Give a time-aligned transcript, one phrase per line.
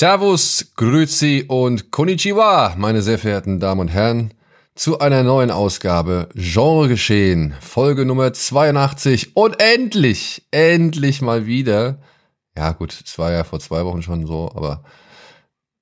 [0.00, 4.32] Servus, Grüezi und Konnichiwa, meine sehr verehrten Damen und Herren,
[4.74, 11.98] zu einer neuen Ausgabe Genre Geschehen, Folge Nummer 82 und endlich, endlich mal wieder.
[12.56, 14.84] Ja gut, es war ja vor zwei Wochen schon so, aber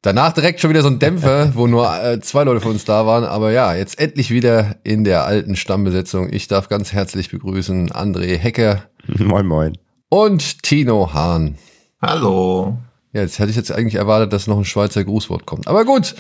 [0.03, 3.07] danach direkt schon wieder so ein Dämpfer, wo nur äh, zwei Leute von uns da
[3.07, 3.23] waren.
[3.23, 6.29] Aber ja, jetzt endlich wieder in der alten Stammbesetzung.
[6.33, 8.83] Ich darf ganz herzlich begrüßen André Hecker.
[9.07, 9.79] Moin, moin.
[10.09, 11.57] Und Tino Hahn.
[12.03, 12.79] Hallo.
[13.13, 15.67] Ja, jetzt hätte ich jetzt eigentlich erwartet, dass noch ein Schweizer Grußwort kommt.
[15.67, 16.15] Aber gut,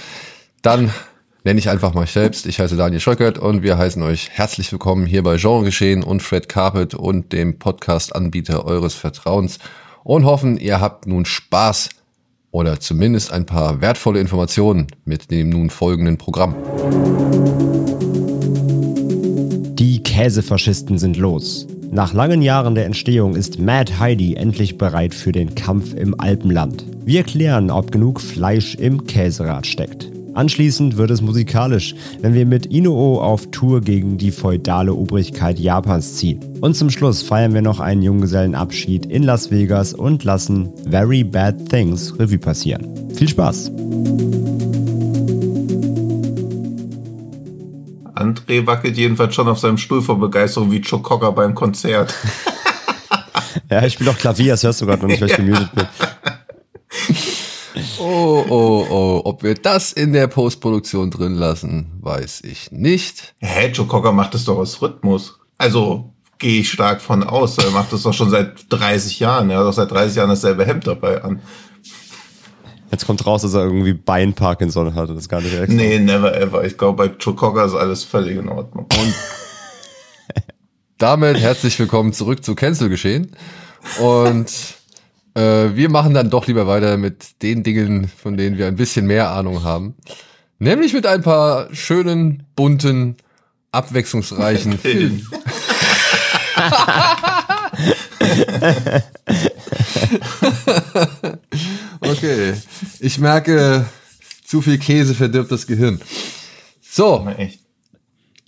[0.62, 0.91] dann
[1.44, 2.47] nenne ich einfach mal selbst.
[2.47, 6.22] Ich heiße Daniel Schröckert und wir heißen euch herzlich willkommen hier bei Genre Geschehen und
[6.22, 9.59] Fred Carpet und dem Podcast-Anbieter eures Vertrauens
[10.03, 11.91] und hoffen, ihr habt nun Spaß
[12.53, 16.55] oder zumindest ein paar wertvolle Informationen mit dem nun folgenden Programm.
[20.19, 21.69] Käsefaschisten sind los.
[21.92, 26.84] Nach langen Jahren der Entstehung ist Mad Heidi endlich bereit für den Kampf im Alpenland.
[27.05, 30.10] Wir klären, ob genug Fleisch im Käserad steckt.
[30.34, 36.16] Anschließend wird es musikalisch, wenn wir mit Inuo auf Tour gegen die feudale Obrigkeit Japans
[36.16, 36.41] ziehen.
[36.62, 41.69] Und zum Schluss feiern wir noch einen Junggesellenabschied in Las Vegas und lassen Very Bad
[41.69, 42.88] Things Revue passieren.
[43.14, 43.70] Viel Spaß!
[48.19, 52.14] André wackelt jedenfalls schon auf seinem Stuhl vor Begeisterung wie Joe Cocker beim Konzert.
[53.70, 55.86] ja, ich spiele auch Klavier, das hörst du gerade noch nicht, weil ich gemutet bin.
[58.00, 59.22] Oh, oh, oh.
[59.25, 63.34] Ob wir das in der Postproduktion drin lassen, weiß ich nicht.
[63.38, 65.38] Hä, Joe Cocker macht das doch aus Rhythmus.
[65.59, 67.59] Also gehe ich stark von aus.
[67.59, 69.50] Er macht das doch schon seit 30 Jahren.
[69.50, 71.41] Er hat doch seit 30 Jahren dasselbe Hemd dabei an.
[72.91, 75.10] Jetzt kommt raus, dass er irgendwie Bein-Parkinson hat.
[75.10, 75.75] Das ist gar nicht extra.
[75.75, 76.65] Nee, never ever.
[76.65, 78.87] Ich glaube, bei Joe Cocker ist alles völlig in Ordnung.
[78.99, 79.15] Und
[80.97, 83.37] damit herzlich willkommen zurück zu Cancel geschehen.
[84.00, 84.50] Und
[85.34, 89.06] äh, wir machen dann doch lieber weiter mit den Dingen, von denen wir ein bisschen
[89.06, 89.94] mehr Ahnung haben.
[90.59, 93.16] Nämlich mit ein paar schönen, bunten,
[93.70, 95.28] abwechslungsreichen Filmen.
[102.08, 102.54] okay,
[103.00, 103.86] ich merke,
[104.44, 106.00] zu viel Käse verdirbt das Gehirn.
[106.80, 107.26] So,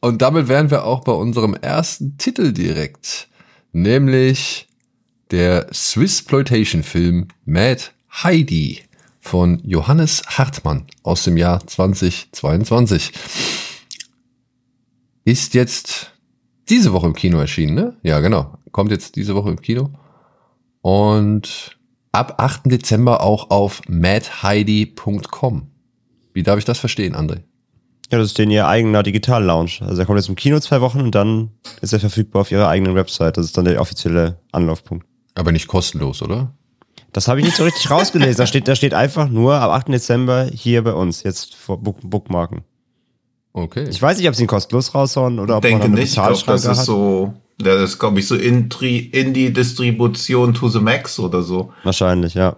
[0.00, 3.28] und damit wären wir auch bei unserem ersten Titel direkt,
[3.72, 4.68] nämlich
[5.30, 8.80] der Swissploitation-Film Mad Heidi
[9.20, 13.12] von Johannes Hartmann aus dem Jahr 2022.
[15.24, 16.12] Ist jetzt
[16.68, 17.96] diese Woche im Kino erschienen, ne?
[18.02, 18.58] Ja, genau.
[18.72, 19.90] Kommt jetzt diese Woche im Kino.
[20.80, 21.78] Und
[22.12, 22.62] ab 8.
[22.66, 25.68] Dezember auch auf madheidi.com.
[26.32, 27.40] Wie darf ich das verstehen, André?
[28.10, 29.82] Ja, das ist den ihr eigener Digital-Lounge.
[29.82, 31.50] Also er kommt jetzt im Kino zwei Wochen und dann
[31.80, 33.36] ist er verfügbar auf ihrer eigenen Website.
[33.36, 35.06] Das ist dann der offizielle Anlaufpunkt.
[35.34, 36.52] Aber nicht kostenlos, oder?
[37.12, 38.36] Das habe ich nicht so richtig rausgelesen.
[38.36, 39.88] Da steht, da steht einfach nur ab 8.
[39.88, 42.62] Dezember hier bei uns, jetzt vor Book Bookmarken.
[43.52, 43.88] Okay.
[43.88, 46.16] Ich weiß nicht, ob sie ihn kostenlos raushauen oder ob Denke man eine nicht.
[46.16, 46.86] Ich glaube, das ist hat.
[46.86, 51.72] so, das ist, glaube ich, so Indie-Distribution to the max oder so.
[51.82, 52.56] Wahrscheinlich, ja.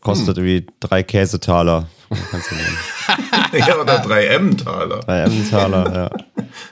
[0.00, 1.88] Kostet irgendwie drei Käsetaler.
[2.30, 2.76] Kannst du nehmen.
[3.66, 5.00] ja, oder 3M-Taler.
[5.00, 6.10] Drei M-Taler, ja.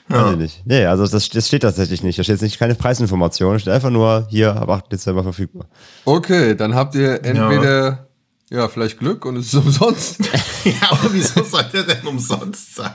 [0.09, 0.63] Weiß ich nicht.
[0.67, 2.19] Nee, also das, das steht tatsächlich nicht.
[2.19, 3.55] Da steht jetzt nicht keine Preisinformation.
[3.55, 4.93] Da steht einfach nur hier ab 8.
[4.93, 5.67] Dezember verfügbar.
[6.05, 8.07] Okay, dann habt ihr entweder,
[8.51, 10.19] ja, vielleicht Glück und es ist umsonst.
[10.65, 12.93] Ja, aber wieso soll der denn umsonst sein?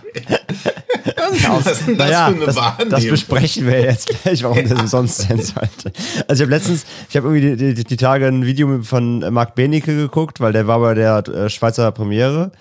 [1.48, 2.90] Was ist denn das naja, für eine das, Wahrnehmung?
[2.90, 5.92] das besprechen wir jetzt gleich, warum das umsonst sein sollte.
[6.28, 9.56] Also ich habe letztens, ich habe irgendwie die, die, die Tage ein Video von Marc
[9.56, 12.52] Benecke geguckt, weil der war bei der äh, Schweizer Premiere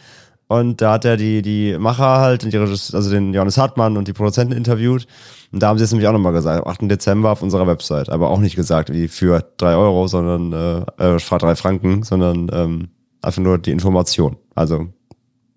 [0.47, 3.97] und da hat er die, die Macher halt, und die Regis- also den Johannes Hartmann
[3.97, 5.07] und die Produzenten interviewt
[5.53, 6.91] und da haben sie es nämlich auch nochmal gesagt, am 8.
[6.91, 11.39] Dezember auf unserer Website, aber auch nicht gesagt, wie für drei Euro, sondern äh, äh,
[11.39, 12.89] drei Franken, sondern ähm,
[13.23, 14.37] einfach nur die Information.
[14.55, 14.89] Also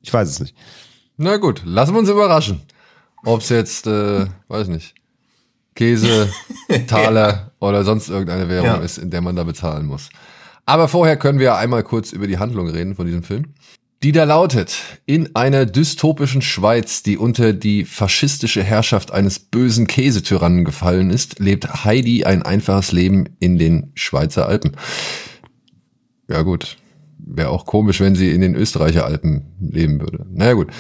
[0.02, 0.56] ich weiß es nicht.
[1.24, 2.62] Na gut, lassen wir uns überraschen.
[3.24, 4.96] Ob es jetzt, äh, weiß nicht,
[5.76, 6.28] Käse,
[6.88, 8.76] Taler oder sonst irgendeine Währung Ja.
[8.78, 10.10] ist, in der man da bezahlen muss.
[10.66, 13.54] Aber vorher können wir einmal kurz über die Handlung reden von diesem Film.
[14.02, 14.76] Die da lautet,
[15.06, 21.86] in einer dystopischen Schweiz, die unter die faschistische Herrschaft eines bösen Käsetyrannen gefallen ist, lebt
[21.86, 24.76] Heidi ein einfaches Leben in den Schweizer Alpen.
[26.28, 26.78] Ja gut,
[27.20, 30.26] wäre auch komisch, wenn sie in den Österreicher Alpen leben würde.
[30.32, 30.72] Naja gut.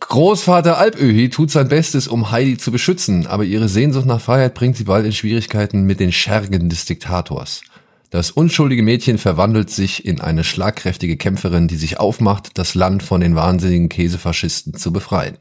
[0.00, 4.76] Großvater Alpöhi tut sein Bestes, um Heidi zu beschützen, aber ihre Sehnsucht nach Freiheit bringt
[4.76, 7.62] sie bald in Schwierigkeiten mit den Schergen des Diktators.
[8.10, 13.20] Das unschuldige Mädchen verwandelt sich in eine schlagkräftige Kämpferin, die sich aufmacht, das Land von
[13.20, 15.38] den wahnsinnigen Käsefaschisten zu befreien.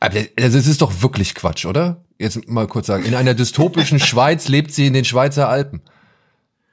[0.00, 2.04] Aber das ist doch wirklich Quatsch, oder?
[2.18, 3.04] Jetzt mal kurz sagen.
[3.04, 5.82] In einer dystopischen Schweiz lebt sie in den Schweizer Alpen.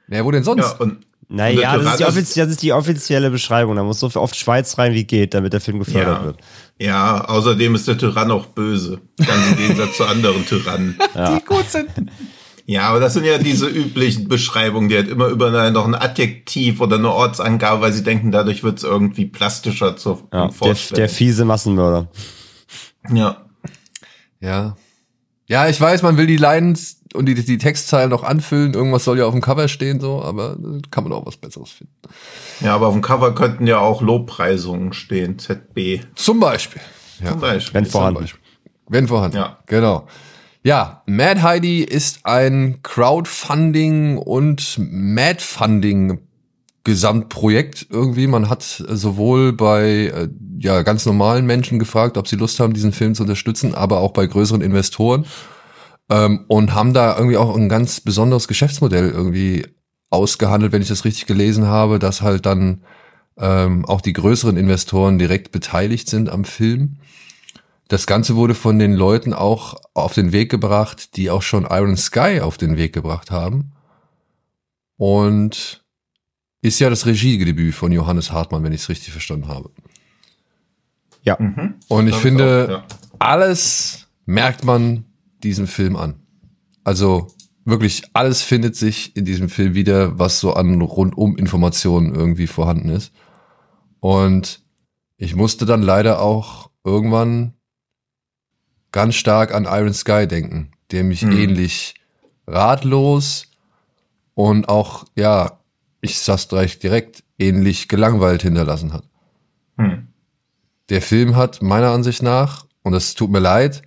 [0.06, 0.62] Wer wo denn sonst?
[0.62, 3.76] Ja, und Naja, das ist, die Tyrann ist- offiz- das ist die offizielle Beschreibung.
[3.76, 6.38] Da muss so oft Schweiz rein, wie geht, damit der Film gefördert ja, wird.
[6.80, 9.00] ja, außerdem ist der Tyrann auch böse.
[9.18, 10.98] Ganz im Gegensatz zu anderen Tyrannen.
[11.14, 11.90] Die gut sind.
[12.64, 16.82] Ja, aber das sind ja diese üblichen Beschreibungen, die halt immer über noch ein Adjektiv
[16.82, 20.96] oder eine Ortsangabe, weil sie denken, dadurch wird es irgendwie plastischer zur Ja, der, Vorstellung.
[20.96, 22.08] der fiese Massenmörder.
[23.12, 23.42] ja.
[24.40, 24.76] Ja.
[25.46, 28.74] Ja, ich weiß, man will die Lines und die, die Textzeilen noch anfüllen.
[28.74, 31.70] Irgendwas soll ja auf dem Cover stehen, so, aber da kann man auch was Besseres
[31.70, 31.92] finden.
[32.60, 36.82] ja, aber auf dem Cover könnten ja auch Lobpreisungen stehen, ZB Zum Beispiel.
[37.22, 37.32] Ja.
[37.32, 37.74] zum Beispiel.
[37.74, 38.20] Wenn vorhanden.
[38.20, 38.40] Beispiel.
[38.88, 39.36] Wenn vorhanden.
[39.36, 39.58] Ja.
[39.66, 40.06] Genau.
[40.62, 46.18] Ja, Mad Heidi ist ein Crowdfunding und Mad-Funding
[46.88, 48.26] Gesamtprojekt irgendwie.
[48.26, 50.28] Man hat sowohl bei äh,
[50.58, 54.12] ja, ganz normalen Menschen gefragt, ob sie Lust haben, diesen Film zu unterstützen, aber auch
[54.12, 55.26] bei größeren Investoren.
[56.10, 59.66] Ähm, und haben da irgendwie auch ein ganz besonderes Geschäftsmodell irgendwie
[60.10, 62.82] ausgehandelt, wenn ich das richtig gelesen habe, dass halt dann
[63.36, 66.96] ähm, auch die größeren Investoren direkt beteiligt sind am Film.
[67.88, 71.96] Das Ganze wurde von den Leuten auch auf den Weg gebracht, die auch schon Iron
[71.96, 73.72] Sky auf den Weg gebracht haben.
[74.96, 75.84] Und
[76.60, 79.70] ist ja das Regiedebüt von Johannes Hartmann, wenn ich es richtig verstanden habe.
[81.22, 81.36] Ja.
[81.38, 81.74] Mhm.
[81.88, 82.84] Und ich Das finde, auch, ja.
[83.18, 85.04] alles merkt man
[85.42, 86.20] diesem Film an.
[86.84, 87.28] Also
[87.64, 92.88] wirklich alles findet sich in diesem Film wieder, was so an rundum Informationen irgendwie vorhanden
[92.88, 93.12] ist.
[94.00, 94.60] Und
[95.16, 97.54] ich musste dann leider auch irgendwann
[98.92, 101.32] ganz stark an Iron Sky denken, der mich Hm.
[101.32, 101.94] ähnlich
[102.46, 103.48] ratlos
[104.34, 105.60] und auch, ja,
[106.00, 109.04] ich sag's gleich direkt, ähnlich gelangweilt hinterlassen hat.
[109.76, 110.08] Hm.
[110.88, 113.82] Der Film hat meiner Ansicht nach, und es tut mir leid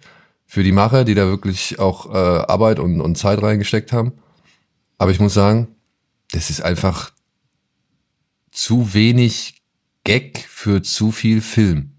[0.51, 4.11] für die Macher, die da wirklich auch äh, Arbeit und, und Zeit reingesteckt haben,
[4.97, 5.69] aber ich muss sagen,
[6.33, 7.13] das ist einfach
[8.51, 9.61] zu wenig
[10.03, 11.93] Gag für zu viel Film.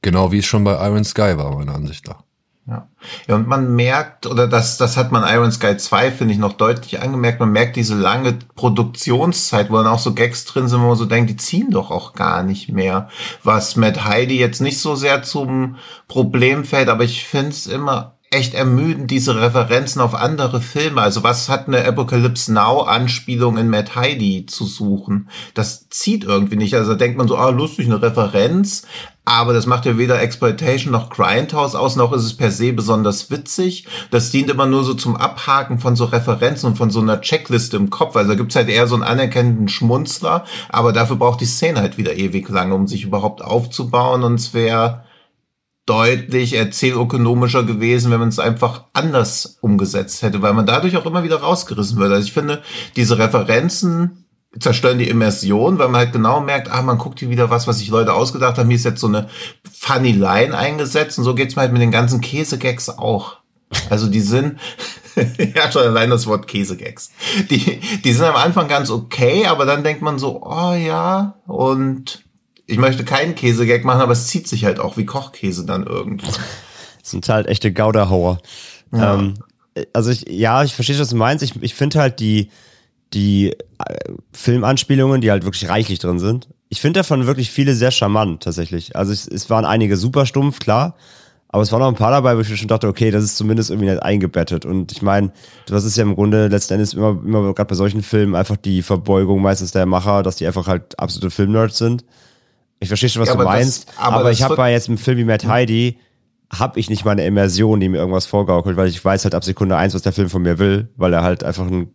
[0.00, 2.24] Genau wie es schon bei Iron Sky war, meiner Ansicht nach.
[2.68, 2.88] Ja.
[3.28, 6.54] ja, und man merkt, oder das, das hat man Iron Sky 2, finde ich, noch
[6.54, 10.88] deutlich angemerkt, man merkt diese lange Produktionszeit, wo dann auch so Gags drin sind, wo
[10.88, 13.08] man so denkt, die ziehen doch auch gar nicht mehr.
[13.44, 15.76] Was Matt Heidi jetzt nicht so sehr zum
[16.08, 21.00] Problem fällt, aber ich finde es immer echt ermüdend, diese Referenzen auf andere Filme.
[21.00, 25.28] Also was hat eine Apocalypse Now Anspielung in Matt Heidi zu suchen?
[25.54, 26.74] Das zieht irgendwie nicht.
[26.74, 28.86] Also da denkt man so, ah, lustig, eine Referenz.
[29.28, 33.28] Aber das macht ja weder Exploitation noch Grindhouse aus, noch ist es per se besonders
[33.28, 33.86] witzig.
[34.12, 37.76] Das dient immer nur so zum Abhaken von so Referenzen und von so einer Checkliste
[37.76, 38.14] im Kopf.
[38.14, 41.98] Also da gibt's halt eher so einen anerkennenden Schmunzler, aber dafür braucht die Szene halt
[41.98, 44.22] wieder ewig lange, um sich überhaupt aufzubauen.
[44.22, 45.02] Und es wäre
[45.86, 51.22] deutlich erzählökonomischer gewesen, wenn man es einfach anders umgesetzt hätte, weil man dadurch auch immer
[51.22, 52.12] wieder rausgerissen wird.
[52.12, 52.62] Also ich finde,
[52.96, 54.24] diese Referenzen
[54.58, 57.78] zerstören die Immersion, weil man halt genau merkt, ah, man guckt hier wieder was, was
[57.78, 58.68] sich Leute ausgedacht haben.
[58.68, 59.28] Hier ist jetzt so eine
[59.70, 63.36] funny Line eingesetzt und so geht's mir halt mit den ganzen Käsegags auch.
[63.90, 64.58] Also die sind,
[65.54, 67.10] ja schon allein das Wort Käsegags.
[67.50, 72.25] Die, die sind am Anfang ganz okay, aber dann denkt man so, oh ja, und
[72.66, 76.34] ich möchte keinen Käsegag machen, aber es zieht sich halt auch wie Kochkäse dann irgendwann.
[77.00, 78.40] Das sind halt echte Gouda-Hauer.
[78.92, 79.34] Ähm,
[79.92, 81.44] also ich, ja, ich verstehe, was du meinst.
[81.44, 82.50] Ich, ich finde halt die,
[83.12, 86.48] die äh, Filmanspielungen, die halt wirklich reichlich drin sind.
[86.68, 88.96] Ich finde davon wirklich viele sehr charmant, tatsächlich.
[88.96, 90.96] Also es, es waren einige super stumpf, klar.
[91.48, 93.36] Aber es waren auch ein paar dabei, wo ich mir schon dachte, okay, das ist
[93.36, 94.66] zumindest irgendwie nicht eingebettet.
[94.66, 95.30] Und ich meine,
[95.66, 98.82] das ist ja im Grunde letzten Endes immer, immer gerade bei solchen Filmen einfach die
[98.82, 102.04] Verbeugung meistens der Macher, dass die einfach halt absolute Filmnerds sind.
[102.80, 104.88] Ich verstehe schon, was Ja, du aber das- meinst, aber aber, ich habe bei jetzt
[104.88, 105.98] im Film wie Mad Heidi,
[106.52, 109.44] habe ich nicht mal eine Immersion, die mir irgendwas vorgaukelt, weil ich weiß halt ab
[109.44, 111.88] Sekunde eins, was der Film von mir will, weil er halt einfach ein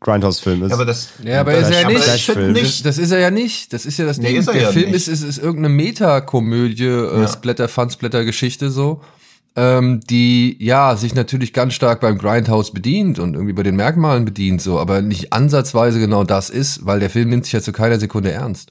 [0.00, 0.70] Grindhouse-Film ist.
[0.70, 2.06] Ja, aber das, Ja, aber das, ist er ja nicht.
[2.14, 3.72] Ich nicht, Das ist er ja nicht.
[3.72, 4.36] Das ist ja das Nee, Ding.
[4.38, 4.94] ist er Der ja Film nicht.
[4.96, 7.28] ist, ist, ist irgendeine Metakomödie, äh, Ja.
[7.28, 9.00] Splatter, Fun-Splatter-Geschichte so,
[9.56, 14.24] ähm, die ja sich natürlich ganz stark beim Grindhouse bedient und irgendwie bei den Merkmalen
[14.24, 17.72] bedient so, aber nicht ansatzweise genau das ist, weil der Film nimmt sich ja zu
[17.72, 18.70] keiner Sekunde ernst.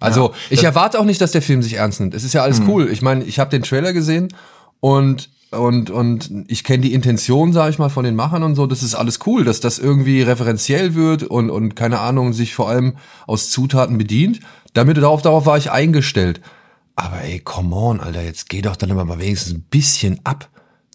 [0.00, 2.14] Also ich erwarte auch nicht, dass der Film sich ernst nimmt.
[2.14, 2.88] Es ist ja alles cool.
[2.90, 4.28] Ich meine, ich habe den Trailer gesehen
[4.80, 8.66] und und und ich kenne die Intention, sage ich mal, von den Machern und so.
[8.66, 12.68] Das ist alles cool, dass das irgendwie referenziell wird und und keine Ahnung sich vor
[12.68, 14.40] allem aus Zutaten bedient.
[14.72, 16.40] Damit darauf darauf war ich eingestellt.
[16.94, 20.48] Aber ey, come on, Alter, jetzt geh doch dann immer mal wenigstens ein bisschen ab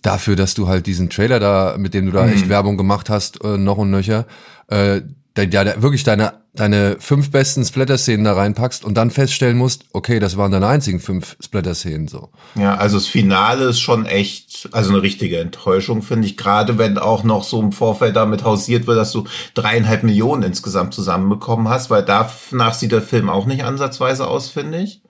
[0.05, 3.43] dafür, dass du halt diesen Trailer da, mit dem du da echt Werbung gemacht hast,
[3.43, 4.25] äh, noch und nöcher,
[4.67, 5.01] äh,
[5.35, 10.19] da, da, wirklich deine, deine fünf besten Splatter-Szenen da reinpackst und dann feststellen musst, okay,
[10.19, 12.29] das waren deine einzigen fünf Splatter-Szenen so.
[12.55, 16.37] Ja, also das Finale ist schon echt, also eine richtige Enttäuschung, finde ich.
[16.37, 20.93] Gerade wenn auch noch so im Vorfeld damit hausiert wird, dass du dreieinhalb Millionen insgesamt
[20.93, 25.01] zusammenbekommen hast, weil danach sieht der Film auch nicht ansatzweise aus, finde ich.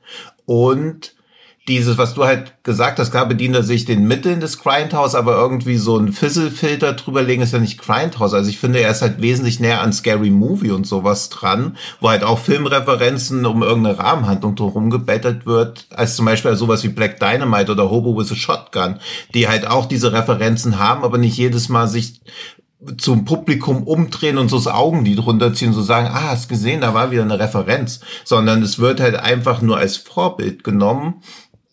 [0.45, 1.14] Und
[1.67, 5.35] dieses, was du halt gesagt hast, klar bedient er sich den Mitteln des Grindhouse, aber
[5.35, 8.35] irgendwie so ein Fizzle-Filter drüberlegen ist ja nicht Grindhouse.
[8.35, 12.09] Also ich finde, er ist halt wesentlich näher an Scary Movie und sowas dran, wo
[12.09, 17.19] halt auch Filmreferenzen um irgendeine Rahmenhandlung drum gebettet wird, als zum Beispiel sowas wie Black
[17.19, 18.99] Dynamite oder Hobo with a Shotgun,
[19.33, 22.21] die halt auch diese Referenzen haben, aber nicht jedes Mal sich
[22.97, 27.11] zum Publikum umdrehen und so das Augenlid runterziehen, so sagen, ah, hast gesehen, da war
[27.11, 31.21] wieder eine Referenz, sondern es wird halt einfach nur als Vorbild genommen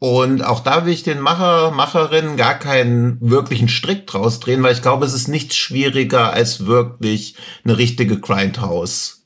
[0.03, 4.73] und auch da will ich den Macher, Macherinnen gar keinen wirklichen Strick draus drehen, weil
[4.73, 9.22] ich glaube, es ist nichts schwieriger als wirklich eine richtige Grindhouse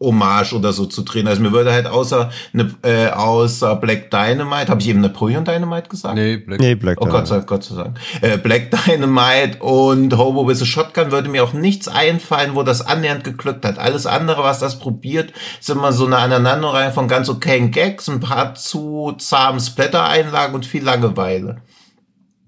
[0.00, 1.28] Hommage oder so zu drehen.
[1.28, 5.88] Also mir würde halt außer ne, äh, außer Black Dynamite, habe ich eben Napoleon Dynamite
[5.88, 6.14] gesagt?
[6.14, 6.60] Nee, Black.
[6.60, 7.98] Nee, Black Oh Gott sei, Gott sei Dank.
[8.20, 12.86] Äh, Black Dynamite und Hobo with a Shotgun würde mir auch nichts einfallen, wo das
[12.86, 13.78] annähernd geglückt hat.
[13.78, 18.20] Alles andere, was das probiert, ist immer so eine Aneinanderreihe von ganz okayen Gags, ein
[18.20, 21.62] paar zu zahmen Splatter-Einlagen und viel Langeweile.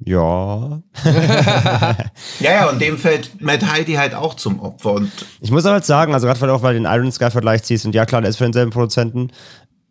[0.05, 0.83] Ja.
[2.41, 4.95] Ja, ja, und dem fällt Matt Heidi halt auch zum Opfer.
[4.95, 7.31] Und Ich muss aber halt sagen, also gerade weil du auch mal den Iron Sky
[7.31, 9.31] Vergleich ziehst und ja klar, der ist für denselben Produzenten.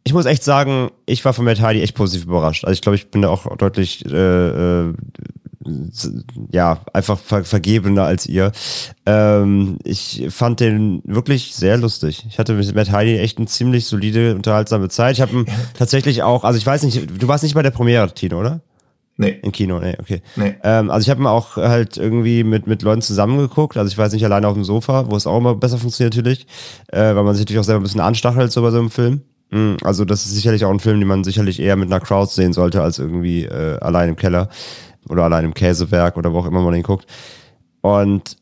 [0.04, 2.66] Ich muss echt sagen, ich war von Matt Hardy echt positiv überrascht.
[2.66, 4.94] Also ich glaube, ich bin da auch deutlich äh, äh,
[6.52, 8.52] ja, einfach ver vergebener als ihr.
[9.06, 12.26] Ähm, ich fand den wirklich sehr lustig.
[12.30, 15.14] Ich hatte mit Matt Heidi echt eine ziemlich solide, unterhaltsame Zeit.
[15.14, 15.46] Ich habe ihn
[15.78, 18.62] tatsächlich auch, also ich weiß nicht, du warst nicht bei der Premiere, Tino, oder?
[19.22, 20.22] Nee, Im Kino, nee, okay.
[20.36, 20.56] Nee.
[20.64, 23.78] Ähm, also ich habe ihn auch halt irgendwie mit, mit Leuten zusammengeguckt.
[23.78, 26.48] Also ich weiß nicht alleine auf dem Sofa, wo es auch immer besser funktioniert natürlich,
[26.88, 29.22] äh, weil man sich natürlich auch selber ein bisschen anstachelt so bei so einem Film.
[29.52, 32.32] Mm, Also das ist sicherlich auch ein Film, den man sicherlich eher mit einer Crowd
[32.32, 34.50] sehen sollte, als irgendwie äh, allein im Keller
[35.10, 37.06] oder allein im Käsewerk oder wo auch immer man den guckt.
[37.82, 38.38] Und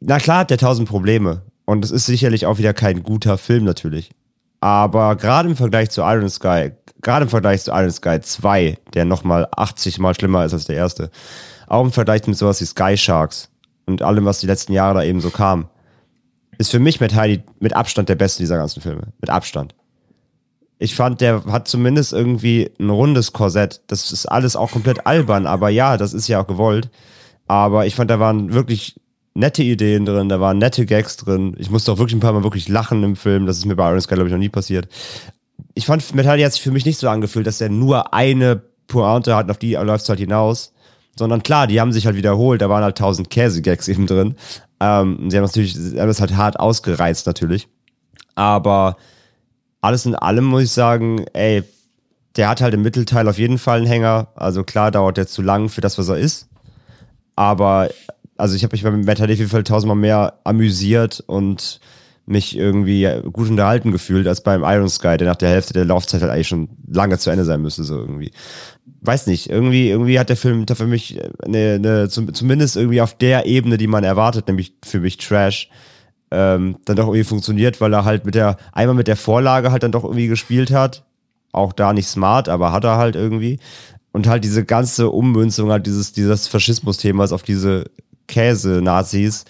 [0.00, 1.42] na klar hat der tausend Probleme.
[1.64, 4.10] Und es ist sicherlich auch wieder kein guter Film natürlich.
[4.62, 9.04] Aber gerade im Vergleich zu Iron Sky, gerade im Vergleich zu Iron Sky 2, der
[9.04, 11.10] nochmal 80 mal schlimmer ist als der erste,
[11.66, 13.50] auch im Vergleich mit sowas wie Sky Sharks
[13.86, 15.68] und allem, was die letzten Jahre da eben so kam,
[16.58, 19.08] ist für mich Matt Heidi mit Abstand der beste dieser ganzen Filme.
[19.20, 19.74] Mit Abstand.
[20.78, 23.80] Ich fand, der hat zumindest irgendwie ein rundes Korsett.
[23.88, 26.88] Das ist alles auch komplett albern, aber ja, das ist ja auch gewollt.
[27.48, 28.94] Aber ich fand, da waren wirklich
[29.34, 31.54] nette Ideen drin, da waren nette Gags drin.
[31.58, 33.46] Ich musste auch wirklich ein paar Mal wirklich lachen im Film.
[33.46, 34.88] Das ist mir bei Iron Sky, glaube ich, noch nie passiert.
[35.74, 39.34] Ich fand, Metallica hat sich für mich nicht so angefühlt, dass er nur eine Pointe
[39.34, 40.72] hat, und auf die läuft es halt hinaus.
[41.16, 44.34] Sondern klar, die haben sich halt wiederholt, da waren halt tausend Käse-Gags eben drin.
[44.80, 47.68] Ähm, sie haben natürlich, sie haben das halt hart ausgereizt natürlich.
[48.34, 48.96] Aber
[49.82, 51.64] alles in allem muss ich sagen, ey,
[52.36, 54.28] der hat halt im Mittelteil auf jeden Fall einen Hänger.
[54.34, 56.48] Also klar dauert der zu lang für das, was er ist.
[57.36, 57.90] Aber
[58.42, 61.78] also ich habe mich beim Metal auf jeden Fall tausendmal mehr amüsiert und
[62.26, 66.22] mich irgendwie gut unterhalten gefühlt als beim Iron Sky, der nach der Hälfte der Laufzeit
[66.22, 68.32] halt eigentlich schon lange zu Ende sein müsste, so irgendwie.
[69.00, 73.00] Weiß nicht, irgendwie, irgendwie hat der Film da für mich eine, eine zum, zumindest irgendwie
[73.00, 75.70] auf der Ebene, die man erwartet, nämlich für mich Trash,
[76.32, 79.84] ähm, dann doch irgendwie funktioniert, weil er halt mit der, einmal mit der Vorlage halt
[79.84, 81.04] dann doch irgendwie gespielt hat.
[81.52, 83.60] Auch da nicht smart, aber hat er halt irgendwie.
[84.10, 87.84] Und halt diese ganze Ummünzung halt dieses, dieses Faschismus-Themas auf diese
[88.28, 89.44] Käse-Nazis.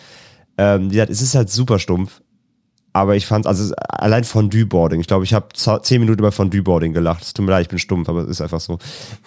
[0.58, 2.20] Ähm, die, es ist halt super stumpf.
[2.94, 5.00] Aber ich fand, also allein Fondue-Boarding.
[5.00, 7.22] Ich glaube, ich habe zehn Minuten über Fondue-Boarding gelacht.
[7.22, 8.78] Es tut mir leid, ich bin stumpf, aber es ist einfach so.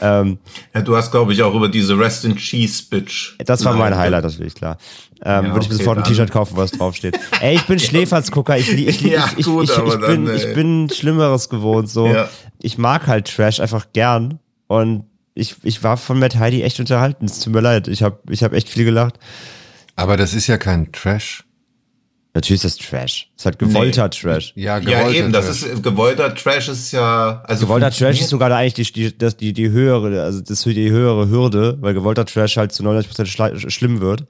[0.02, 0.38] Ähm,
[0.76, 3.34] ja, du hast, glaube ich, auch über diese Rest in Cheese Bitch.
[3.44, 4.78] das war mein Highlight natürlich, klar.
[5.24, 6.04] Ähm, Ja, Würde ich mir okay, sofort ein.
[6.04, 7.18] T-Shirt kaufen, was draufsteht.
[7.42, 8.56] Ey, ich bin Schläferzgucker.
[8.56, 11.50] Ich, ich, ich, Ja, ich, ich, gut, ich, ich, aber bin, dann, ich bin Schlimmeres
[11.50, 11.90] gewohnt.
[11.90, 12.30] So, Ja.
[12.62, 14.38] ich mag halt Trash einfach gern
[14.68, 17.26] und ich, ich war von Matt Heidi echt unterhalten.
[17.26, 17.88] Es tut mir leid.
[17.88, 19.20] Ich habe ich hab echt viel gelacht.
[19.96, 21.44] Aber das ist ja kein Trash.
[22.34, 23.30] Natürlich ist das Trash.
[23.36, 24.52] Es ist halt gewollter Trash.
[24.56, 25.72] Ja, Ja, gewollter eben, das Trash.
[25.72, 29.54] ist gewollter Trash ist ja, also Gewollter Trash ist sogar eigentlich die, die, das, die,
[29.54, 33.70] die höhere, also das ist die höhere Hürde, weil gewollter Trash halt zu 99% schla-
[33.70, 34.26] schlimm wird.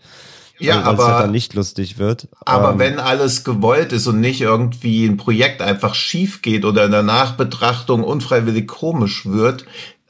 [0.60, 2.28] Ja, weil, weil halt aber- dann nicht lustig wird.
[2.46, 6.86] Aber Ähm, wenn alles gewollt ist und nicht irgendwie ein Projekt einfach schief geht oder
[6.86, 9.66] in der Nachbetrachtung unfreiwillig komisch wird,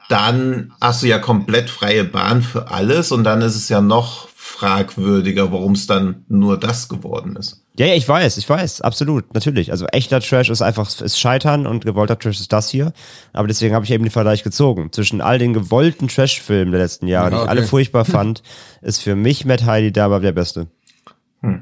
[0.09, 4.27] dann hast du ja komplett freie Bahn für alles und dann ist es ja noch
[4.35, 7.61] fragwürdiger, warum es dann nur das geworden ist.
[7.77, 9.71] Ja, ja, ich weiß, ich weiß, absolut, natürlich.
[9.71, 12.93] Also echter Trash ist einfach ist Scheitern und gewollter Trash ist das hier.
[13.33, 14.93] Aber deswegen habe ich eben den Vergleich gezogen.
[14.93, 17.69] Zwischen all den gewollten Trash-Filmen der letzten Jahre, die Ja, ich alle okay.
[17.69, 18.43] furchtbar fand,
[18.81, 20.67] ist für mich Matt Heidi dabei der Beste.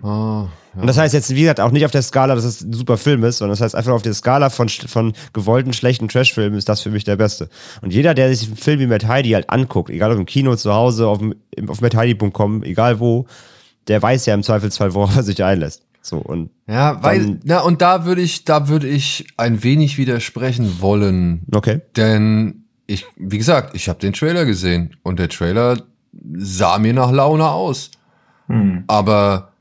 [0.03, 2.73] Ah, Und das heißt jetzt, wie gesagt, auch nicht auf der Skala, dass es ein
[2.73, 6.57] super Film ist, sondern das heißt einfach auf der Skala von, von gewollten, schlechten Trash-Filmen
[6.57, 7.49] ist das für mich der Beste.
[7.81, 10.55] Und jeder, der sich einen Film wie Matt Heidi halt anguckt, egal ob im Kino,
[10.55, 11.35] zu Hause, auf, dem-
[11.67, 13.25] auf mattheidi.com, egal wo,
[13.87, 15.83] der weiß ja im Zweifelsfall, worauf er sich einlässt.
[16.01, 20.81] So, und Ja, weil, na, und da würde ich, da würde ich ein wenig widersprechen
[20.81, 21.43] wollen.
[21.55, 21.79] okay.
[21.95, 25.77] Denn ich, wie gesagt, ich habe den Trailer gesehen und der Trailer
[26.35, 27.91] sah mir nach Laune aus.
[28.87, 29.52] Aber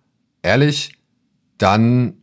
[0.43, 0.93] ehrlich,
[1.59, 2.15] dann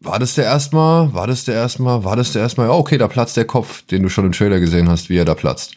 [0.00, 3.08] war das der erstmal, war das der erstmal, war das der erstmal, ja, okay, da
[3.08, 5.74] platzt der Kopf, den du schon im Trailer gesehen hast, wie er da platzt.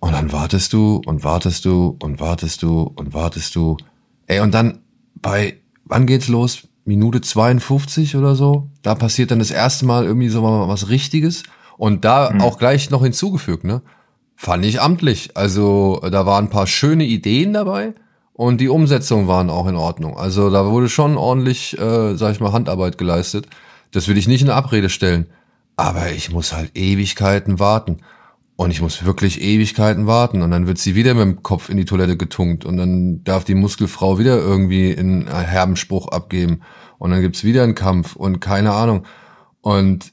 [0.00, 3.76] Und dann wartest du und wartest du und wartest du und wartest du.
[4.26, 4.80] Ey, und dann
[5.16, 6.68] bei, wann geht's los?
[6.84, 8.70] Minute 52 oder so?
[8.82, 11.42] Da passiert dann das erste Mal irgendwie so mal was Richtiges.
[11.76, 13.82] Und da auch gleich noch hinzugefügt, ne?
[14.36, 15.36] Fand ich amtlich.
[15.36, 17.94] Also da waren ein paar schöne Ideen dabei
[18.38, 20.16] und die Umsetzung waren auch in Ordnung.
[20.16, 23.48] Also da wurde schon ordentlich, äh, sag ich mal, Handarbeit geleistet.
[23.90, 25.26] Das will ich nicht in Abrede stellen.
[25.74, 27.98] Aber ich muss halt Ewigkeiten warten.
[28.54, 30.42] Und ich muss wirklich Ewigkeiten warten.
[30.42, 32.64] Und dann wird sie wieder mit dem Kopf in die Toilette getunkt.
[32.64, 36.60] Und dann darf die Muskelfrau wieder irgendwie einen herben Spruch abgeben.
[36.98, 39.04] Und dann gibt's wieder einen Kampf und keine Ahnung.
[39.62, 40.12] Und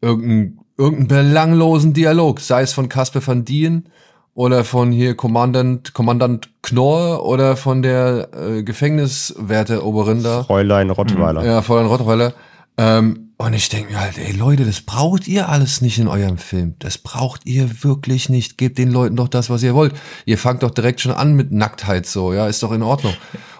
[0.00, 3.88] irgendein, irgendeinen belanglosen Dialog, sei es von Casper van Dien
[4.34, 10.44] oder von hier Kommandant, Kommandant Knorr oder von der äh, Gefängniswärteroberin da.
[10.44, 11.44] Fräulein Rottweiler.
[11.44, 12.32] Ja, Fräulein Rottweiler.
[12.78, 16.38] Ähm, und ich denke mir halt, ey Leute, das braucht ihr alles nicht in eurem
[16.38, 16.76] Film.
[16.78, 18.56] Das braucht ihr wirklich nicht.
[18.56, 19.94] Gebt den Leuten doch das, was ihr wollt.
[20.24, 23.14] Ihr fangt doch direkt schon an mit Nacktheit so, ja, ist doch in Ordnung.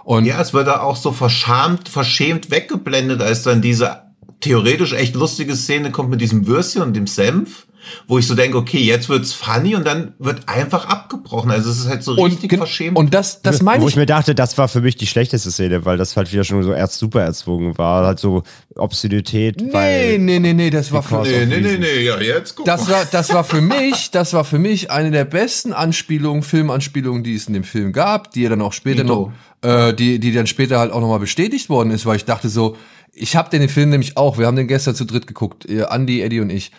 [0.05, 4.03] Und Ja, es wird da auch so verschamt, verschämt weggeblendet, als dann diese
[4.40, 7.66] theoretisch echt lustige Szene kommt mit diesem Würstchen und dem Senf,
[8.07, 11.51] wo ich so denke, okay, jetzt wird's funny und dann wird einfach abgebrochen.
[11.51, 12.97] Also es ist halt so richtig gen- verschämt.
[12.97, 13.95] und das, das meine Wo ich.
[13.95, 16.62] ich mir dachte, das war für mich die schlechteste Szene, weil das halt wieder schon
[16.62, 18.07] so erst super erzwungen war.
[18.07, 18.42] Halt so
[18.77, 19.61] Obszönität.
[19.61, 22.66] Nee, weil nee, nee, nee, das war für, nee, nee, nee, nee, ja, jetzt guck
[22.66, 22.92] das mal.
[22.95, 27.35] war, das war für mich, das war für mich eine der besten Anspielungen, Filmanspielungen, die
[27.35, 30.47] es in dem Film gab, die ja dann auch später noch, äh, die, die dann
[30.47, 32.77] später halt auch nochmal bestätigt worden ist, weil ich dachte so,
[33.14, 36.23] ich habe den Film nämlich auch, wir haben den gestern zu dritt geguckt, äh, Andy,
[36.23, 36.73] Eddie und ich.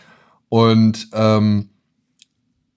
[0.54, 1.70] Und, ähm,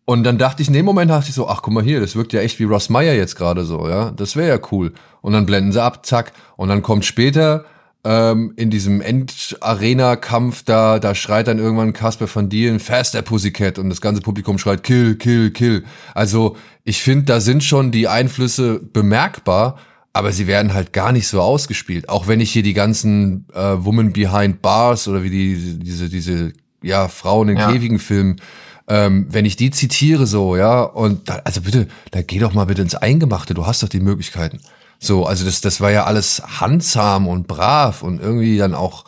[0.07, 2.17] und dann dachte ich, in dem Moment dachte ich so, ach guck mal hier, das
[2.17, 4.95] wirkt ja echt wie Ross Meyer jetzt gerade so, ja, das wäre ja cool.
[5.21, 7.67] Und dann blenden sie ab, zack, und dann kommt später
[8.03, 13.91] ähm, in diesem End-Arena-Kampf, da, da schreit dann irgendwann Casper van Dien, Faster Pussycat und
[13.91, 15.85] das ganze Publikum schreit Kill, Kill, Kill.
[16.15, 19.77] Also ich finde, da sind schon die Einflüsse bemerkbar,
[20.15, 22.09] aber sie werden halt gar nicht so ausgespielt.
[22.09, 26.55] Auch wenn ich hier die ganzen äh, Woman Behind Bars oder wie die, diese, diese,
[26.87, 27.71] ja, Frauen in Ja.
[27.71, 28.41] Käfigen filmen,
[28.89, 32.67] ähm, wenn ich die zitiere so, ja, und da, also bitte, da geh doch mal
[32.67, 34.61] bitte ins Eingemachte, du hast doch die Möglichkeiten.
[34.99, 39.05] So, also das, das war ja alles handsam und brav und irgendwie dann auch,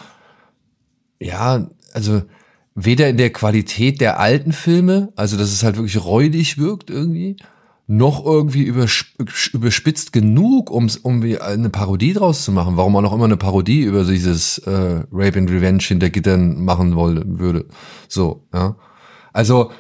[1.20, 2.22] ja, also
[2.74, 7.36] weder in der Qualität der alten Filme, also dass es halt wirklich räudig wirkt irgendwie,
[7.90, 12.76] noch irgendwie übersp- überspitzt genug, um wie eine Parodie draus zu machen.
[12.76, 16.94] Warum man auch immer eine Parodie über dieses äh, Rape and Revenge hinter Gittern machen
[16.94, 17.64] wollen würde.
[18.06, 18.76] So, ja.
[19.32, 19.72] Also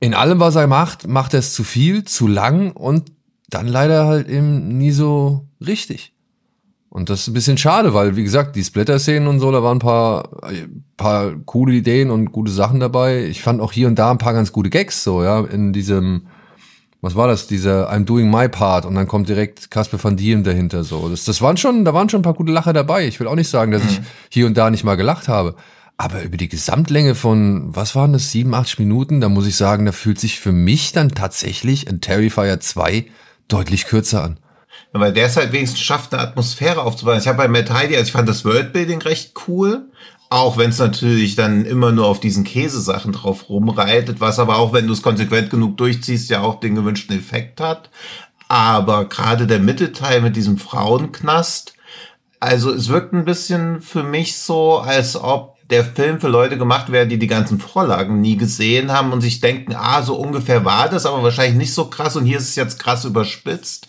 [0.00, 3.12] in allem, was er macht, macht er es zu viel, zu lang und
[3.48, 6.12] dann leider halt eben nie so richtig.
[6.88, 9.76] Und das ist ein bisschen schade, weil, wie gesagt, die Splitter-Szenen und so, da waren
[9.76, 10.28] ein paar,
[10.96, 13.24] paar coole Ideen und gute Sachen dabei.
[13.24, 16.26] Ich fand auch hier und da ein paar ganz gute Gags, so, ja, in diesem,
[17.04, 20.42] was war das, dieser I'm doing my part und dann kommt direkt Casper van Dien
[20.42, 21.08] dahinter, so.
[21.08, 23.06] Das, das waren schon, da waren schon ein paar gute Lacher dabei.
[23.06, 25.54] Ich will auch nicht sagen, dass ich hier und da nicht mal gelacht habe.
[25.96, 29.92] Aber über die Gesamtlänge von, was waren das, 87 Minuten, da muss ich sagen, da
[29.92, 33.04] fühlt sich für mich dann tatsächlich ein Terrifier 2
[33.48, 34.40] deutlich kürzer an.
[34.92, 37.18] Weil der es halt wenigstens schafft, eine Atmosphäre aufzubauen.
[37.18, 39.90] Ich habe bei Matt Heidi, also ich fand das Worldbuilding recht cool.
[40.34, 44.72] Auch wenn es natürlich dann immer nur auf diesen Käsesachen drauf rumreitet, was aber auch,
[44.72, 47.88] wenn du es konsequent genug durchziehst, ja auch den gewünschten Effekt hat.
[48.48, 51.74] Aber gerade der Mittelteil mit diesem Frauenknast,
[52.40, 56.90] also es wirkt ein bisschen für mich so, als ob der Film für Leute gemacht
[56.90, 60.88] wäre, die die ganzen Vorlagen nie gesehen haben und sich denken, ah, so ungefähr war
[60.88, 63.86] das, aber wahrscheinlich nicht so krass und hier ist es jetzt krass überspitzt.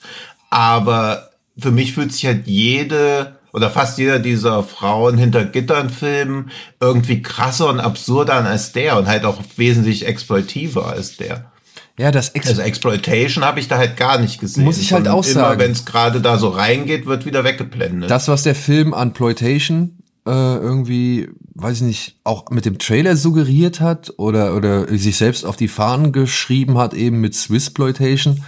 [0.51, 6.51] Aber für mich fühlt sich halt jede oder fast jeder dieser Frauen hinter Gittern Filmen
[6.81, 11.51] irgendwie krasser und absurder als der und halt auch wesentlich exploitiver als der.
[11.97, 14.65] Ja, das Ex Also Exploitation habe ich da halt gar nicht gesehen.
[14.65, 15.53] Muss ich halt auch sagen.
[15.53, 18.11] Immer wenn es gerade da so reingeht, wird wieder weggeblendet.
[18.11, 23.15] Das, was der Film an Ploitation äh, irgendwie, weiß ich nicht, auch mit dem Trailer
[23.15, 28.43] suggeriert hat oder, oder sich selbst auf die Fahnen geschrieben hat, eben mit Swissploitation.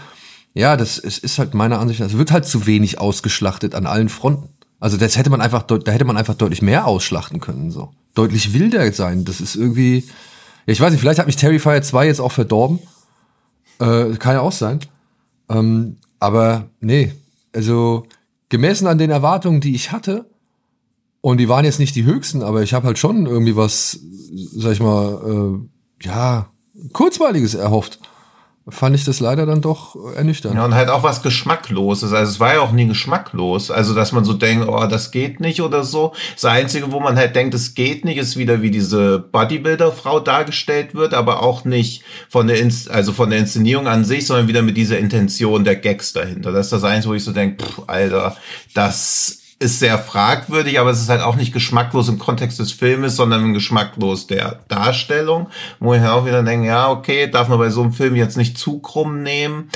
[0.53, 3.85] Ja, das ist, ist halt meiner Ansicht nach, es wird halt zu wenig ausgeschlachtet an
[3.85, 4.49] allen Fronten.
[4.79, 7.91] Also das hätte man einfach, da hätte man einfach deutlich mehr ausschlachten können, so.
[8.13, 9.25] Deutlich wilder sein.
[9.25, 10.03] Das ist irgendwie,
[10.65, 12.79] ich weiß nicht, vielleicht hat mich Terrifier 2 jetzt auch verdorben.
[13.79, 14.79] Äh, kann ja auch sein.
[15.49, 17.13] Ähm, aber nee,
[17.53, 18.07] also
[18.49, 20.25] gemessen an den Erwartungen, die ich hatte,
[21.21, 23.99] und die waren jetzt nicht die höchsten, aber ich habe halt schon irgendwie was,
[24.55, 25.59] sag ich mal,
[26.01, 26.47] äh, ja,
[26.93, 27.99] kurzweiliges erhofft
[28.69, 30.55] fand ich das leider dann doch ernüchternd.
[30.55, 32.11] Ja, und halt auch was Geschmackloses.
[32.11, 33.71] Also es war ja auch nie geschmacklos.
[33.71, 36.13] Also, dass man so denkt, oh, das geht nicht oder so.
[36.33, 40.95] Das Einzige, wo man halt denkt, es geht nicht, ist wieder, wie diese Bodybuilder-Frau dargestellt
[40.95, 44.61] wird, aber auch nicht von der, Inst also von der Inszenierung an sich, sondern wieder
[44.61, 46.51] mit dieser Intention der Gags dahinter.
[46.51, 48.35] Das ist das Einzige, wo ich so denke, pff, Alter,
[48.73, 53.15] das ist sehr fragwürdig, aber es ist halt auch nicht geschmacklos im Kontext des Filmes,
[53.15, 55.47] sondern geschmacklos der Darstellung,
[55.79, 58.57] wo ich auch wieder denke, ja, okay, darf man bei so einem Film jetzt nicht
[58.57, 59.69] zu krumm nehmen,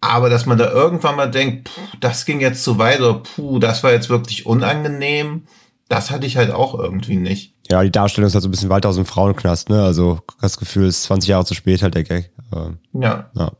[0.00, 3.58] aber dass man da irgendwann mal denkt, puh, das ging jetzt zu weit oder puh,
[3.58, 5.46] das war jetzt wirklich unangenehm,
[5.88, 7.54] das hatte ich halt auch irgendwie nicht.
[7.70, 9.82] Ja, die Darstellung ist halt so ein bisschen weiter aus dem Frauenknast, ne?
[9.82, 12.30] Also das Gefühl ist 20 Jahre zu spät halt der Gag.
[12.54, 13.28] Ähm, ja.
[13.34, 13.52] ja.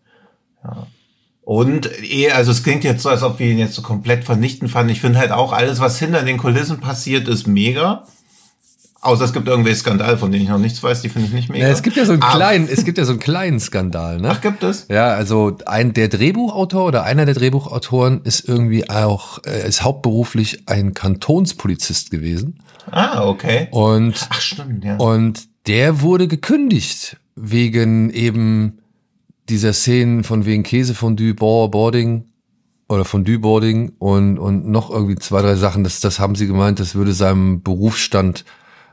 [0.65, 0.87] ja.
[1.47, 4.67] Und eh, also es klingt jetzt so, als ob wir ihn jetzt so komplett vernichten
[4.67, 4.91] fanden.
[4.91, 8.03] Ich finde halt auch alles, was hinter den Kulissen passiert, ist mega.
[9.01, 11.49] Außer es gibt irgendwelche Skandale, von denen ich noch nichts weiß, die finde ich nicht
[11.49, 11.67] mega.
[11.67, 14.31] Ja, es gibt ja so einen kleinen, es gibt ja so einen kleinen Skandal, ne?
[14.33, 14.87] Ach, gibt es?
[14.89, 20.65] Ja, also ein der Drehbuchautor oder einer der Drehbuchautoren ist irgendwie auch äh, ist hauptberuflich
[20.67, 22.59] ein Kantonspolizist gewesen.
[22.91, 23.69] Ah, okay.
[23.71, 24.97] Und Ach, stimmt, ja.
[24.97, 28.79] Und der wurde gekündigt wegen eben
[29.49, 32.25] dieser Szenen von wegen Käsefondue, Boarding
[32.89, 36.79] oder Fondue Boarding und, und noch irgendwie zwei, drei Sachen, das, das haben sie gemeint,
[36.81, 38.45] das würde seinem Berufsstand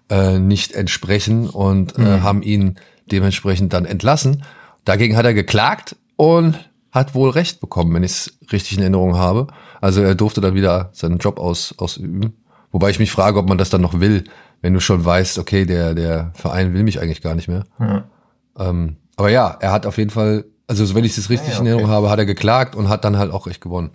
[0.09, 2.07] äh, nicht entsprechen und äh, mhm.
[2.07, 2.75] äh, haben ihn
[3.11, 4.43] dementsprechend dann entlassen.
[4.85, 9.15] Dagegen hat er geklagt und hat wohl Recht bekommen, wenn ich es richtig in Erinnerung
[9.15, 9.47] habe.
[9.81, 12.33] Also er durfte dann wieder seinen Job aus, ausüben.
[12.71, 14.23] Wobei ich mich frage, ob man das dann noch will,
[14.61, 17.65] wenn du schon weißt, okay, der, der Verein will mich eigentlich gar nicht mehr.
[17.77, 18.03] Mhm.
[18.57, 21.61] Ähm, aber ja, er hat auf jeden Fall, also wenn ich das richtig ja, okay.
[21.61, 23.91] in Erinnerung habe, hat er geklagt und hat dann halt auch echt gewonnen.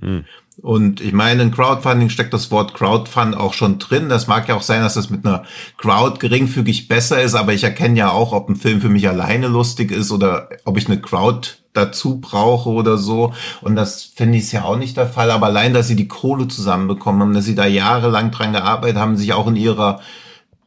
[0.00, 0.24] Mhm.
[0.62, 4.10] Und ich meine, in Crowdfunding steckt das Wort Crowdfund auch schon drin.
[4.10, 5.44] Das mag ja auch sein, dass das mit einer
[5.78, 9.48] Crowd geringfügig besser ist, aber ich erkenne ja auch, ob ein Film für mich alleine
[9.48, 13.32] lustig ist oder ob ich eine Crowd dazu brauche oder so.
[13.62, 15.30] Und das finde ich ja auch nicht der Fall.
[15.30, 19.16] Aber allein, dass sie die Kohle zusammenbekommen haben, dass sie da jahrelang dran gearbeitet haben,
[19.16, 20.00] sich auch in ihrer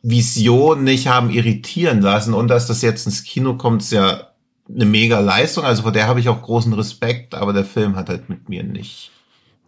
[0.04, 4.28] Vision nicht haben irritieren lassen und dass das jetzt ins Kino kommt, ist ja
[4.70, 5.64] eine mega Leistung.
[5.64, 8.64] Also vor der habe ich auch großen Respekt, aber der Film hat halt mit mir
[8.64, 9.12] nicht.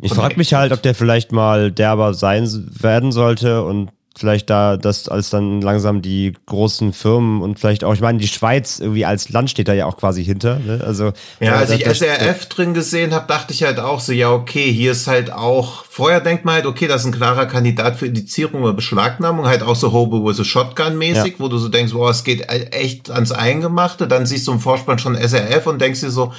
[0.02, 2.50] Ich frage mich halt, ob der vielleicht mal derber sein
[2.82, 7.94] werden sollte und vielleicht da, das als dann langsam die großen Firmen und vielleicht auch,
[7.94, 10.60] ich meine, die Schweiz irgendwie als Land steht da ja auch quasi hinter.
[10.60, 10.82] Ne?
[10.86, 14.72] Also ja, als ich SRF drin gesehen habe, dachte ich halt auch so, ja okay,
[14.72, 15.86] hier ist halt auch.
[15.86, 19.64] Vorher denkt man halt, okay, das ist ein klarer Kandidat für Indizierung oder Beschlagnahmung, halt
[19.64, 21.40] auch so Hobo with a Shotgun mäßig, ja.
[21.40, 24.08] wo du so denkst, boah, es geht echt ans Eingemachte.
[24.08, 26.32] Dann siehst du im Vorspann schon SRF und denkst dir so,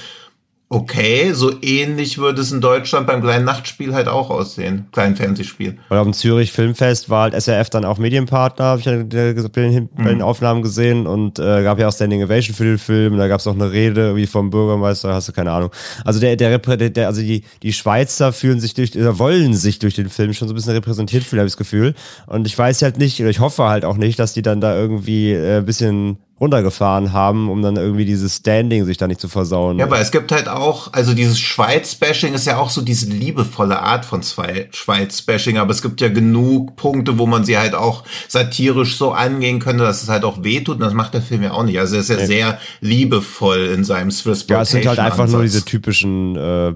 [0.69, 5.77] Okay, so ähnlich würde es in Deutschland beim kleinen Nachtspiel halt auch aussehen, kleinen Fernsehspiel.
[5.89, 9.89] Oder dem Zürich Filmfest war halt SRF dann auch Medienpartner, habe ich ja bei den,
[9.95, 13.29] bei den Aufnahmen gesehen und äh, gab ja auch Standing Ovation für den Film, da
[13.29, 15.71] gab es auch eine Rede wie vom Bürgermeister, hast du keine Ahnung.
[16.03, 19.93] Also der, der, der also die, die Schweizer fühlen sich durch, oder wollen sich durch
[19.93, 21.95] den Film schon so ein bisschen repräsentiert fühlen, habe ich das Gefühl.
[22.25, 24.75] Und ich weiß halt nicht, oder ich hoffe halt auch nicht, dass die dann da
[24.75, 29.27] irgendwie äh, ein bisschen runtergefahren haben, um dann irgendwie dieses Standing sich da nicht zu
[29.27, 29.79] versauen.
[29.79, 33.79] Ja, aber es gibt halt auch, also dieses Schweiz-Bashing ist ja auch so diese liebevolle
[33.81, 38.97] Art von Schweiz-Bashing, aber es gibt ja genug Punkte, wo man sie halt auch satirisch
[38.97, 41.63] so angehen könnte, dass es halt auch wehtut und das macht der Film ja auch
[41.63, 41.79] nicht.
[41.79, 42.25] Also er ist ja, ja.
[42.25, 45.33] sehr liebevoll in seinem Swiss Ja, es sind halt einfach Ansatz.
[45.33, 46.73] nur diese typischen äh,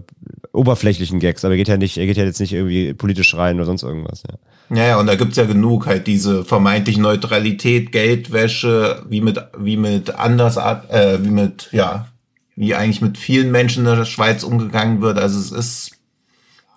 [0.54, 3.58] oberflächlichen Gags, aber er geht ja nicht, er geht ja jetzt nicht irgendwie politisch rein
[3.58, 4.38] oder sonst irgendwas, ja.
[4.74, 10.16] Ja, und da gibt's ja genug halt diese vermeintliche Neutralität, Geldwäsche, wie mit, wie mit
[10.16, 12.08] Andersart, äh, wie mit, ja,
[12.56, 15.20] wie eigentlich mit vielen Menschen in der Schweiz umgegangen wird.
[15.20, 15.92] Also es ist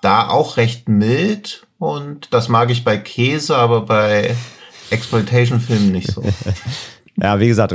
[0.03, 4.35] da auch recht mild und das mag ich bei Käse, aber bei
[4.91, 6.25] Exploitation-Filmen nicht so.
[7.21, 7.73] Ja, wie gesagt,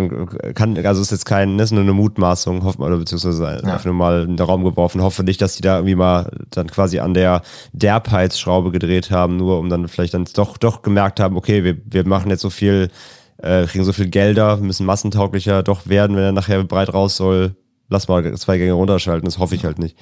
[0.54, 3.73] kann, also ist jetzt kein, das ist nur eine Mutmaßung, hofft man, oder beziehungsweise ja.
[3.73, 6.67] einfach nur mal in den Raum geworfen, hoffe nicht, dass die da irgendwie mal dann
[6.67, 11.38] quasi an der Derbheitsschraube gedreht haben, nur um dann vielleicht dann doch, doch gemerkt haben,
[11.38, 12.89] okay, wir, wir machen jetzt so viel,
[13.38, 17.56] äh, kriegen so viel Gelder, müssen massentauglicher doch werden, wenn er nachher breit raus soll.
[17.88, 19.25] lass mal zwei Gänge runterschalten.
[19.25, 19.97] Das hoffe ich halt nicht.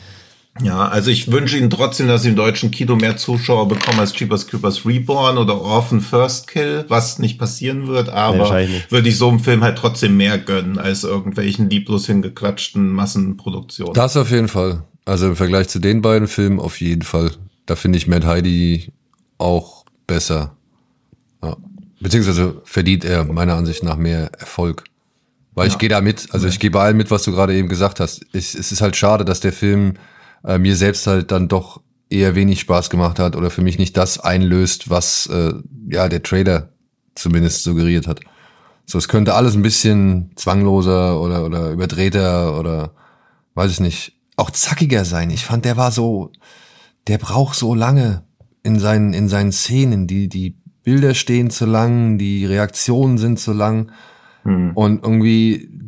[0.64, 4.18] Ja, also ich wünsche Ihnen trotzdem, dass Sie im deutschen Kino mehr Zuschauer bekommen als
[4.18, 8.92] Jeepers Creepers Reborn oder Orphan First Kill, was nicht passieren wird, aber wahrscheinlich nicht.
[8.92, 13.94] würde ich so einem Film halt trotzdem mehr gönnen als irgendwelchen lieblos hingeklatschten Massenproduktionen.
[13.94, 14.84] Das auf jeden Fall.
[15.06, 17.32] Also im Vergleich zu den beiden Filmen auf jeden Fall.
[17.66, 18.92] Da finde ich Mad Heidi
[19.38, 20.56] auch besser.
[21.44, 21.56] Ja.
[22.00, 24.84] Beziehungsweise verdient er meiner Ansicht nach mehr Erfolg.
[25.58, 27.68] Weil ich gehe da mit, also ich gehe bei allem mit, was du gerade eben
[27.68, 28.24] gesagt hast.
[28.32, 29.96] Ich, es ist halt schade, dass der Film
[30.44, 33.98] äh, mir selbst halt dann doch eher wenig Spaß gemacht hat oder für mich nicht
[33.98, 35.54] das einlöst, was äh,
[35.90, 36.70] ja der Trailer
[37.16, 38.22] zumindest suggeriert hat.
[38.86, 42.94] So, es könnte alles ein bisschen zwangloser oder, oder überdrehter oder
[43.56, 45.30] weiß ich nicht, auch zackiger sein.
[45.30, 46.32] Ich fand, der war so,
[47.08, 48.24] der braucht so lange
[48.64, 50.08] in seinen, in seinen Szenen.
[50.08, 53.92] Die, die Bilder stehen zu lang, die Reaktionen sind zu lang.
[54.76, 55.87] Und irgendwie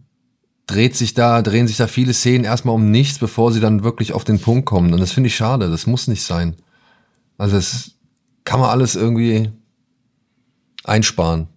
[0.70, 4.14] dreht sich da, drehen sich da viele Szenen erstmal um nichts, bevor sie dann wirklich
[4.14, 4.94] auf den Punkt kommen.
[4.94, 5.70] Und das finde ich schade.
[5.70, 6.56] Das muss nicht sein.
[7.38, 7.96] Also es
[8.44, 9.52] kann man alles irgendwie
[10.84, 11.48] einsparen.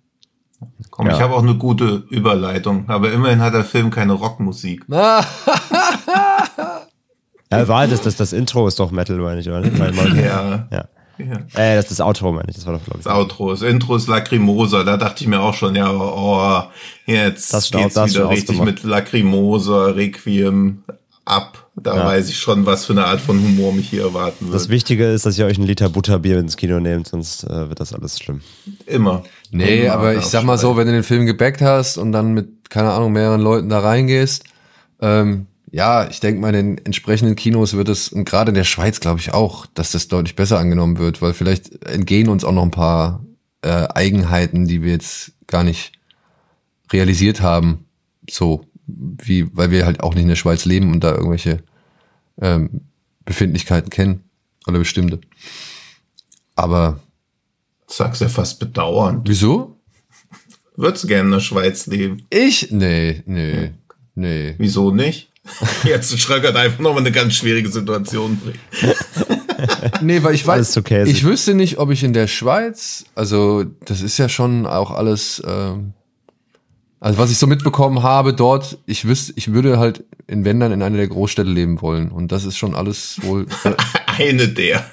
[0.91, 1.15] Komm, Ja.
[1.15, 4.85] ich habe auch eine gute Überleitung, aber immerhin hat der Film keine Rockmusik.
[7.51, 9.63] Ja, war das, das, das Intro ist doch Metal, meine ich, oder
[10.15, 10.69] Ja.
[10.71, 10.85] ja.
[11.19, 11.37] Ja.
[11.55, 12.57] Äh, das ist das Outro, meine ich.
[12.57, 13.05] Das war doch, glaube ich.
[13.05, 16.63] Das Outro, das Intro ist Lacrimosa, da dachte ich mir auch schon, ja, oh,
[17.07, 18.83] jetzt Das geht's das wieder richtig ausgemacht.
[18.83, 20.83] mit Lacrimosa, Requiem
[21.25, 21.59] ab.
[21.75, 22.05] Da Ja.
[22.07, 24.55] weiß ich schon, was für eine Art von Humor mich hier erwarten wird.
[24.55, 27.81] Das Wichtige ist, dass ihr euch einen Liter Butterbier ins Kino nehmt, sonst äh, wird
[27.81, 28.41] das alles schlimm.
[28.87, 29.23] Immer.
[29.51, 32.35] nee, Immer aber ich sag mal so, wenn du den Film gebackt hast und dann
[32.35, 34.45] mit, keine Ahnung, mehreren Leuten da reingehst,
[35.01, 38.65] ähm, ja, ich denke mal, in den entsprechenden Kinos wird es, und gerade in der
[38.65, 42.53] Schweiz glaube ich auch, dass das deutlich besser angenommen wird, weil vielleicht entgehen uns auch
[42.53, 43.25] noch ein paar
[43.63, 45.93] äh, Eigenheiten, die wir jetzt gar nicht
[46.93, 47.87] realisiert haben,
[48.29, 51.63] so wie, weil wir halt auch nicht in der Schweiz leben und da irgendwelche
[52.39, 52.83] ähm,
[53.25, 54.25] Befindlichkeiten kennen
[54.67, 55.21] oder bestimmte.
[56.55, 57.01] Aber
[57.87, 59.27] Sag's ja fast bedauernd.
[59.27, 59.79] wieso?
[60.77, 62.27] Würdest gerne in der Schweiz leben.
[62.29, 62.71] Ich?
[62.71, 63.73] Nee, nee,
[64.15, 64.55] nee.
[64.59, 65.32] Wieso nicht?
[65.85, 68.61] Jetzt Schröckert einfach nochmal eine ganz schwierige Situation bringen.
[70.01, 71.15] Nee, weil ich weiß, käsig.
[71.15, 75.41] ich wüsste nicht, ob ich in der Schweiz, also das ist ja schon auch alles,
[75.47, 75.93] ähm,
[76.99, 80.73] also was ich so mitbekommen habe dort, ich wüsste, ich würde halt in wenn dann
[80.73, 83.47] in einer der Großstädte leben wollen und das ist schon alles wohl
[84.19, 84.85] Eine der.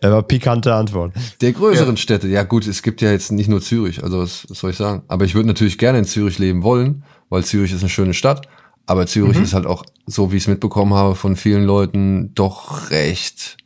[0.00, 1.12] Das war pikante Antwort.
[1.40, 2.28] der größeren Städte.
[2.28, 5.02] Ja gut, es gibt ja jetzt nicht nur Zürich, also was, was soll ich sagen?
[5.08, 8.46] Aber ich würde natürlich gerne in Zürich leben wollen, weil Zürich ist eine schöne Stadt.
[8.86, 9.06] Aber Mhm.
[9.08, 13.56] Zürich ist halt auch, so wie ich es mitbekommen habe, von vielen Leuten doch recht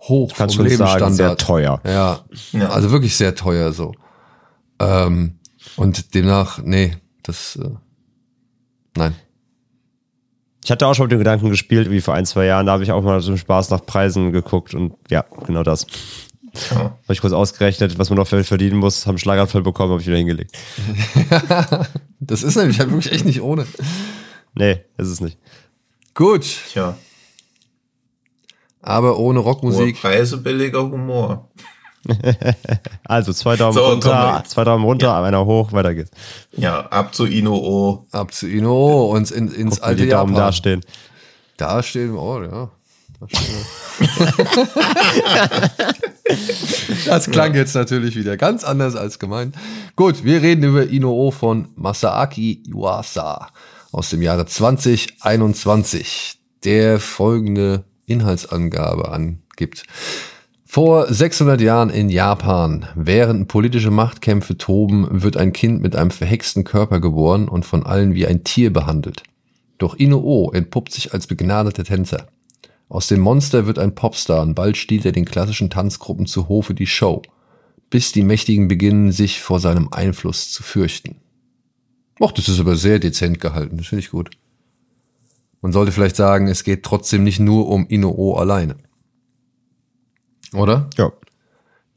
[0.00, 1.40] hoch Kann vom schon sagen, sehr Lebensstandard.
[1.40, 1.80] teuer.
[1.84, 2.20] Ja,
[2.52, 2.68] Ja.
[2.68, 3.92] also wirklich sehr teuer so.
[4.78, 5.38] Ähm,
[5.76, 7.70] und demnach, nee, das, äh,
[8.96, 9.14] nein.
[10.64, 12.82] Ich hatte auch schon mit dem Gedanken gespielt, wie vor ein, zwei Jahren, da habe
[12.82, 15.86] ich auch mal so einen Spaß nach Preisen geguckt und ja, genau das.
[16.70, 16.76] Ja.
[16.76, 20.06] Habe ich kurz ausgerechnet, was man noch verdienen muss, habe einen Schlaganfall bekommen, habe ich
[20.06, 20.56] wieder hingelegt.
[22.18, 23.66] Das ist nämlich halt wirklich echt nicht ohne.
[24.54, 25.38] Nee, ist es nicht.
[26.14, 26.96] Gut, Tja,
[28.80, 30.00] aber ohne hohe Rockmusik.
[30.00, 31.48] Preise, billiger Humor.
[33.04, 36.10] Also zwei Daumen So, runter, zwei Daumen runter, einer hoch, weiter geht's.
[36.52, 38.06] Ja, ab zu Ino-O.
[38.12, 40.46] Ab zu Ino und in, ins Guck, alte die Daumen Japan.
[40.46, 40.80] dastehen.
[41.56, 42.70] Da stehen wir, oh ja.
[47.06, 49.54] Das klang jetzt natürlich wieder ganz anders als gemeint.
[49.94, 53.48] Gut, wir reden über Ino von Masaaki Yuasa
[53.92, 59.84] aus dem Jahre 2021, der folgende Inhaltsangabe angibt.
[60.64, 66.64] Vor 600 Jahren in Japan, während politische Machtkämpfe toben, wird ein Kind mit einem verhexten
[66.64, 69.22] Körper geboren und von allen wie ein Tier behandelt.
[69.78, 72.26] Doch Ino entpuppt sich als begnadeter Tänzer.
[72.88, 76.74] Aus dem Monster wird ein Popstar und bald stiehlt er den klassischen Tanzgruppen zu Hofe
[76.74, 77.22] die Show,
[77.90, 81.16] bis die Mächtigen beginnen, sich vor seinem Einfluss zu fürchten.
[82.20, 84.30] Och, das ist aber sehr dezent gehalten, das finde ich gut.
[85.62, 88.76] Man sollte vielleicht sagen, es geht trotzdem nicht nur um Ino alleine.
[90.52, 90.88] Oder?
[90.96, 91.12] Ja.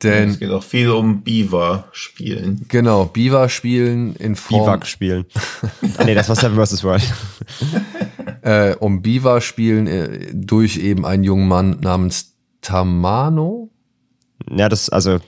[0.01, 2.65] Denn, Es geht auch viel um Beaver-Spielen.
[2.69, 5.25] genau, Biwa spielen in Form, Biwak spielen.
[5.97, 6.83] ah, nee, das war Seven vs.
[6.83, 7.03] Wild.
[8.49, 13.69] Äh, um Biwa spielen äh, durch eben einen jungen Mann namens Tamano.
[14.49, 15.19] Ja, das, also,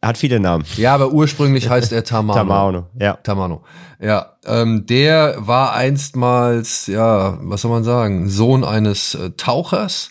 [0.00, 0.66] er hat viele Namen.
[0.76, 2.38] Ja, aber ursprünglich heißt er Tamano.
[2.38, 3.14] Tamano, ja.
[3.14, 3.62] Tamano.
[4.00, 10.10] Ja, ähm, der war einstmals, ja, was soll man sagen, Sohn eines äh, Tauchers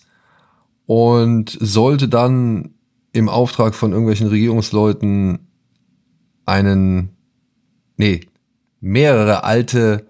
[0.88, 2.72] und sollte dann
[3.14, 5.48] im Auftrag von irgendwelchen Regierungsleuten
[6.48, 7.16] einen,
[7.98, 8.22] nee,
[8.80, 10.08] mehrere alte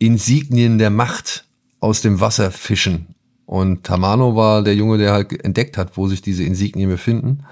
[0.00, 1.47] Insignien der Macht
[1.80, 3.14] aus dem Wasser fischen.
[3.46, 7.44] Und Tamano war der Junge, der halt entdeckt hat, wo sich diese Insignien befinden.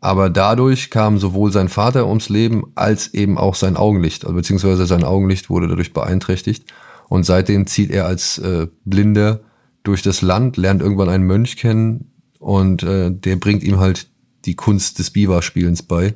[0.00, 4.84] Aber dadurch kam sowohl sein Vater ums Leben als eben auch sein Augenlicht, also beziehungsweise
[4.86, 6.72] sein Augenlicht wurde dadurch beeinträchtigt.
[7.08, 9.40] Und seitdem zieht er als äh, Blinder
[9.82, 14.08] durch das Land, lernt irgendwann einen Mönch kennen und äh, der bringt ihm halt
[14.44, 16.14] die Kunst des Biwa-Spielens bei.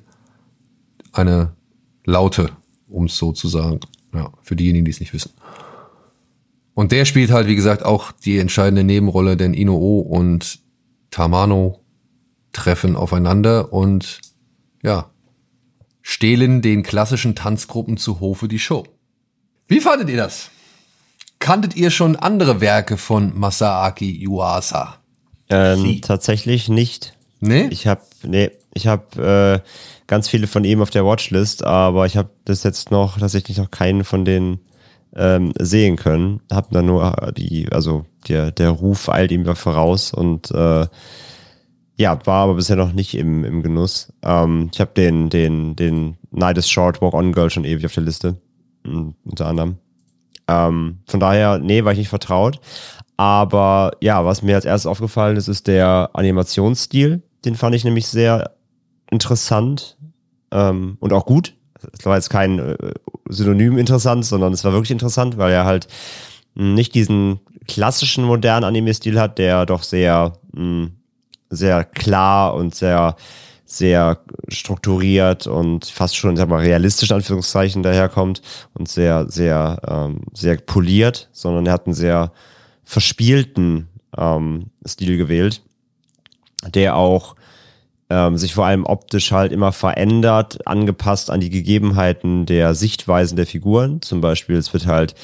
[1.13, 1.53] Eine
[2.05, 2.51] Laute,
[2.89, 3.81] um es so zu sagen.
[4.13, 5.31] Ja, für diejenigen, die es nicht wissen.
[6.77, 10.59] Und der spielt halt, wie gesagt, auch die entscheidende Nebenrolle, denn Inoo und
[11.11, 11.81] Tamano
[12.53, 14.21] treffen aufeinander und
[14.83, 15.09] ja,
[16.03, 18.85] stehlen den klassischen Tanzgruppen zu Hofe die Show.
[19.67, 20.51] Wie fandet ihr das?
[21.39, 24.99] Kanntet ihr schon andere Werke von Masaaki Yuasa?
[25.49, 27.15] Ähm, tatsächlich nicht.
[27.41, 27.69] Nee?
[27.71, 29.69] Ich habe nee, ich habe äh,
[30.07, 33.71] ganz viele von ihm auf der Watchlist, aber ich habe bis jetzt noch tatsächlich noch
[33.71, 34.61] keinen von denen
[35.17, 36.41] ähm, sehen können.
[36.53, 40.87] Hab dann nur die, also der der Ruf eilt ihm voraus und äh,
[41.99, 44.13] ja, war aber bisher noch nicht im, im Genuss.
[44.23, 47.95] Ähm, ich habe den, den, den Night is Short Walk On Girl schon ewig auf
[47.95, 48.37] der Liste.
[48.85, 49.79] Mhm, unter anderem.
[50.47, 52.61] Ähm, von daher, nee, war ich nicht vertraut.
[53.17, 57.23] Aber ja, was mir als erstes aufgefallen ist, ist der Animationsstil.
[57.45, 58.55] Den fand ich nämlich sehr
[59.11, 59.97] interessant
[60.51, 61.56] ähm, und auch gut.
[61.93, 62.77] Es war jetzt kein äh,
[63.29, 65.89] Synonym interessant, sondern es war wirklich interessant, weil er halt
[66.55, 70.89] nicht diesen klassischen modernen Anime-Stil hat, der doch sehr mh,
[71.51, 73.17] sehr klar und sehr,
[73.65, 74.19] sehr
[74.49, 78.43] strukturiert und fast schon, sag mal, realistisch in Anführungszeichen daherkommt
[78.75, 82.33] und sehr, sehr, ähm, sehr poliert, sondern er hat einen sehr
[82.85, 85.63] verspielten ähm, Stil gewählt,
[86.75, 87.35] der auch
[88.09, 93.47] ähm, sich vor allem optisch halt immer verändert, angepasst an die Gegebenheiten der Sichtweisen der
[93.47, 94.01] Figuren.
[94.03, 95.15] Zum Beispiel, es wird halt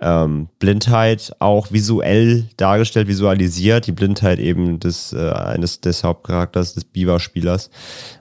[0.00, 6.84] ähm, Blindheit auch visuell dargestellt, visualisiert, die Blindheit eben des äh, eines des Hauptcharakters des
[6.84, 7.70] Biber-Spielers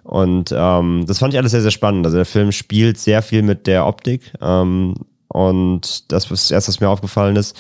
[0.04, 2.04] und ähm, das fand ich alles sehr sehr spannend.
[2.08, 4.96] Also der Film spielt sehr viel mit der Optik ähm,
[5.28, 7.56] und das was erst was mir aufgefallen ist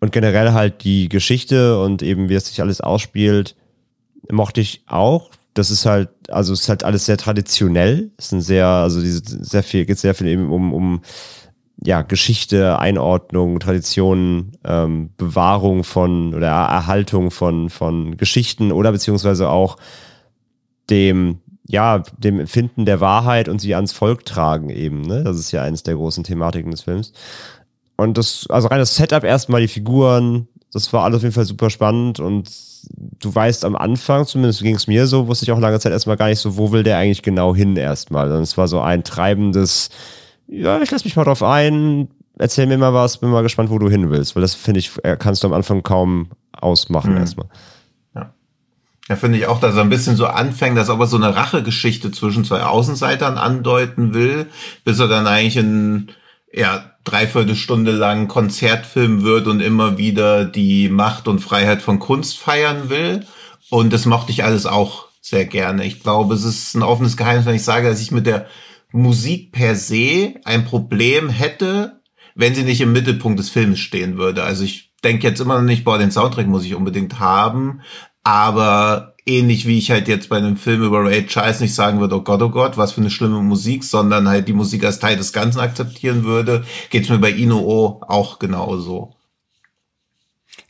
[0.00, 3.56] und generell halt die Geschichte und eben wie es sich alles ausspielt
[4.30, 5.30] mochte ich auch.
[5.54, 8.10] Das ist halt also es ist halt alles sehr traditionell.
[8.16, 11.02] Es sind sehr also diese sehr viel geht sehr viel eben um um
[11.84, 19.76] ja, Geschichte, Einordnung, Traditionen, ähm, Bewahrung von oder Erhaltung von, von Geschichten oder beziehungsweise auch
[20.90, 25.22] dem, ja, dem Empfinden der Wahrheit und sie ans Volk tragen eben, ne?
[25.22, 27.12] Das ist ja eines der großen Thematiken des Films.
[27.96, 31.44] Und das, also rein das Setup erstmal, die Figuren, das war alles auf jeden Fall
[31.44, 32.50] super spannend und
[33.20, 36.16] du weißt am Anfang, zumindest ging es mir so, wusste ich auch lange Zeit erstmal
[36.16, 38.30] gar nicht so, wo will der eigentlich genau hin erstmal.
[38.30, 39.90] Und es war so ein treibendes,
[40.46, 43.78] ja, ich lass mich mal drauf ein, erzähl mir mal was, bin mal gespannt, wo
[43.78, 47.18] du hin willst, weil das finde ich, äh, kannst du am Anfang kaum ausmachen mhm.
[47.18, 47.46] erstmal.
[48.14, 48.32] Ja.
[49.08, 51.34] Ja, finde ich auch, dass er ein bisschen so anfängt, dass er aber so eine
[51.34, 54.46] Rachegeschichte zwischen zwei Außenseitern andeuten will,
[54.84, 56.10] bis er dann eigentlich in,
[56.52, 62.38] ja, dreiviertel Stunde lang Konzertfilm wird und immer wieder die Macht und Freiheit von Kunst
[62.38, 63.26] feiern will.
[63.70, 65.84] Und das mochte ich alles auch sehr gerne.
[65.84, 68.46] Ich glaube, es ist ein offenes Geheimnis, wenn ich sage, dass ich mit der
[68.92, 72.00] Musik per se ein Problem hätte,
[72.34, 74.44] wenn sie nicht im Mittelpunkt des Films stehen würde.
[74.44, 77.82] Also ich denke jetzt immer noch nicht, boah, den Soundtrack muss ich unbedingt haben,
[78.22, 82.16] aber ähnlich wie ich halt jetzt bei einem Film über Ray Charles nicht sagen würde,
[82.16, 85.16] oh Gott, oh Gott, was für eine schlimme Musik, sondern halt die Musik als Teil
[85.16, 89.14] des Ganzen akzeptieren würde, geht's mir bei Inoo auch genauso.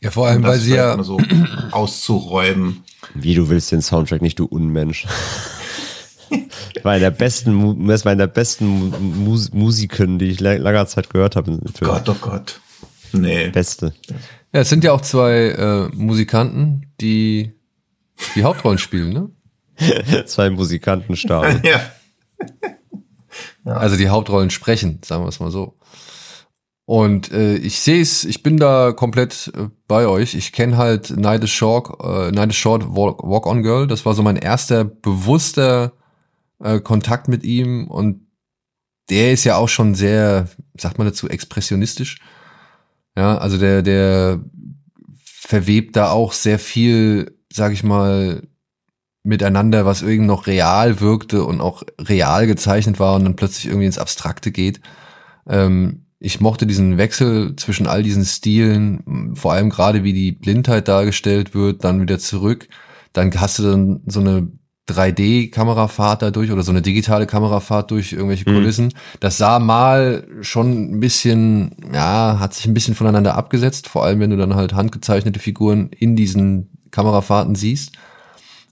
[0.01, 1.19] Ja, vor allem, weil sie ja so
[1.71, 2.83] auszuräumen.
[3.15, 5.07] Wie du willst den Soundtrack nicht, du Unmensch.
[6.75, 10.85] Das war einer der besten, das war einer der besten Mus Musiken, die ich langer
[10.85, 11.59] Zeit gehört habe.
[11.81, 12.61] Gott, oh Gott.
[13.11, 13.49] Nee.
[13.49, 13.93] Beste.
[14.53, 17.58] Ja, es sind ja auch zwei äh, Musikanten, die
[18.35, 19.29] die Hauptrollen spielen, ne?
[20.25, 21.61] zwei Musikanten starben.
[21.63, 21.81] ja.
[23.65, 23.73] ja.
[23.73, 25.75] Also die Hauptrollen sprechen, sagen wir es mal so.
[26.85, 30.33] Und äh, ich sehe es, ich bin da komplett äh, bei euch.
[30.33, 33.85] Ich kenne halt Night is Short, äh, Night is Short Walk, Walk on Girl.
[33.85, 35.93] Das war so mein erster bewusster
[36.63, 38.25] äh, Kontakt mit ihm und
[39.09, 40.47] der ist ja auch schon sehr,
[40.77, 42.17] sagt man dazu, expressionistisch.
[43.15, 44.39] Ja, also der, der
[45.23, 48.47] verwebt da auch sehr viel, sag ich mal,
[49.23, 53.85] miteinander, was irgendwie noch real wirkte und auch real gezeichnet war und dann plötzlich irgendwie
[53.85, 54.79] ins Abstrakte geht.
[55.47, 60.87] Ähm, ich mochte diesen Wechsel zwischen all diesen Stilen, vor allem gerade wie die Blindheit
[60.87, 62.67] dargestellt wird, dann wieder zurück.
[63.13, 64.51] Dann hast du dann so eine
[64.89, 68.93] 3D-Kamerafahrt dadurch oder so eine digitale Kamerafahrt durch irgendwelche Kulissen.
[69.19, 74.19] Das sah mal schon ein bisschen, ja, hat sich ein bisschen voneinander abgesetzt, vor allem
[74.19, 77.93] wenn du dann halt handgezeichnete Figuren in diesen Kamerafahrten siehst.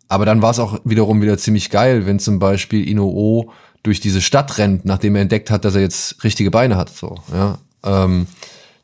[0.08, 3.52] Aber dann war es auch wiederum wieder ziemlich geil, wenn zum Beispiel Inoo
[3.84, 6.90] durch diese Stadt rennt, nachdem er entdeckt hat, dass er jetzt richtige Beine hat.
[6.90, 7.58] So, ja.
[7.84, 8.28] Ähm,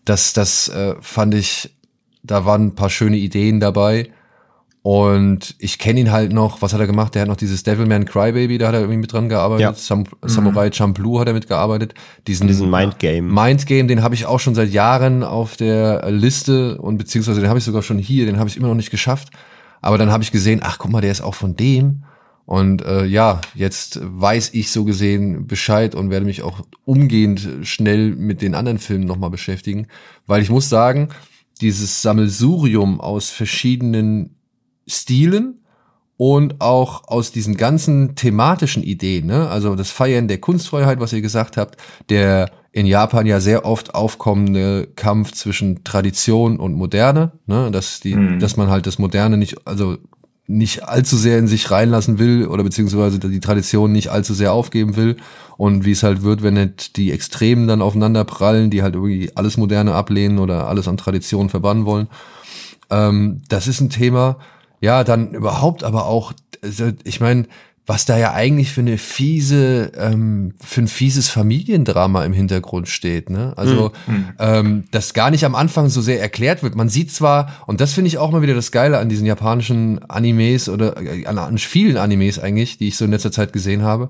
[0.05, 1.73] das, das äh, fand ich,
[2.23, 4.09] da waren ein paar schöne Ideen dabei.
[4.83, 7.15] Und ich kenne ihn halt noch, was hat er gemacht?
[7.15, 9.61] Der hat noch dieses Devilman Crybaby, da hat er irgendwie mit dran gearbeitet.
[9.61, 9.73] Ja.
[9.73, 11.93] Sam Samurai Champloo hat er mitgearbeitet.
[12.27, 13.21] Diesen, Diesen Mindgame.
[13.21, 17.59] Mindgame, den habe ich auch schon seit Jahren auf der Liste und beziehungsweise den habe
[17.59, 19.29] ich sogar schon hier, den habe ich immer noch nicht geschafft.
[19.81, 22.03] Aber dann habe ich gesehen, ach guck mal, der ist auch von dem.
[22.45, 28.13] Und äh, ja, jetzt weiß ich so gesehen Bescheid und werde mich auch umgehend schnell
[28.13, 29.87] mit den anderen Filmen nochmal beschäftigen.
[30.27, 31.07] Weil ich muss sagen,
[31.61, 34.35] dieses Sammelsurium aus verschiedenen
[34.87, 35.59] Stilen
[36.17, 39.49] und auch aus diesen ganzen thematischen Ideen, ne?
[39.49, 41.77] also das Feiern der Kunstfreiheit, was ihr gesagt habt,
[42.09, 47.69] der in Japan ja sehr oft aufkommende Kampf zwischen Tradition und Moderne, ne?
[47.71, 48.39] dass die, Mhm.
[48.39, 49.97] dass man halt das Moderne nicht, also
[50.45, 54.95] nicht allzu sehr in sich reinlassen will oder beziehungsweise die Tradition nicht allzu sehr aufgeben
[54.97, 55.15] will
[55.57, 59.31] und wie es halt wird, wenn nicht die Extremen dann aufeinander prallen, die halt irgendwie
[59.35, 62.07] alles Moderne ablehnen oder alles an Tradition verbannen wollen.
[62.89, 64.37] Ähm, das ist ein Thema.
[64.83, 67.45] Ja, dann überhaupt aber auch, also ich meine,
[67.85, 73.29] was da ja eigentlich für eine fiese, ähm, für ein fieses Familiendrama im Hintergrund steht,
[73.29, 73.53] ne?
[73.55, 73.93] Also,
[74.39, 76.75] ähm, das gar nicht am Anfang so sehr erklärt wird.
[76.75, 80.03] Man sieht zwar, und das finde ich auch mal wieder das Geile an diesen japanischen
[80.09, 83.83] Animes oder äh, an, an vielen Animes eigentlich, die ich so in letzter Zeit gesehen
[83.83, 84.09] habe.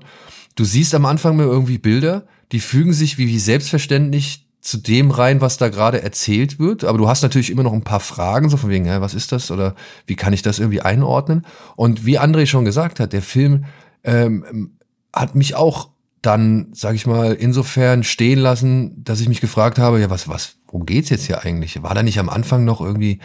[0.56, 5.10] Du siehst am Anfang mal irgendwie Bilder, die fügen sich wie, wie selbstverständlich zu dem
[5.10, 6.84] rein, was da gerade erzählt wird.
[6.84, 9.30] Aber du hast natürlich immer noch ein paar Fragen, so von wegen, hä, was ist
[9.30, 9.74] das oder
[10.06, 11.44] wie kann ich das irgendwie einordnen?
[11.76, 13.66] Und wie André schon gesagt hat, der Film
[14.04, 14.78] ähm,
[15.12, 15.90] hat mich auch
[16.22, 20.56] dann, sag ich mal, insofern stehen lassen, dass ich mich gefragt habe, ja, was, was,
[20.68, 21.82] worum geht's jetzt hier eigentlich?
[21.82, 23.20] War da nicht am Anfang noch irgendwie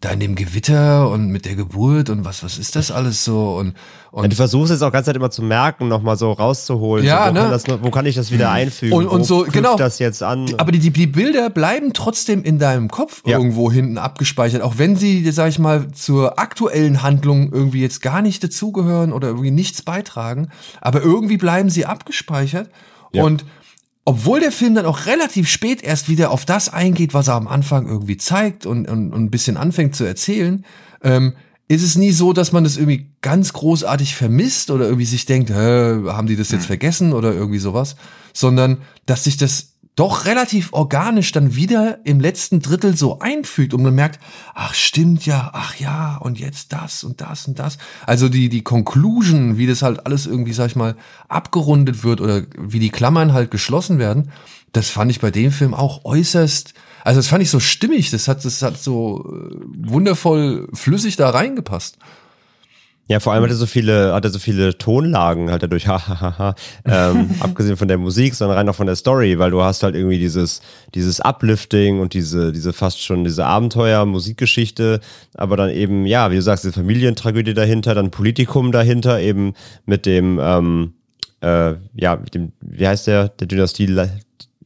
[0.00, 3.56] da in dem Gewitter und mit der Geburt und was, was ist das alles so?
[3.56, 3.74] Und,
[4.12, 7.04] Ja, und du versuchst es auch ganz Zeit immer zu merken, nochmal so rauszuholen.
[7.04, 7.40] Ja, so, wo, ne?
[7.40, 8.94] kann das, wo kann ich das wieder einfügen?
[8.94, 9.76] Und- und wo so, genau.
[9.76, 10.46] das jetzt an?
[10.56, 13.36] Aber die, die, die Bilder bleiben trotzdem in deinem Kopf Ja.
[13.36, 18.22] irgendwo hinten abgespeichert, auch wenn sie, sag ich mal, zur aktuellen Handlung irgendwie jetzt gar
[18.22, 20.48] nicht dazugehören oder irgendwie nichts beitragen,
[20.80, 22.70] aber irgendwie bleiben sie abgespeichert.
[23.12, 23.24] Ja.
[23.24, 23.44] Und
[24.10, 27.46] obwohl der Film dann auch relativ spät erst wieder auf das eingeht, was er am
[27.46, 30.64] Anfang irgendwie zeigt und, und, und ein bisschen anfängt zu erzählen,
[31.04, 31.34] ähm,
[31.68, 35.50] ist es nie so, dass man das irgendwie ganz großartig vermisst oder irgendwie sich denkt,
[35.50, 37.94] Hä, haben die das jetzt vergessen oder irgendwie sowas,
[38.32, 43.82] sondern dass sich das doch relativ organisch dann wieder im letzten Drittel so einfügt und
[43.82, 44.18] man merkt,
[44.54, 47.76] ach stimmt ja, ach ja, und jetzt das und das und das.
[48.06, 50.96] Also die, die Conclusion, wie das halt alles irgendwie, sag ich mal,
[51.28, 54.32] abgerundet wird oder wie die Klammern halt geschlossen werden,
[54.72, 56.72] das fand ich bei dem Film auch äußerst,
[57.04, 59.54] also das fand ich so stimmig, das hat, das hat so äh,
[59.86, 61.98] wundervoll flüssig da reingepasst.
[63.10, 66.54] Ja, vor allem hat er so viele, hat er so viele Tonlagen halt dadurch, hahaha,
[66.84, 69.96] ähm, abgesehen von der Musik, sondern rein auch von der Story, weil du hast halt
[69.96, 70.60] irgendwie dieses,
[70.94, 75.00] dieses Uplifting und diese, diese fast schon diese Abenteuer, Musikgeschichte,
[75.34, 79.54] aber dann eben, ja, wie du sagst, diese Familientragödie dahinter, dann Politikum dahinter, eben
[79.86, 80.92] mit dem, ähm,
[81.40, 83.86] äh, ja, mit dem, wie heißt der, der Dynastie,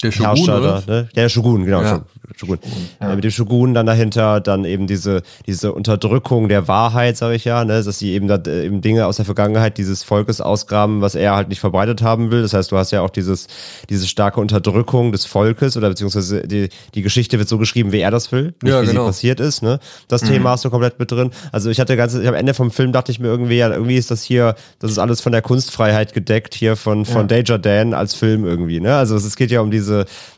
[0.05, 0.83] Der Shogun, Herrscher oder?
[0.87, 1.09] da, ne?
[1.15, 1.83] Ja, der Shogun, genau.
[1.83, 2.05] Ja.
[2.37, 2.59] Shogun.
[3.01, 7.45] Ja, mit dem Shogun dann dahinter, dann eben diese, diese Unterdrückung der Wahrheit, sage ich
[7.45, 7.83] ja, ne?
[7.83, 11.37] dass sie eben, da, äh, eben Dinge aus der Vergangenheit dieses Volkes ausgraben, was er
[11.37, 12.43] halt nicht verbreitet haben will.
[12.43, 13.47] Das heißt, du hast ja auch dieses,
[13.89, 18.11] diese starke Unterdrückung des Volkes oder beziehungsweise die, die Geschichte wird so geschrieben, wie er
[18.11, 19.03] das will, nicht Ja, wie genau.
[19.03, 19.63] sie passiert ist.
[19.63, 19.79] Ne?
[20.09, 21.31] Das Thema hast du komplett mit drin.
[21.53, 24.11] Also ich hatte ganz, am Ende vom Film dachte ich mir irgendwie, ja, irgendwie ist
[24.11, 28.15] das hier, das ist alles von der Kunstfreiheit gedeckt hier von, von Danger Dan als
[28.15, 28.81] Film irgendwie.
[28.81, 28.97] Ne?
[28.97, 29.94] Also es geht ja um diese,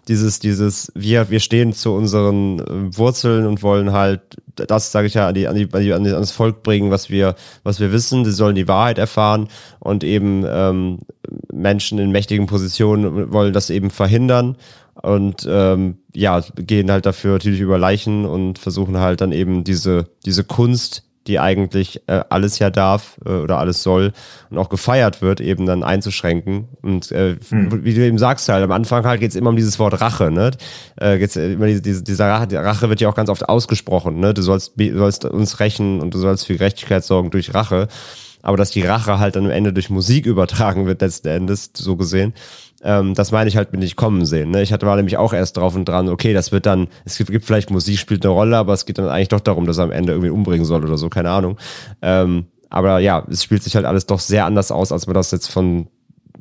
[0.09, 4.21] dieses, dieses, wir, wir stehen zu unseren äh, Wurzeln und wollen halt
[4.55, 7.11] das, sage ich ja, an, die, an, die, an, die, an das Volk bringen, was
[7.11, 8.25] wir, was wir wissen.
[8.25, 9.49] Sie sollen die Wahrheit erfahren
[9.81, 10.99] und eben ähm,
[11.53, 14.57] Menschen in mächtigen Positionen wollen das eben verhindern
[15.03, 20.09] und ähm, ja, gehen halt dafür natürlich über Leichen und versuchen halt dann eben diese,
[20.25, 24.12] diese Kunst, die eigentlich äh, alles ja darf äh, oder alles soll
[24.51, 26.68] und auch gefeiert wird, eben dann einzuschränken.
[26.83, 30.01] Und äh, wie du eben sagst halt, am Anfang halt geht's immer um dieses Wort
[30.01, 30.51] Rache, ne?
[30.97, 34.20] Äh, geht's immer diese, diese, dieser Rache, die Rache wird ja auch ganz oft ausgesprochen,
[34.20, 34.35] ne?
[34.35, 37.89] Du sollst, du sollst uns rächen und du sollst für Gerechtigkeit sorgen durch Rache.
[38.43, 41.97] Aber dass die Rache halt dann am Ende durch Musik übertragen wird, letzten Endes, so
[41.97, 42.33] gesehen,
[42.83, 44.51] ähm, das meine ich halt mit nicht kommen sehen.
[44.51, 44.62] Ne?
[44.62, 47.31] Ich hatte war nämlich auch erst drauf und dran, okay, das wird dann, es gibt,
[47.31, 49.85] gibt vielleicht Musik spielt eine Rolle, aber es geht dann eigentlich doch darum, dass er
[49.85, 51.59] am Ende irgendwie umbringen soll oder so, keine Ahnung.
[52.03, 55.31] Ähm, aber ja, es spielt sich halt alles doch sehr anders aus, als man das
[55.31, 55.89] jetzt von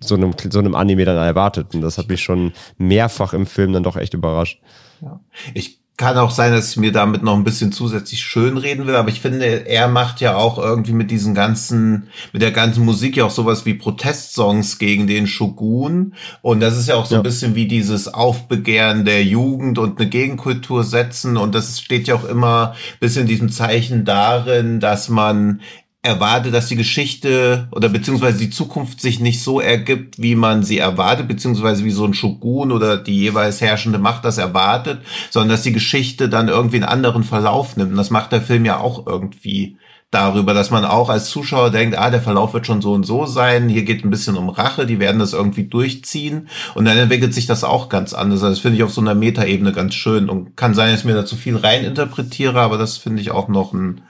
[0.03, 1.73] so einem, so einem Anime dann erwartet.
[1.73, 4.61] Und das hat mich schon mehrfach im Film dann doch echt überrascht.
[5.01, 5.19] Ja.
[5.53, 8.95] Ich kann auch sein, dass ich mir damit noch ein bisschen zusätzlich schön reden will,
[8.95, 13.15] aber ich finde, er macht ja auch irgendwie mit diesen ganzen, mit der ganzen Musik
[13.15, 16.13] ja auch sowas wie Protestsongs gegen den Shogun.
[16.41, 17.21] Und das ist ja auch so ja.
[17.21, 21.37] ein bisschen wie dieses Aufbegehren der Jugend und eine Gegenkultur setzen.
[21.37, 25.61] Und das steht ja auch immer bis in diesem Zeichen darin, dass man
[26.05, 30.77] erwarte, dass die Geschichte oder beziehungsweise die Zukunft sich nicht so ergibt, wie man sie
[30.77, 34.99] erwartet, beziehungsweise wie so ein Shogun oder die jeweils herrschende Macht das erwartet,
[35.29, 37.91] sondern dass die Geschichte dann irgendwie einen anderen Verlauf nimmt.
[37.91, 39.77] Und das macht der Film ja auch irgendwie
[40.11, 43.25] darüber, dass man auch als Zuschauer denkt, ah, der Verlauf wird schon so und so
[43.25, 47.33] sein, hier geht ein bisschen um Rache, die werden das irgendwie durchziehen und dann entwickelt
[47.33, 48.41] sich das auch ganz anders.
[48.41, 51.05] Also das finde ich auf so einer Metaebene ganz schön und kann sein, dass ich
[51.05, 54.01] mir da zu viel reininterpretiere, aber das finde ich auch noch ein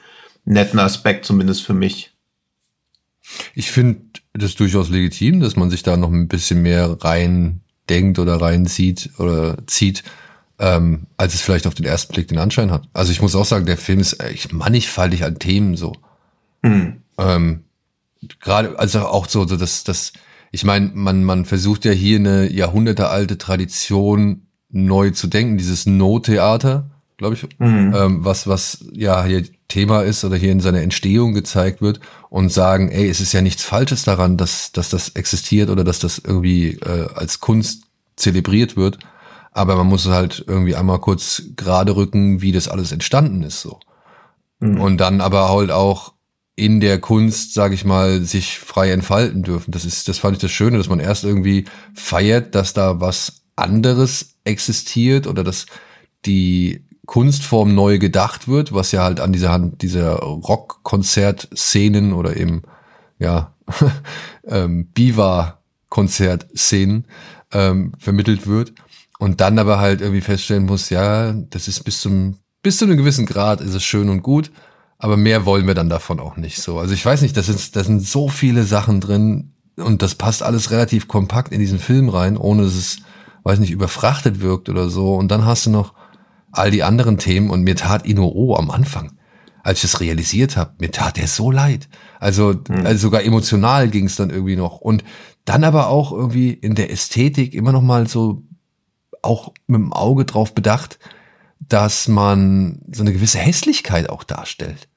[0.46, 2.12] netten Aspekt, zumindest für mich.
[3.54, 4.02] Ich finde
[4.34, 9.12] das durchaus legitim, dass man sich da noch ein bisschen mehr rein denkt oder reinzieht
[9.18, 10.04] oder zieht,
[10.60, 12.88] ähm, als es vielleicht auf den ersten Blick den Anschein hat.
[12.94, 15.94] Also ich muss auch sagen, der Film ist echt mannigfaltig an Themen so.
[16.62, 17.02] Mhm.
[17.18, 17.62] Ähm,
[18.40, 20.14] Gerade, also auch so, so dass das,
[20.52, 26.90] ich meine, man, man versucht ja hier eine jahrhundertealte Tradition neu zu denken, dieses No-Theater
[27.18, 27.94] glaube ich, mhm.
[27.96, 32.00] ähm, was, was ja hier Thema ist oder hier in seiner Entstehung gezeigt wird
[32.30, 36.00] und sagen, ey, es ist ja nichts Falsches daran, dass, dass das existiert oder dass
[36.00, 37.84] das irgendwie äh, als Kunst
[38.16, 39.00] zelebriert wird.
[39.52, 43.80] Aber man muss halt irgendwie einmal kurz gerade rücken, wie das alles entstanden ist, so.
[44.60, 44.80] Mhm.
[44.82, 46.14] Und dann aber halt auch
[46.56, 49.72] in der Kunst, sage ich mal, sich frei entfalten dürfen.
[49.72, 53.42] Das ist, das fand ich das Schöne, dass man erst irgendwie feiert, dass da was
[53.56, 55.66] anderes existiert oder dass
[56.26, 62.62] die Kunstform neu gedacht wird, was ja halt an dieser Hand dieser Rock-Konzert-Szenen oder eben
[63.20, 63.54] ja
[64.48, 67.06] ähm, Biwa-Konzert-Szenen
[67.52, 68.74] ähm, vermittelt wird
[69.20, 72.98] und dann aber halt irgendwie feststellen muss, ja, das ist bis zum bis zu einem
[72.98, 74.52] gewissen Grad ist es schön und gut,
[74.98, 76.80] aber mehr wollen wir dann davon auch nicht so.
[76.80, 80.42] Also ich weiß nicht, das sind das sind so viele Sachen drin und das passt
[80.42, 82.98] alles relativ kompakt in diesen Film rein, ohne dass es
[83.44, 85.94] weiß nicht überfrachtet wirkt oder so und dann hast du noch
[86.58, 89.14] all die anderen Themen und mir tat Inoo am Anfang,
[89.64, 91.90] als ich es realisiert habe, mir tat er so leid.
[92.20, 92.86] Also, mhm.
[92.86, 95.04] also sogar emotional ging es dann irgendwie noch und
[95.46, 98.44] dann aber auch irgendwie in der Ästhetik immer noch mal so
[99.22, 101.00] auch mit dem Auge drauf bedacht,
[101.60, 104.88] dass man so eine gewisse Hässlichkeit auch darstellt.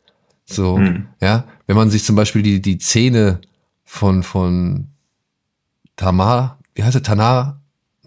[0.44, 1.08] So, mhm.
[1.20, 3.40] ja, wenn man sich zum Beispiel die, die Zähne
[3.84, 4.88] von, von
[5.96, 7.60] Tamar, wie heißt er, Tanar,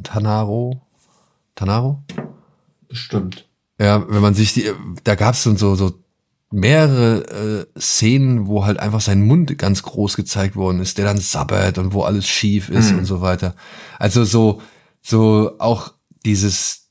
[0.03, 0.81] Tanaro,
[1.55, 2.03] Tanaro?
[2.91, 3.47] Bestimmt.
[3.79, 4.69] Ja, wenn man sich die,
[5.05, 5.93] da gab es so, so
[6.51, 11.17] mehrere äh, Szenen, wo halt einfach sein Mund ganz groß gezeigt worden ist, der dann
[11.17, 12.99] sabbert und wo alles schief ist mhm.
[12.99, 13.55] und so weiter.
[13.97, 14.61] Also so,
[15.01, 15.93] so auch
[16.25, 16.89] dieses,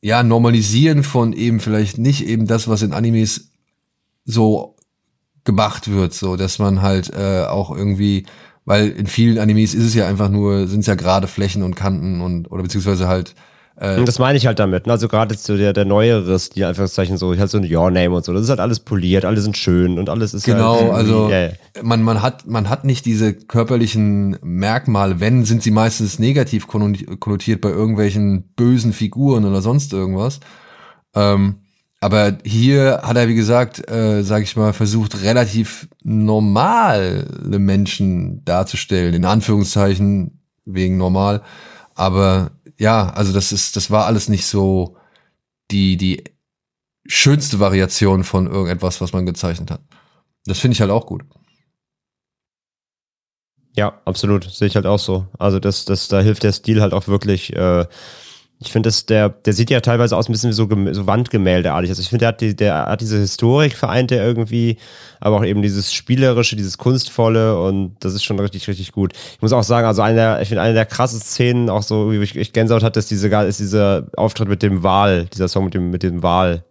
[0.00, 3.50] ja, Normalisieren von eben vielleicht nicht eben das, was in Animes
[4.24, 4.76] so
[5.42, 8.24] gemacht wird, so dass man halt äh, auch irgendwie,
[8.64, 11.74] weil in vielen Animes ist es ja einfach nur, sind es ja gerade Flächen und
[11.74, 13.34] Kanten und oder beziehungsweise halt
[13.76, 14.86] äh, das meine ich halt damit.
[14.86, 14.92] Ne?
[14.92, 18.24] Also gerade so der, der neuere Stil, Anführungszeichen so, halt so ein Your Name und
[18.24, 18.32] so.
[18.32, 21.52] Das ist halt alles poliert, alle sind schön und alles ist genau, halt also yeah.
[21.82, 27.60] man, man hat, man hat nicht diese körperlichen Merkmale, wenn, sind sie meistens negativ konnotiert
[27.60, 30.40] bei irgendwelchen bösen Figuren oder sonst irgendwas.
[31.14, 31.56] Ähm,
[32.00, 39.12] aber hier hat er, wie gesagt, äh, sag ich mal, versucht, relativ normale Menschen darzustellen,
[39.12, 41.42] in Anführungszeichen wegen normal.
[41.94, 44.96] Aber ja, also das ist, das war alles nicht so
[45.70, 46.24] die, die
[47.06, 49.82] schönste Variation von irgendetwas, was man gezeichnet hat.
[50.46, 51.22] Das finde ich halt auch gut.
[53.76, 54.44] Ja, absolut.
[54.44, 55.26] Sehe ich halt auch so.
[55.38, 57.86] Also das, das, da hilft der Stil halt auch wirklich, äh,
[58.62, 61.88] ich finde, der, der sieht ja teilweise aus ein bisschen wie so, so Wandgemäldeartig.
[61.88, 64.76] Also ich finde, der hat, die, der hat diese Historik vereint er irgendwie,
[65.18, 69.14] aber auch eben dieses Spielerische, dieses Kunstvolle und das ist schon richtig, richtig gut.
[69.32, 72.12] Ich muss auch sagen, also eine der, ich finde, eine der krassesten Szenen, auch so,
[72.12, 75.64] wie ich, ich Gänsehaut hatte, ist, diese, ist dieser Auftritt mit dem Wal, dieser Song
[75.64, 76.62] mit dem, mit dem Wal.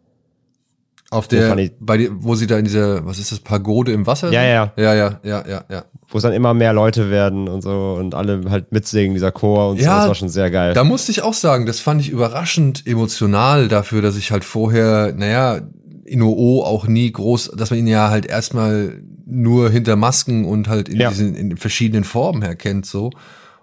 [1.11, 4.31] Auf der, bei die, wo sie da in dieser, was ist das, Pagode im Wasser?
[4.31, 4.73] Ja, ja.
[4.77, 5.85] Ja, ja, ja, ja, ja.
[6.07, 9.71] Wo es dann immer mehr Leute werden und so und alle halt mitsingen, dieser Chor
[9.71, 9.89] und ja, so.
[9.89, 10.73] Das war schon sehr geil.
[10.73, 15.11] Da musste ich auch sagen, das fand ich überraschend emotional dafür, dass ich halt vorher,
[15.15, 15.61] naja,
[16.05, 20.67] in OO auch nie groß, dass man ihn ja halt erstmal nur hinter Masken und
[20.67, 21.09] halt in ja.
[21.09, 23.11] diesen in verschiedenen Formen herkennt, so.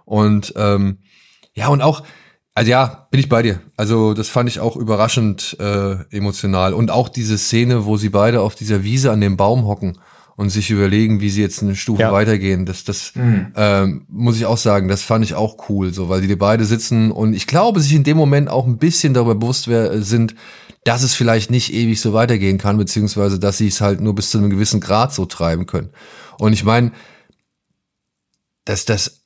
[0.04, 0.98] Und ähm,
[1.54, 2.02] ja, und auch,
[2.56, 3.60] also ja, bin ich bei dir.
[3.76, 6.72] Also das fand ich auch überraschend äh, emotional.
[6.72, 9.98] Und auch diese Szene, wo sie beide auf dieser Wiese an dem Baum hocken
[10.36, 12.12] und sich überlegen, wie sie jetzt eine Stufe Ja.
[12.12, 12.64] weitergehen.
[12.64, 16.34] Das, das ähm, muss ich auch sagen, das fand ich auch cool, so, weil die
[16.34, 20.02] beide sitzen und ich glaube, sich in dem Moment auch ein bisschen darüber bewusst wär,
[20.02, 20.34] sind,
[20.84, 24.30] dass es vielleicht nicht ewig so weitergehen kann, beziehungsweise dass sie es halt nur bis
[24.30, 25.90] zu einem gewissen Grad so treiben können.
[26.38, 26.92] Und ich meine,
[28.64, 29.20] dass das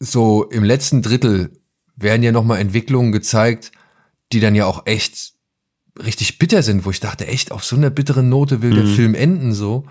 [0.00, 1.63] so im letzten Drittel
[1.96, 3.72] werden ja nochmal Entwicklungen gezeigt,
[4.32, 5.34] die dann ja auch echt
[6.02, 9.14] richtig bitter sind, wo ich dachte, echt, auf so einer bitteren Note will der Film
[9.14, 9.84] enden so.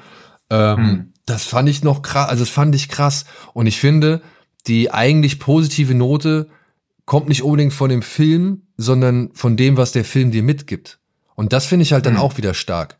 [0.49, 3.23] Ähm, Das fand ich noch krass, also das fand ich krass.
[3.53, 4.21] Und ich finde,
[4.67, 6.49] die eigentlich positive Note
[7.05, 10.99] kommt nicht unbedingt von dem Film, sondern von dem, was der Film dir mitgibt.
[11.35, 12.97] Und das finde ich halt dann auch wieder stark.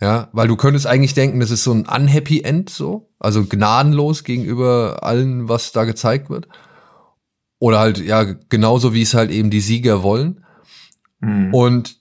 [0.00, 4.24] Ja, weil du könntest eigentlich denken, das ist so ein unhappy End so, also gnadenlos
[4.24, 6.48] gegenüber allen, was da gezeigt wird.
[7.60, 10.44] Oder halt, ja, genauso wie es halt eben die Sieger wollen.
[11.52, 12.00] Und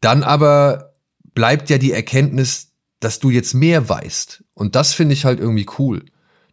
[0.00, 0.94] dann aber
[1.34, 4.42] bleibt ja die Erkenntnis, dass du jetzt mehr weißt.
[4.54, 6.04] Und das finde ich halt irgendwie cool.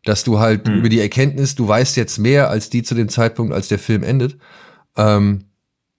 [0.03, 3.53] Dass du halt über die Erkenntnis, du weißt jetzt mehr als die zu dem Zeitpunkt,
[3.53, 4.37] als der Film endet.
[4.97, 5.45] Ähm,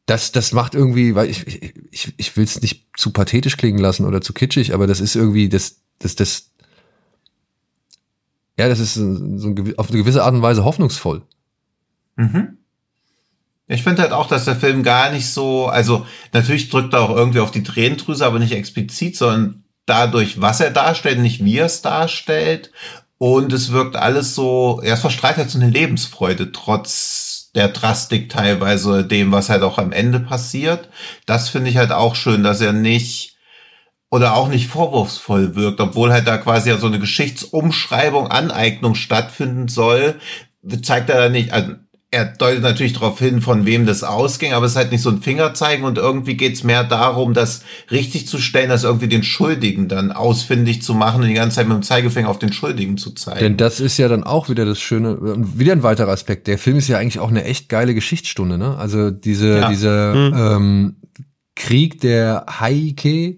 [0.05, 1.47] das, das macht irgendwie, weil ich,
[1.91, 5.17] ich, ich, will es nicht zu pathetisch klingen lassen oder zu kitschig, aber das ist
[5.17, 6.51] irgendwie, das, das, das,
[8.59, 11.23] ja, das ist so ein, auf eine gewisse Art und Weise hoffnungsvoll.
[13.67, 17.17] Ich finde halt auch, dass der Film gar nicht so, also natürlich drückt er auch
[17.17, 21.67] irgendwie auf die Tränendrüse, aber nicht explizit, sondern dadurch, was er darstellt, nicht wie er
[21.67, 22.73] es darstellt.
[23.19, 28.29] Und es wirkt alles so, ja, es verstrahlt halt so eine Lebensfreude, trotz der Drastik
[28.29, 30.89] teilweise dem, was halt auch am Ende passiert.
[31.25, 33.37] Das finde ich halt auch schön, dass er nicht
[34.11, 39.69] oder auch nicht vorwurfsvoll wirkt, obwohl halt da quasi ja so eine Geschichtsumschreibung, Aneignung stattfinden
[39.69, 40.21] soll,
[40.83, 41.73] zeigt er da nicht, also
[42.15, 45.11] er deutet natürlich darauf hin, von wem das ausging, aber es ist halt nicht so
[45.11, 49.89] ein Fingerzeigen und irgendwie geht's mehr darum, das richtig zu stellen, als irgendwie den Schuldigen
[49.89, 53.11] dann ausfindig zu machen und die ganze Zeit mit dem Zeigefinger auf den Schuldigen zu
[53.13, 53.41] zeigen.
[53.41, 56.47] Denn das ist ja dann auch wieder das Schöne, und wieder ein weiterer Aspekt.
[56.47, 58.77] Der Film ist ja eigentlich auch eine echt geile Geschichtsstunde, ne?
[58.79, 59.69] Also diese, Ja.
[59.69, 60.97] dieser ähm,
[61.57, 63.37] Krieg der Heike,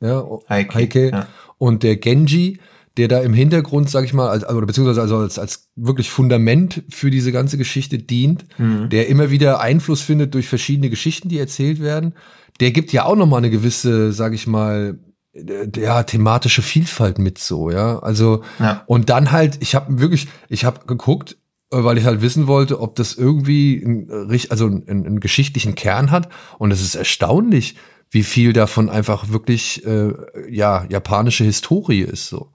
[0.00, 1.26] ja, Heike, Heike, ja.
[1.58, 2.58] und der Genji,
[2.96, 6.82] der da im Hintergrund, sag ich mal, als, oder beziehungsweise also als, als wirklich Fundament
[6.88, 8.88] für diese ganze Geschichte dient, Mhm.
[8.88, 12.14] der immer wieder Einfluss findet durch verschiedene Geschichten, die erzählt werden.
[12.60, 14.98] Der gibt ja auch nochmal eine gewisse, sag ich mal,
[15.34, 17.98] äh, ja, thematische Vielfalt mit so, ja.
[17.98, 18.82] Also, Ja.
[18.86, 21.36] und dann halt, ich habe wirklich, ich habe geguckt,
[21.70, 25.74] äh, weil ich halt wissen wollte, ob das irgendwie ein, richt- also einen, einen geschichtlichen
[25.74, 26.30] Kern hat.
[26.58, 27.76] Und es ist erstaunlich,
[28.10, 30.12] wie viel davon einfach wirklich äh,
[30.48, 32.52] ja japanische Historie ist so,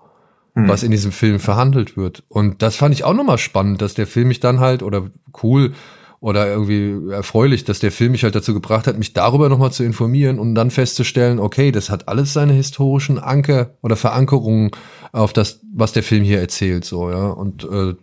[0.53, 2.23] was in diesem Film verhandelt wird.
[2.27, 5.09] Und das fand ich auch nochmal spannend, dass der Film mich dann halt oder
[5.43, 5.73] cool
[6.19, 9.83] oder irgendwie erfreulich, dass der Film mich halt dazu gebracht hat, mich darüber nochmal zu
[9.83, 14.71] informieren und dann festzustellen, okay, das hat alles seine historischen Anker oder Verankerungen
[15.13, 17.29] auf das, was der Film hier erzählt, so, ja.
[17.29, 17.95] Und äh,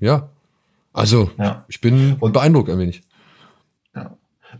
[0.00, 0.30] ja.
[0.92, 1.64] Also, Ja.
[1.68, 3.02] ich bin Und- beeindruckt ein wenig.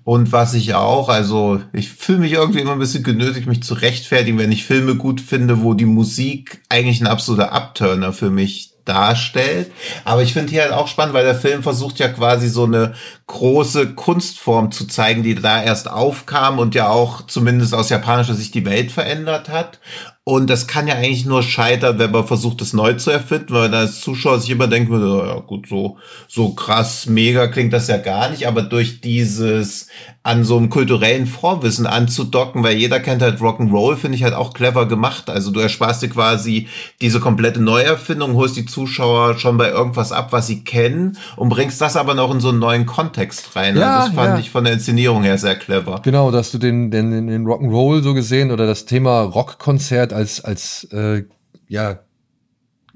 [0.03, 3.75] Und was ich auch, also ich fühle mich irgendwie immer ein bisschen genötigt, mich zu
[3.75, 8.75] rechtfertigen, wenn ich Filme gut finde, wo die Musik eigentlich ein absoluter Abturner für mich
[8.85, 9.71] darstellt.
[10.05, 12.95] Aber ich finde hier halt auch spannend, weil der Film versucht ja quasi so eine
[13.27, 18.55] große Kunstform zu zeigen, die da erst aufkam und ja auch zumindest aus japanischer Sicht
[18.55, 19.81] die Welt verändert hat.
[20.27, 23.71] Und das kann ja eigentlich nur scheitern, wenn man versucht, es neu zu erfinden, weil
[23.71, 25.99] dann als Zuschauer sich immer denken würde, ja gut, so,
[26.29, 29.89] so krass, mega klingt das ja gar nicht, aber durch dieses
[30.23, 34.55] an so einem kulturellen Vorwissen anzudocken, weil jeder kennt halt Rock'n'Roll, finde ich halt auch
[34.55, 35.29] clever gemacht.
[35.29, 36.69] Also du ersparst dir quasi
[37.03, 41.83] diese komplette Neuerfindung, holst die Zuschauer schon bei irgendwas ab, was sie kennen und bringst
[41.83, 43.14] das aber noch in so einen neuen Kontext
[43.55, 43.77] rein.
[43.77, 44.41] Ja, also das fand ja.
[44.41, 46.01] ich von der Inszenierung her sehr clever.
[46.03, 50.85] Genau, dass du den, den, den, Rock'n'Roll so gesehen oder das Thema Rockkonzert als, als
[50.93, 51.25] äh,
[51.69, 52.01] ja,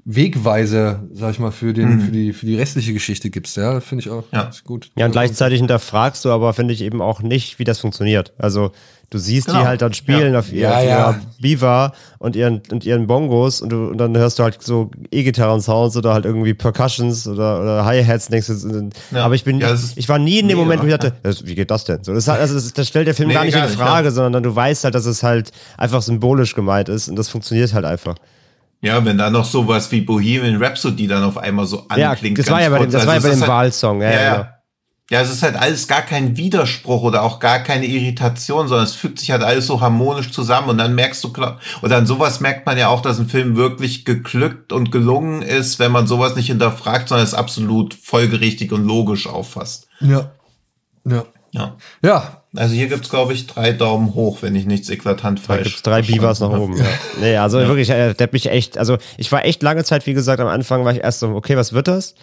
[0.05, 3.57] Wegweiser, sag ich mal, für, den, für, die, für die restliche Geschichte gibst.
[3.57, 4.43] Ja, finde ich auch Ja.
[4.43, 4.89] ist gut.
[4.95, 8.33] Ja, und gleichzeitig hinterfragst du aber, finde ich, eben auch nicht, wie das funktioniert.
[8.37, 8.71] Also,
[9.09, 9.61] du siehst Genau.
[9.61, 10.39] die halt dann spielen Ja.
[10.39, 10.89] auf, ihr, Ja, ja.
[10.99, 14.91] ihrer Biva und ihren, und ihren Bongos und, du, und dann hörst du halt so
[15.11, 18.29] E-Gitarren-Sounds oder halt irgendwie Percussions oder, oder Hi-Hats.
[19.11, 19.25] Ja.
[19.25, 20.97] Aber ich bin, Ja, ich war nie in dem mega, Moment, wo ich ja.
[20.97, 21.13] dachte,
[21.47, 22.03] wie geht das denn?
[22.03, 24.11] So, das, also das, das stellt der Film Nee, gar nicht in nicht, Frage, ja.
[24.11, 27.85] sondern du weißt halt, dass es halt einfach symbolisch gemeint ist und das funktioniert halt
[27.85, 28.15] einfach.
[28.81, 32.37] Ja, wenn da noch sowas wie Bohemian Rhapsody dann auf einmal so Ja, anklingt.
[32.39, 34.01] das war ja bei dem, das Also war ja es bei dem halt- Wahlsong.
[34.01, 34.53] Ja, Ja, ja.
[35.09, 35.19] Ja.
[35.19, 38.93] Ja, es ist halt alles gar kein Widerspruch oder auch gar keine Irritation, sondern es
[38.93, 42.39] fügt sich halt alles so harmonisch zusammen und dann merkst du klar, oder an sowas
[42.39, 46.35] merkt man ja auch, dass ein Film wirklich geglückt und gelungen ist, wenn man sowas
[46.35, 49.87] nicht hinterfragt, sondern es absolut folgerichtig und logisch auffasst.
[49.99, 50.31] Ja.
[51.05, 51.25] Ja.
[51.51, 51.75] Ja.
[52.03, 55.63] Ja, Also hier gibt's glaube ich, drei Daumen hoch, wenn ich nichts eklatant Da falsch
[55.63, 56.77] gibt's drei Beavers nach oben.
[56.77, 56.85] Ja.
[57.19, 60.13] Nee, also wirklich, äh, der hat mich echt, also ich war echt lange Zeit, wie
[60.13, 62.13] gesagt, am Anfang war ich erst so, okay, was wird das?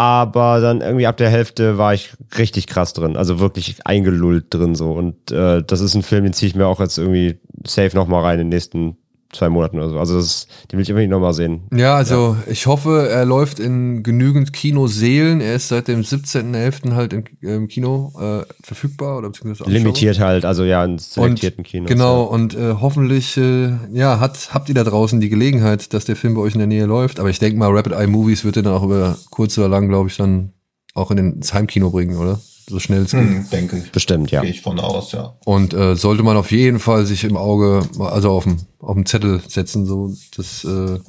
[0.00, 4.74] Aber dann irgendwie ab der Hälfte war ich richtig krass drin, also wirklich eingelullt drin
[4.74, 4.92] so.
[4.92, 8.22] Und äh, das ist ein Film, den ziehe ich mir auch jetzt irgendwie safe nochmal
[8.22, 8.96] rein in den nächsten
[9.32, 9.98] zwei Monaten oder so.
[9.98, 11.62] Also das, den will ich unbedingt nochmal sehen.
[11.74, 15.40] Ja, also ich hoffe, er läuft in genügend Kinoseelen.
[15.40, 16.94] Er ist seit dem 17.11.
[16.94, 19.70] halt im, im Kino äh, verfügbar oder beziehungsweise.
[19.70, 21.88] Limitiert halt, also ja, in selektierten und, Kinos.
[21.88, 22.28] Genau, Ja.
[22.28, 26.34] und äh, hoffentlich äh, ja, hat, habt ihr da draußen die Gelegenheit, dass der Film
[26.34, 27.20] bei euch in der Nähe läuft.
[27.20, 29.88] Aber ich denke mal, Rapid Eye Movies wird er dann auch über kurz oder lang,
[29.88, 30.52] glaube ich, dann
[30.94, 32.40] auch in den, ins Heimkino bringen, oder?
[32.70, 33.20] So schnell es geht.
[33.20, 33.90] Hm, denke ich.
[33.90, 34.42] Bestimmt, ja.
[34.42, 35.34] Gehe ich von aus, ja.
[35.44, 39.06] Und äh, sollte man auf jeden Fall sich im Auge, also auf dem, auf dem
[39.06, 39.86] Zettel setzen.
[39.86, 41.00] So, das äh,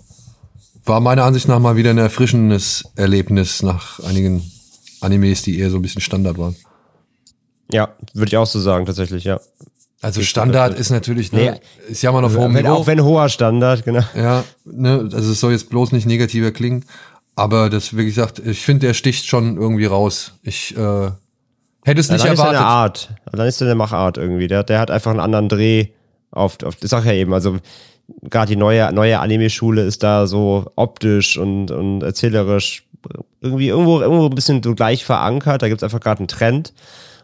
[0.85, 4.41] war meiner Ansicht nach mal wieder ein erfrischendes Erlebnis nach einigen
[5.01, 6.55] Animes, die eher so ein bisschen Standard waren.
[7.71, 9.39] Ja, würde ich auch so sagen, tatsächlich, ja.
[10.01, 11.91] Also Standard ist natürlich, ne, Nee.
[11.91, 12.73] ist ja mal auf hohem Wenn, Niveau.
[12.73, 14.01] auch wenn hoher Standard, genau.
[14.15, 16.85] Ja, ne, also es soll jetzt bloß nicht negativer klingen,
[17.35, 20.33] aber das, wie gesagt, ich finde, der sticht schon irgendwie raus.
[20.41, 21.11] Ich äh,
[21.83, 23.09] hätte es Ja, nicht dann ist er eine erwartet.
[23.09, 23.09] Art.
[23.31, 24.47] Dann ist er eine Machart irgendwie.
[24.47, 25.87] Der, der hat einfach einen anderen Dreh
[26.31, 27.57] auf, auf das sag ich ja eben, also
[28.23, 32.85] gerade die neue, neue Anime-Schule ist da so optisch und, und erzählerisch
[33.41, 35.61] irgendwie irgendwo, irgendwo ein bisschen so gleich verankert.
[35.61, 36.73] Da gibt's einfach gerade einen Trend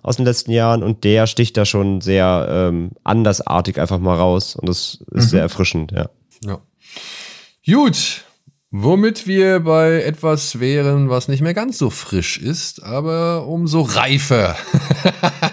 [0.01, 4.55] aus den letzten Jahren und der sticht da schon sehr ähm, andersartig einfach mal raus
[4.55, 6.10] und das ist sehr erfrischend, ja.
[6.45, 6.60] Ja.
[7.66, 8.24] Gut,
[8.72, 14.55] womit wir bei etwas wären, was nicht mehr ganz so frisch ist, aber umso reifer.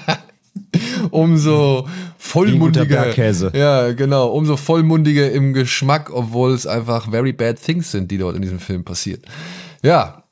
[1.11, 1.89] umso
[2.19, 3.15] vollmundiger.
[3.55, 4.29] Ja, genau.
[4.29, 8.59] Umso vollmundiger im Geschmack, obwohl es einfach very bad things sind, die dort in diesem
[8.59, 9.25] Film passiert.
[9.83, 10.25] Ja,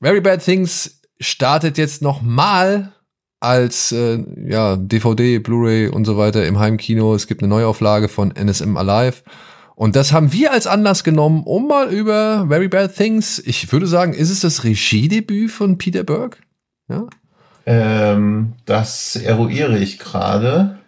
[0.00, 2.92] Very Bad Things startet jetzt noch mal
[3.38, 7.14] als äh, ja, DVD, Blu-ray und so weiter im Heimkino.
[7.14, 9.22] Es gibt eine Neuauflage von NSM Alive.
[9.80, 13.86] Und das haben wir als Anlass genommen, um mal über Very Bad Things, ich würde
[13.86, 16.36] sagen, ist es das Regiedebüt von Peter Berg?
[16.90, 17.06] Ja?
[17.64, 20.78] Ähm, das eruiere ich gerade.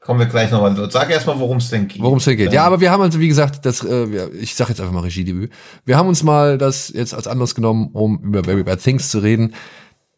[0.00, 0.90] Kommen wir gleich nochmal.
[0.90, 2.02] Sag erstmal, worum es denn geht.
[2.02, 2.52] Worum es hier geht.
[2.52, 5.50] Ja, aber wir haben also, wie gesagt, das, äh, ich sag jetzt einfach mal Regiedebüt.
[5.86, 9.20] Wir haben uns mal das jetzt als Anlass genommen, um über Very Bad Things zu
[9.20, 9.54] reden.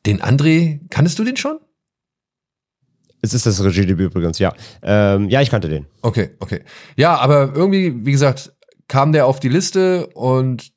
[0.05, 1.61] Den André, kanntest du den schon?
[3.23, 4.53] Es ist das Regiedebüt übrigens, ja.
[4.83, 5.87] Ähm, ja, ich kannte den.
[6.03, 6.61] Okay, okay.
[6.97, 8.53] Ja, aber irgendwie, wie gesagt,
[8.89, 10.73] kam der auf die Liste und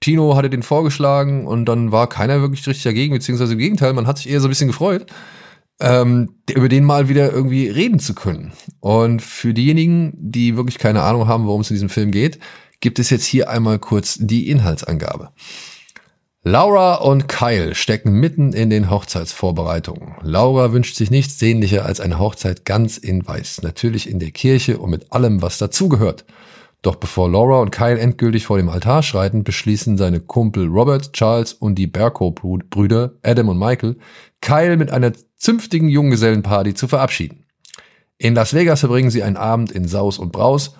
[0.00, 4.06] Tino hatte den vorgeschlagen und dann war keiner wirklich richtig dagegen, beziehungsweise im Gegenteil, man
[4.06, 5.06] hat sich eher so ein bisschen gefreut,
[5.80, 8.52] ähm, über den mal wieder irgendwie reden zu können.
[8.78, 12.38] Und für diejenigen, die wirklich keine Ahnung haben, worum es in diesem Film geht,
[12.80, 15.30] gibt es jetzt hier einmal kurz die Inhaltsangabe.
[16.44, 20.14] Laura und Kyle stecken mitten in den Hochzeitsvorbereitungen.
[20.22, 24.78] Laura wünscht sich nichts sehnlicher als eine Hochzeit ganz in Weiß, natürlich in der Kirche
[24.78, 26.24] und mit allem, was dazugehört.
[26.80, 31.54] Doch bevor Laura und Kyle endgültig vor dem Altar schreiten, beschließen seine Kumpel Robert, Charles
[31.54, 33.96] und die Berko-Brüder Adam und Michael,
[34.40, 37.46] Kyle mit einer zünftigen Junggesellenparty zu verabschieden.
[38.16, 40.76] In Las Vegas verbringen sie einen Abend in Saus und Braus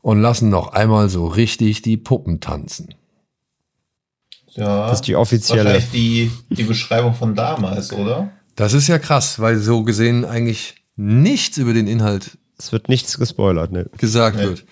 [0.00, 2.94] und lassen noch einmal so richtig die Puppen tanzen.
[4.56, 5.64] Ja, Das ist die offizielle.
[5.64, 8.30] wahrscheinlich die, die Beschreibung von damals, oder?
[8.54, 13.18] Das ist ja krass, weil so gesehen eigentlich nichts über den Inhalt Es wird nichts
[13.18, 13.86] gespoilert, ne?
[13.98, 14.44] gesagt Nee.
[14.44, 14.64] wird.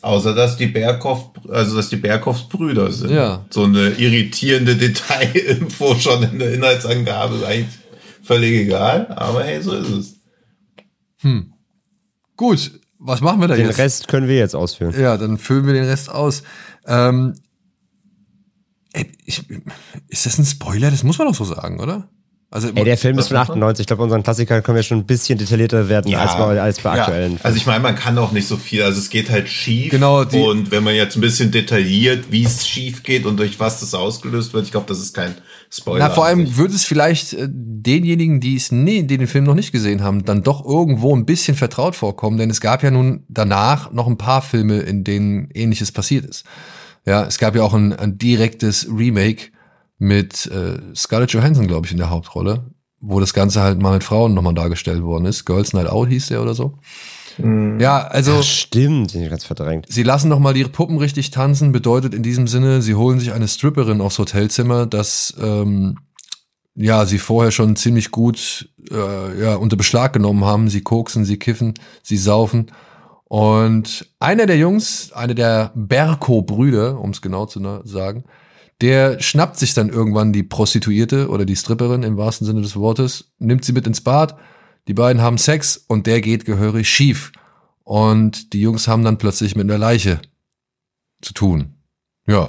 [0.00, 3.10] Außer dass die Berghoff, also dass die Berghoffs Brüder sind.
[3.10, 3.44] Ja.
[3.50, 7.78] So eine irritierende Detailinfo schon in der Inhaltsangabe ist eigentlich
[8.22, 10.14] völlig egal, aber hey, so ist es.
[12.36, 13.78] Gut, was machen wir da Den jetzt?
[13.78, 14.94] Rest können wir jetzt ausführen.
[14.98, 16.42] Ja, dann füllen wir den Rest aus.
[16.86, 17.34] Ähm,
[18.94, 19.44] ey, ich,
[20.08, 20.90] ist das ein Spoiler?
[20.90, 22.08] Das muss man doch so sagen, oder?
[22.50, 23.64] Also, Ey, der Film ist von Was macht man?
[23.64, 23.82] 98.
[23.82, 26.20] Ich glaube, unseren Klassikern können wir schon ein bisschen detaillierter werden Ja.
[26.20, 27.40] als, bei, als bei Ja, aktuellen.
[27.42, 29.90] also ich meine, man kann auch nicht so viel, also es geht halt schief.
[29.90, 33.58] Genau, die- und wenn man jetzt ein bisschen detailliert, wie es schief geht und durch
[33.58, 35.34] was das ausgelöst wird, ich glaube, das ist kein
[35.68, 35.98] Spoiler.
[36.06, 39.56] na, vor allem würde es vielleicht äh, denjenigen, die es nie, die den Film noch
[39.56, 43.24] nicht gesehen haben, dann doch irgendwo ein bisschen vertraut vorkommen, denn es gab ja nun
[43.28, 46.44] danach noch ein paar Filme, in denen ähnliches passiert ist.
[47.06, 49.50] Ja, es gab ja auch ein, ein direktes Remake
[49.98, 54.04] mit äh, Scarlett Johansson, glaube ich, in der Hauptrolle, wo das Ganze halt mal mit
[54.04, 55.44] Frauen nochmal dargestellt worden ist.
[55.44, 56.78] Girls Night Out hieß der oder so.
[57.36, 59.86] Ja, also Ach, stimmt, den ich ganz verdrängt.
[59.88, 63.32] sie lassen noch mal ihre Puppen richtig tanzen, bedeutet in diesem Sinne, sie holen sich
[63.32, 65.98] eine Stripperin aufs Hotelzimmer, das ähm,
[66.76, 70.68] ja sie vorher schon ziemlich gut äh, ja, unter Beschlag genommen haben.
[70.68, 72.70] Sie koksen, sie kiffen, sie saufen.
[73.24, 78.24] Und einer der Jungs, einer der Berko-Brüder, um es genau zu sagen,
[78.80, 83.32] Der schnappt sich dann irgendwann die Prostituierte oder die Stripperin im wahrsten Sinne des Wortes,
[83.38, 84.36] nimmt sie mit ins Bad,
[84.88, 87.32] die beiden haben Sex und der geht gehörig schief.
[87.84, 90.20] Und die Jungs haben dann plötzlich mit einer Leiche
[91.22, 91.74] zu tun.
[92.26, 92.48] Ja.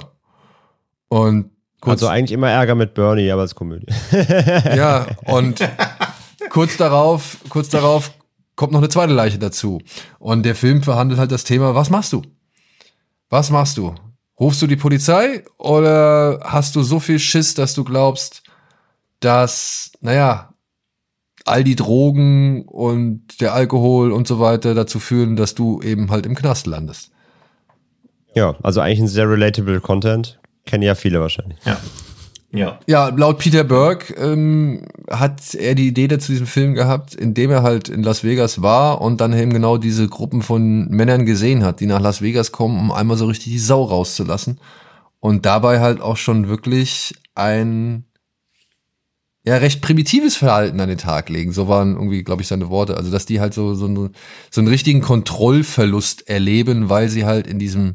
[1.08, 1.50] Und
[1.80, 3.86] kurz, Also eigentlich immer Ärger mit Bernie, aber es ist Komödie.
[4.12, 5.60] ja, und
[6.50, 8.12] kurz darauf, kurz darauf
[8.56, 9.80] kommt noch eine zweite Leiche dazu.
[10.18, 12.22] Und der Film verhandelt halt das Thema, was machst du?
[13.28, 13.94] Was machst du?
[14.38, 18.42] Rufst du die Polizei oder hast du so viel Schiss, dass du glaubst,
[19.20, 20.52] dass, naja,
[21.44, 26.26] all die Drogen und der Alkohol und so weiter dazu führen, dass du eben halt
[26.26, 27.12] im Knast landest?
[28.34, 30.38] Ja, also eigentlich ein sehr relatable Content.
[30.66, 31.58] Kennen ja viele wahrscheinlich.
[31.64, 31.78] Ja.
[32.56, 32.80] Ja.
[32.86, 37.62] Ja, laut Peter Burke ähm, hat er die Idee dazu diesem Film gehabt, indem er
[37.62, 41.80] halt in Las Vegas war und dann eben genau diese Gruppen von Männern gesehen hat,
[41.80, 44.58] die nach Las Vegas kommen, um einmal so richtig die Sau rauszulassen.
[45.20, 48.04] Und dabei halt auch schon wirklich ein
[49.46, 51.52] ja, recht primitives Verhalten an den Tag legen.
[51.52, 52.96] So waren irgendwie, glaube ich, seine Worte.
[52.96, 54.10] Also, dass die halt so, so, eine,
[54.50, 57.94] so einen richtigen Kontrollverlust erleben, weil sie halt in diesem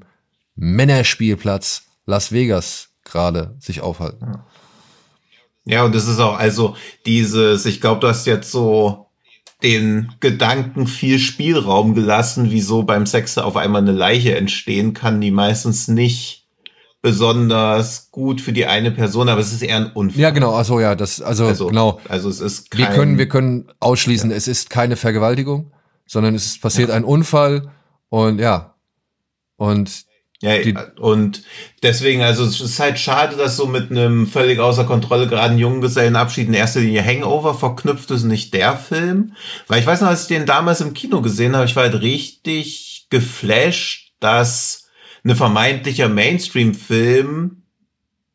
[0.56, 4.28] Männerspielplatz Las Vegas gerade sich aufhalten.
[4.28, 4.46] Ja,
[5.66, 9.08] und es ist auch also dieses, ich glaube, du hast jetzt so
[9.64, 15.32] den Gedanken viel Spielraum gelassen, wieso beim Sex auf einmal eine Leiche entstehen kann, die
[15.32, 16.48] meistens nicht
[17.02, 20.20] besonders gut für die eine Person, aber es ist eher ein Unfall.
[20.20, 22.00] Ja, genau, also ja, das, also, Also, genau.
[22.08, 25.72] Also es ist Wir kein, können, wir können ausschließen, es ist keine Vergewaltigung,
[26.06, 27.72] sondern es passiert ein Unfall
[28.10, 28.76] und ja.
[29.58, 30.06] Und
[30.42, 31.44] Ja, Die- und
[31.84, 36.48] deswegen, also es ist halt schade, dass so mit einem völlig außer Kontrolle geraden Junggesellenabschied
[36.48, 39.34] in erster Linie Hangover verknüpft ist, nicht der Film.
[39.68, 42.02] Weil ich weiß noch, als ich den damals im Kino gesehen habe, ich war halt
[42.02, 44.88] richtig geflasht, dass
[45.24, 47.58] eine vermeintlicher Mainstream-Film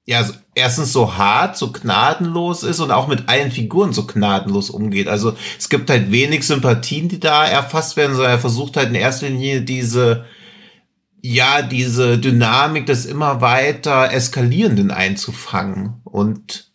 [0.09, 5.09] ja, erstens so hart, so gnadenlos ist und auch mit allen Figuren so gnadenlos umgeht.
[5.09, 8.95] Also es gibt halt wenig Sympathien, die da erfasst werden, sondern er versucht halt in
[8.95, 10.25] erster Linie diese
[11.23, 16.01] ja, diese Dynamik des immer weiter Eskalierenden einzufangen.
[16.05, 16.71] Und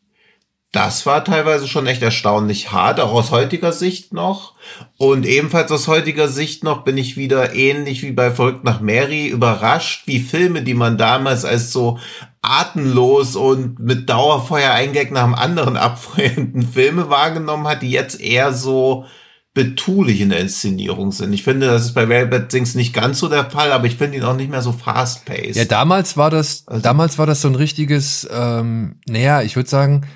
[0.72, 4.56] das war teilweise schon echt erstaunlich hart, auch aus heutiger Sicht noch.
[4.98, 9.28] Und ebenfalls aus heutiger Sicht noch bin ich wieder ähnlich wie bei Verrückt nach Mary
[9.28, 12.00] überrascht, wie Filme, die man damals als so
[12.42, 18.54] atemlos und mit Dauerfeuer ein nach dem anderen abfeuernden Filme wahrgenommen hat, die jetzt eher
[18.54, 19.06] so
[19.54, 21.34] betulich in der Inszenierung sind.
[21.34, 24.18] Ich finde, das ist bei Railbird Things nicht ganz so der Fall, aber ich finde
[24.18, 25.56] ihn auch nicht mehr so fast-paced.
[25.58, 29.70] ja, damals war das, Also- damals war das so ein richtiges, ähm, naja, ich würde
[29.70, 30.08] sagen,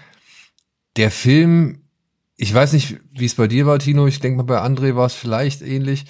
[0.96, 1.82] der Film,
[2.38, 5.06] ich weiß nicht, wie es bei dir war, Tino, ich denke mal, bei André war
[5.08, 6.06] es vielleicht ähnlich.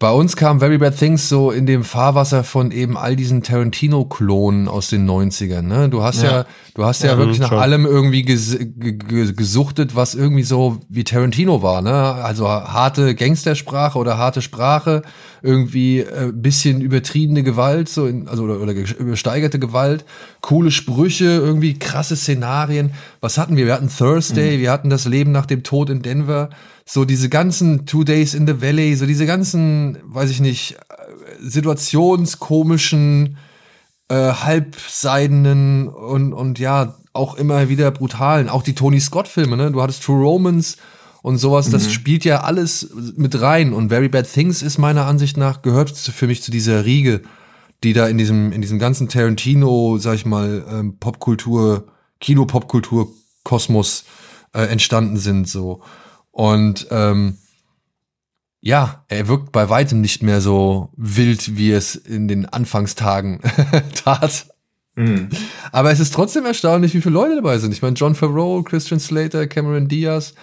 [0.00, 4.66] Bei uns kam Very Bad Things so in dem Fahrwasser von eben all diesen Tarantino-Klonen
[4.66, 5.60] aus den 90ern.
[5.60, 5.90] Ne?
[5.90, 6.46] Du hast ja, Ja.
[6.74, 7.58] du hast ja, Ja, wirklich mhm, nach schon.
[7.58, 11.82] allem irgendwie ges ge- ge- gesuchtet, was irgendwie so wie Tarantino war.
[11.82, 11.92] Ne?
[11.92, 15.02] Also harte Gangstersprache oder harte Sprache,
[15.42, 20.04] irgendwie äh, bisschen übertriebene Gewalt, so in, also oder, oder ge- übersteigerte Gewalt,
[20.40, 22.92] coole Sprüche, irgendwie krasse Szenarien.
[23.20, 23.66] Was hatten wir?
[23.66, 26.50] Wir hatten Thursday, wir hatten das Leben nach dem Tod in Denver.
[26.84, 30.76] So diese ganzen Two Days in the Valley, so diese ganzen, weiß ich nicht, äh,
[31.40, 33.36] situationskomischen,
[34.08, 38.48] äh, halbseidenen und, und ja, auch immer wieder brutalen.
[38.48, 39.70] Auch die Tony Scott-Filme, ne?
[39.70, 40.76] Du hattest True Romance
[41.22, 43.72] und sowas, das spielt ja alles mit rein.
[43.72, 47.22] Und Very Bad Things ist meiner Ansicht nach, gehört für mich zu dieser Riege,
[47.84, 51.88] die da in diesem, in diesem ganzen Tarantino, sag ich mal, ähm, Popkultur,
[52.20, 54.04] Kino-Popkultur-Kosmos
[54.54, 55.82] äh, entstanden sind, so.
[56.30, 57.36] Und ähm,
[58.60, 63.40] ja, er wirkt bei weitem nicht mehr so wild, wie es in den Anfangstagen
[63.94, 64.46] tat.
[64.96, 65.28] Mhm.
[65.72, 67.72] Aber es ist trotzdem erstaunlich, wie viele Leute dabei sind.
[67.72, 70.34] Ich meine, John Favreau, Christian Slater, Cameron Diaz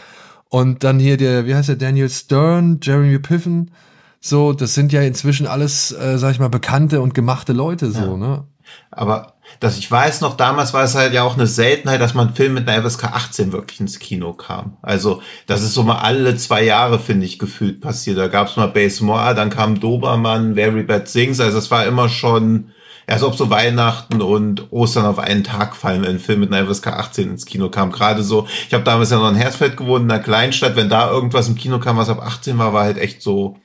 [0.49, 3.71] und dann hier der, wie heißt der, Daniel Stern, Jeremy Piven.
[4.19, 8.17] So, das sind ja inzwischen alles, äh, sag ich mal, bekannte und gemachte Leute, so,
[8.17, 8.45] ne?
[8.91, 12.27] Aber dass ich weiß noch, damals war es halt ja auch eine Seltenheit, dass man
[12.27, 14.77] einen Film mit einer FSK 18 wirklich ins Kino kam.
[14.81, 18.17] Also das ist so mal alle zwei Jahre, finde ich, gefühlt passiert.
[18.17, 21.39] Da gab es mal Base Moore, dann kam Dobermann, Very Bad Things.
[21.39, 22.73] Also es war immer schon, ja,
[23.07, 26.67] als ob so Weihnachten und Ostern auf einen Tag fallen, wenn ein Film mit einer
[26.67, 27.91] FSK 18 ins Kino kam.
[27.91, 30.75] Gerade so, ich habe damals ja noch in Hersfeld gewohnt, in einer Kleinstadt.
[30.75, 33.57] Wenn da irgendwas im Kino kam, was ab 18 war, war halt echt so,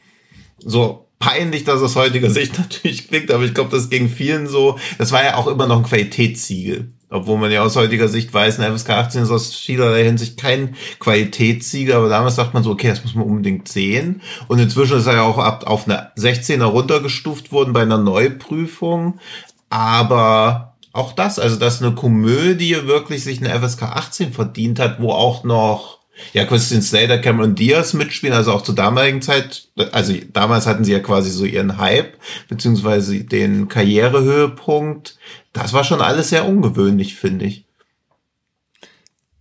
[0.58, 4.78] so peinlich, dass es heutiger Sicht natürlich klingt, aber ich glaube, das ging vielen so.
[4.98, 6.92] Das war ja auch immer noch ein Qualitätssiegel.
[7.12, 10.74] Obwohl man ja aus heutiger Sicht weiß, ein FSK 18 ist aus vielerlei Hinsicht kein
[10.98, 14.22] Qualitätssiegel, aber damals dachte man so, okay, das muss man unbedingt sehen.
[14.48, 19.20] Und inzwischen ist er ja auch ab, auf eine 16er runtergestuft worden bei einer Neuprüfung.
[19.68, 25.10] Aber auch das, also dass eine Komödie wirklich sich eine FSK 18 verdient hat, wo
[25.12, 26.01] auch noch
[26.32, 30.92] ja, Christian Slater, Cameron Diaz mitspielen, also auch zur damaligen Zeit, also damals hatten sie
[30.92, 32.16] ja quasi so ihren Hype,
[32.48, 35.18] beziehungsweise den Karrierehöhepunkt.
[35.52, 37.64] Das war schon alles sehr ungewöhnlich, finde ich.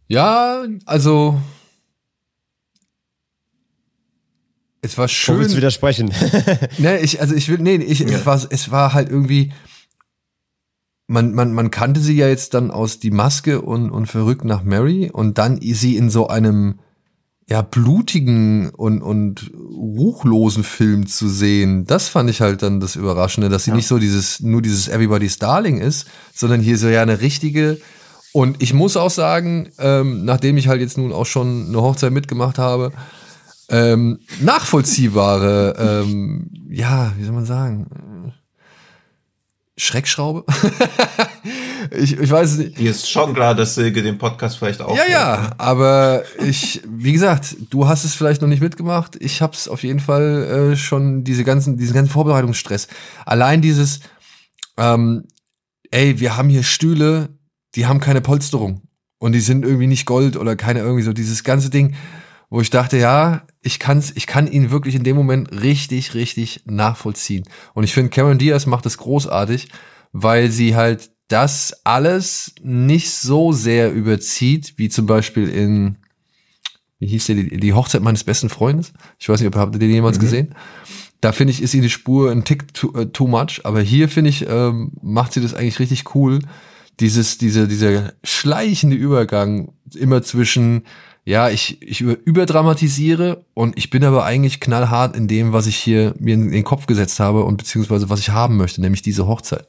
[0.07, 1.39] Ja, also
[4.81, 5.35] es war schön.
[5.35, 6.11] Wo willst du widersprechen?
[6.79, 8.07] ne, ich, also ich will, nee, ich, ja.
[8.07, 9.53] es, war, es war halt irgendwie,
[11.11, 14.63] man, man, man kannte sie ja jetzt dann aus Die Maske und, und Verrückt nach
[14.63, 16.79] Mary und dann sie in so einem
[17.49, 23.49] ja, blutigen und, und ruchlosen Film zu sehen, das fand ich halt dann das Überraschende,
[23.49, 23.75] dass sie ja.
[23.75, 27.79] nicht so dieses, nur dieses Everybody's Darling ist, sondern hier so ja eine richtige,
[28.31, 32.13] und ich muss auch sagen, ähm, nachdem ich halt jetzt nun auch schon eine Hochzeit
[32.13, 32.93] mitgemacht habe,
[33.67, 37.87] ähm, nachvollziehbare, ähm, ja, wie soll man sagen,
[39.81, 40.45] Schreckschraube?
[41.91, 42.77] ich, ich weiß nicht.
[42.77, 44.95] Dir ist schon klar, dass Silke den Podcast vielleicht auch.
[44.95, 45.59] Ja, ja, ne?
[45.59, 49.15] aber ich, wie gesagt, du hast es vielleicht noch nicht mitgemacht.
[49.19, 52.89] Ich habe es auf jeden Fall äh, schon diese ganzen, diesen ganzen Vorbereitungsstress.
[53.25, 54.01] Allein dieses,
[54.77, 55.23] ähm,
[55.89, 57.29] ey, wir haben hier Stühle,
[57.73, 58.83] die haben keine Polsterung
[59.17, 61.95] und die sind irgendwie nicht Gold oder keine irgendwie so dieses ganze Ding,
[62.51, 66.63] wo ich dachte, ja, ich kann's, ich kann ihn wirklich in dem Moment richtig, richtig
[66.65, 67.45] nachvollziehen.
[67.73, 69.69] Und ich finde, Cameron Diaz macht das großartig,
[70.11, 75.97] weil sie halt das alles nicht so sehr überzieht, wie zum Beispiel in,
[76.99, 78.91] wie hieß der, die, die Hochzeit meines besten Freundes.
[79.17, 80.21] Ich weiß nicht, ob habt ihr den jemals mhm.
[80.21, 80.55] gesehen?
[81.21, 84.09] Da finde ich, ist sie die Spur ein Tick too, uh, too much, aber hier
[84.09, 86.39] finde ich, ähm, macht sie das eigentlich richtig cool.
[86.99, 90.83] Dieses, diese, dieser schleichende Übergang immer zwischen,
[91.23, 96.15] ja, ich, ich überdramatisiere und ich bin aber eigentlich knallhart in dem, was ich hier
[96.19, 99.67] mir in den Kopf gesetzt habe und beziehungsweise was ich haben möchte, nämlich diese Hochzeit.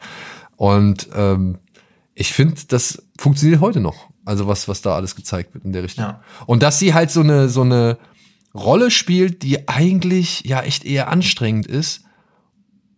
[0.57, 1.59] Und ähm,
[2.15, 4.09] ich finde, das funktioniert heute noch.
[4.25, 6.05] Also was, was da alles gezeigt wird in der Richtung.
[6.05, 6.23] Ja.
[6.47, 7.99] Und dass sie halt so eine, so eine
[8.55, 12.05] Rolle spielt, die eigentlich ja echt eher anstrengend ist.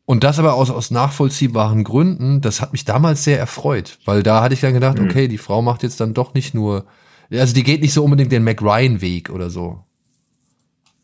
[0.05, 4.43] Und das aber aus, aus nachvollziehbaren Gründen, das hat mich damals sehr erfreut, weil da
[4.43, 5.07] hatte ich dann gedacht, mhm.
[5.07, 6.85] okay, die Frau macht jetzt dann doch nicht nur
[7.31, 9.85] also die geht nicht so unbedingt den Mac Ryan-Weg oder so.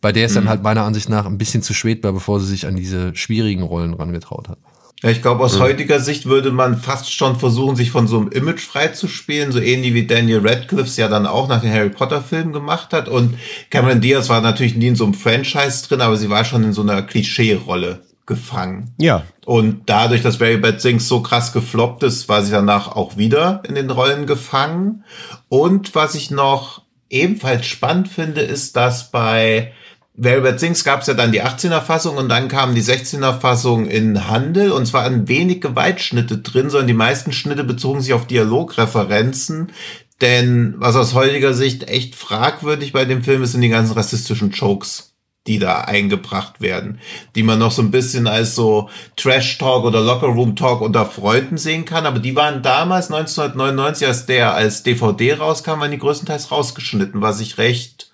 [0.01, 0.49] Bei der ist dann mhm.
[0.49, 3.63] halt meiner Ansicht nach ein bisschen zu spät war, bevor sie sich an diese schwierigen
[3.63, 4.59] Rollen rangetraut hat.
[5.03, 5.63] Ja, ich glaube, aus mhm.
[5.63, 9.95] heutiger Sicht würde man fast schon versuchen, sich von so einem Image freizuspielen, so ähnlich
[9.95, 13.09] wie Daniel Radcliffe es ja dann auch nach den Harry Potter Filmen gemacht hat.
[13.09, 13.39] Und
[13.71, 16.73] Cameron Diaz war natürlich nie in so einem Franchise drin, aber sie war schon in
[16.73, 18.95] so einer Klischee-Rolle gefangen.
[18.99, 19.25] Ja.
[19.45, 23.63] Und dadurch, dass Very Bad Things so krass gefloppt ist, war sie danach auch wieder
[23.69, 25.05] in den Rollen gefangen.
[25.49, 29.73] Und was ich noch ebenfalls spannend finde, ist, dass bei
[30.17, 33.41] Very Bad Things gab es ja dann die 18er Fassung und dann kam die 16er
[33.41, 38.13] Fassung in Handel und zwar ein wenig Gewaltschnitte drin, sondern die meisten Schnitte bezogen sich
[38.13, 39.73] auf Dialogreferenzen.
[40.21, 44.51] Denn was aus heutiger Sicht echt fragwürdig bei dem Film ist, sind die ganzen rassistischen
[44.51, 45.10] Jokes
[45.51, 47.01] die da eingebracht werden,
[47.35, 51.05] die man noch so ein bisschen als so Trash Talk oder Locker Room Talk unter
[51.05, 55.99] Freunden sehen kann, aber die waren damals 1999, als der als DVD rauskam, waren die
[55.99, 58.13] größtenteils rausgeschnitten, was ich recht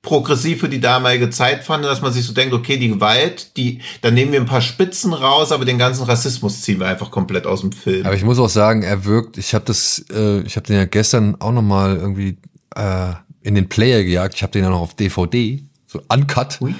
[0.00, 3.82] progressiv für die damalige Zeit fand, dass man sich so denkt, okay, die Gewalt, die,
[4.00, 7.46] dann nehmen wir ein paar Spitzen raus, aber den ganzen Rassismus ziehen wir einfach komplett
[7.46, 8.06] aus dem Film.
[8.06, 10.86] Aber ich muss auch sagen, er wirkt, ich habe das, äh, ich habe den ja
[10.86, 12.38] gestern auch noch mal irgendwie
[12.74, 13.12] äh,
[13.42, 15.62] in den Player gejagt, ich habe den ja noch auf DVD
[15.92, 16.60] so uncut.
[16.60, 16.74] Ui.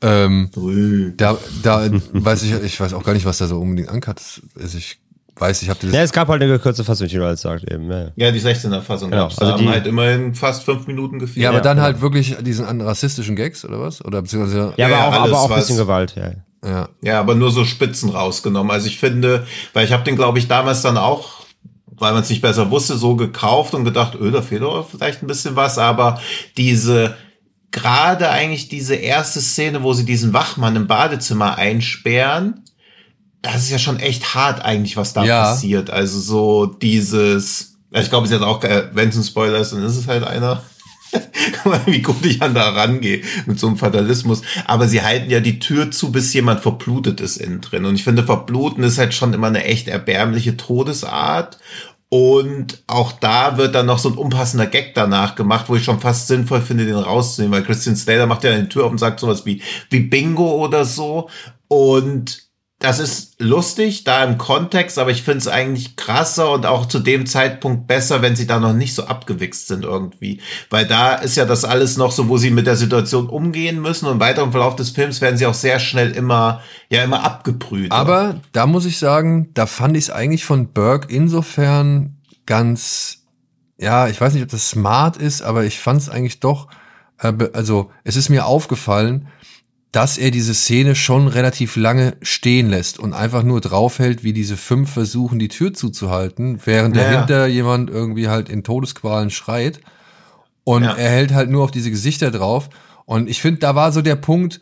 [0.00, 1.12] Ähm, Ui.
[1.16, 4.42] Da, da weiß ich, ich weiß auch gar nicht, was da so unbedingt uncut ist.
[4.60, 4.98] Also ich
[5.36, 5.92] weiß, ich habe das.
[5.92, 7.90] Ja, es gab halt eine gekürzte Fassung, wie Ronald sagt eben.
[7.90, 9.24] Ja, ja die 16er Fassung genau.
[9.24, 9.38] gab's.
[9.38, 11.42] Also da die haben halt immerhin fast fünf Minuten gefehlt.
[11.42, 11.82] Ja, aber dann ja.
[11.82, 14.04] halt wirklich diesen rassistischen Gags oder was?
[14.04, 14.74] Oder beziehungsweise.
[14.76, 16.32] Ja, aber auch, aber auch ein bisschen Gewalt, ja.
[16.64, 16.88] Ja.
[17.00, 18.70] ja, aber nur so Spitzen rausgenommen.
[18.70, 21.42] Also ich finde, weil ich habe den, glaube ich, damals dann auch
[22.02, 25.22] weil man es nicht besser wusste, so gekauft und gedacht, öh, da fehlt doch vielleicht
[25.22, 26.20] ein bisschen was, aber
[26.56, 27.16] diese
[27.72, 32.62] gerade eigentlich diese erste Szene, wo sie diesen Wachmann im Badezimmer einsperren,
[33.40, 35.42] das ist ja schon echt hart eigentlich, was da ja.
[35.42, 35.90] passiert.
[35.90, 39.82] Also so dieses, ich glaube, es ist jetzt auch, wenn es ein Spoiler ist, dann
[39.82, 40.62] ist es halt einer.
[41.86, 44.40] wie gut ich an da rangehe mit so einem Fatalismus.
[44.66, 47.84] Aber sie halten ja die Tür zu, bis jemand verblutet ist innen drin.
[47.84, 51.58] Und ich finde, verbluten ist halt schon immer eine echt erbärmliche Todesart.
[52.14, 55.98] Und auch da wird dann noch so ein unpassender Gag danach gemacht, wo ich schon
[55.98, 59.18] fast sinnvoll finde, den rauszunehmen, weil Christian Slater macht ja eine Tür auf und sagt
[59.18, 61.30] sowas wie, wie Bingo oder so.
[61.68, 62.51] Und
[62.82, 66.98] das ist lustig, da im Kontext, aber ich finde es eigentlich krasser und auch zu
[66.98, 70.40] dem Zeitpunkt besser, wenn sie da noch nicht so abgewichst sind irgendwie.
[70.68, 74.06] Weil da ist ja das alles noch so, wo sie mit der Situation umgehen müssen
[74.06, 76.60] und weiter im Verlauf des Films werden sie auch sehr schnell immer,
[76.90, 77.92] ja, immer abgebrüht.
[77.92, 82.16] Aber da muss ich sagen, da fand ich es eigentlich von Burke insofern
[82.46, 83.22] ganz,
[83.78, 86.66] ja, ich weiß nicht, ob das smart ist, aber ich fand es eigentlich doch,
[87.18, 89.28] äh, also es ist mir aufgefallen,
[89.92, 94.56] dass er diese Szene schon relativ lange stehen lässt und einfach nur draufhält, wie diese
[94.56, 97.10] fünf versuchen, die Tür zuzuhalten, während Ja, ja.
[97.12, 99.80] dahinter jemand irgendwie halt in Todesqualen schreit.
[100.64, 100.94] Und Ja.
[100.94, 102.70] er hält halt nur auf diese Gesichter drauf.
[103.04, 104.60] Und ich finde, da war so der Punkt,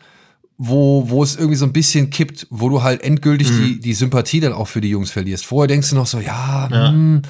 [0.57, 3.57] wo, wo es irgendwie so ein bisschen kippt, wo du halt endgültig Mhm.
[3.65, 5.45] die, die Sympathie dann auch für die Jungs verlierst.
[5.45, 7.21] Vorher denkst du noch so, ja, Hm,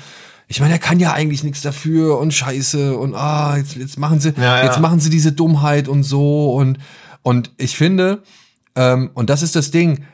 [0.47, 4.19] ich meine, er kann ja eigentlich nichts dafür und scheiße und ah, jetzt, jetzt machen
[4.19, 4.63] sie, Ja, ja.
[4.65, 6.77] jetzt machen sie diese Dummheit und so und,
[7.23, 8.23] und ich finde,
[8.75, 10.05] ähm, und das ist das Ding,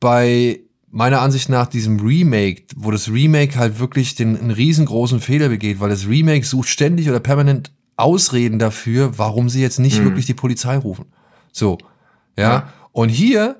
[0.00, 0.60] bei
[0.90, 5.80] meiner Ansicht nach diesem Remake, wo das Remake halt wirklich den einen riesengroßen Fehler begeht,
[5.80, 10.34] weil das Remake sucht ständig oder permanent Ausreden dafür, warum sie jetzt nicht wirklich die
[10.34, 11.06] Polizei rufen.
[11.52, 11.78] So,
[12.36, 12.50] ja.
[12.50, 12.72] Ja.
[12.92, 13.56] Und hier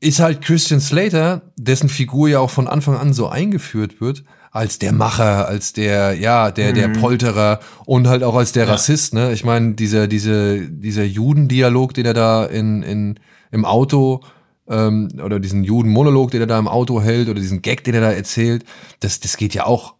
[0.00, 4.24] ist halt Christian Slater, dessen Figur ja auch von Anfang an so eingeführt wird,
[4.54, 9.12] als der Macher, als der, ja, der, der Polterer und halt auch als der Rassist,
[9.12, 9.32] ne?
[9.32, 13.18] Ich meine, dieser, diese, dieser Judendialog, den er da in, in,
[13.50, 14.20] im Auto,
[14.68, 18.00] ähm, oder diesen Judenmonolog, den er da im Auto hält, oder diesen Gag, den er
[18.00, 18.64] da erzählt,
[19.00, 19.96] das, das geht ja auch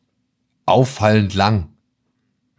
[0.67, 1.71] auffallend lang.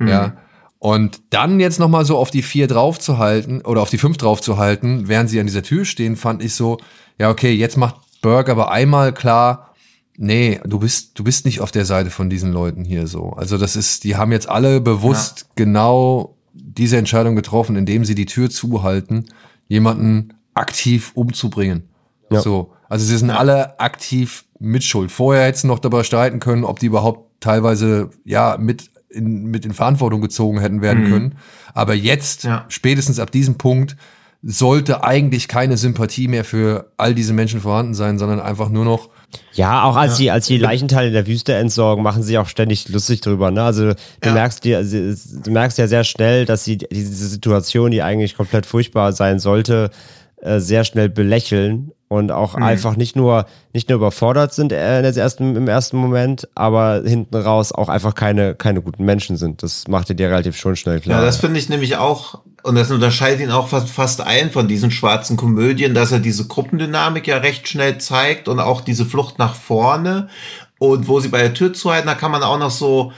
[0.02, 0.36] Ja.
[0.80, 5.08] Und dann jetzt noch mal so auf die vier draufzuhalten oder auf die fünf draufzuhalten,
[5.08, 6.78] während sie an dieser Tür stehen, fand ich so,
[7.18, 9.75] ja, okay, jetzt macht Burke aber einmal klar,
[10.18, 13.32] nee, du bist, du bist nicht auf der Seite von diesen Leuten hier so.
[13.32, 18.26] Also das ist, die haben jetzt alle bewusst genau diese Entscheidung getroffen, indem sie die
[18.26, 19.26] Tür zuhalten,
[19.68, 21.84] jemanden aktiv umzubringen.
[22.32, 22.42] Ja.
[22.42, 22.74] So.
[22.88, 25.12] Also sie sind alle aktiv mitschuld.
[25.12, 29.66] Vorher hätten sie noch darüber streiten können, ob die überhaupt teilweise, ja, mit in, mit
[29.66, 31.36] in Verantwortung gezogen hätten werden können.
[31.74, 32.66] Aber jetzt, Ja.
[32.70, 33.96] spätestens ab diesem Punkt,
[34.48, 39.10] sollte eigentlich keine Sympathie mehr für all diese Menschen vorhanden sein, sondern einfach nur noch,
[39.54, 42.88] Ja, auch als die, als die Leichenteile in der Wüste entsorgen, machen sie auch ständig
[42.90, 43.50] lustig drüber.
[43.50, 43.64] Ne?
[43.64, 44.34] Also du Ja.
[44.34, 49.14] merkst dir, du merkst ja sehr schnell, dass sie diese Situation, die eigentlich komplett furchtbar
[49.14, 49.90] sein sollte,
[50.46, 55.04] äh, sehr schnell belächeln und auch einfach nicht nur nicht nur überfordert sind äh, in
[55.04, 59.64] der ersten, im ersten Moment, aber hinten raus auch einfach keine keine guten Menschen sind.
[59.64, 61.20] Das macht dir relativ schon schnell klar.
[61.20, 64.68] Ja, das finde ich nämlich auch, und das unterscheidet ihn auch fast, fast ein von
[64.68, 69.40] diesen schwarzen Komödien, dass er diese Gruppendynamik ja recht schnell zeigt und auch diese Flucht
[69.40, 70.30] nach vorne.
[70.78, 73.14] Und wo sie bei der Tür zuhalten, da kann man auch noch so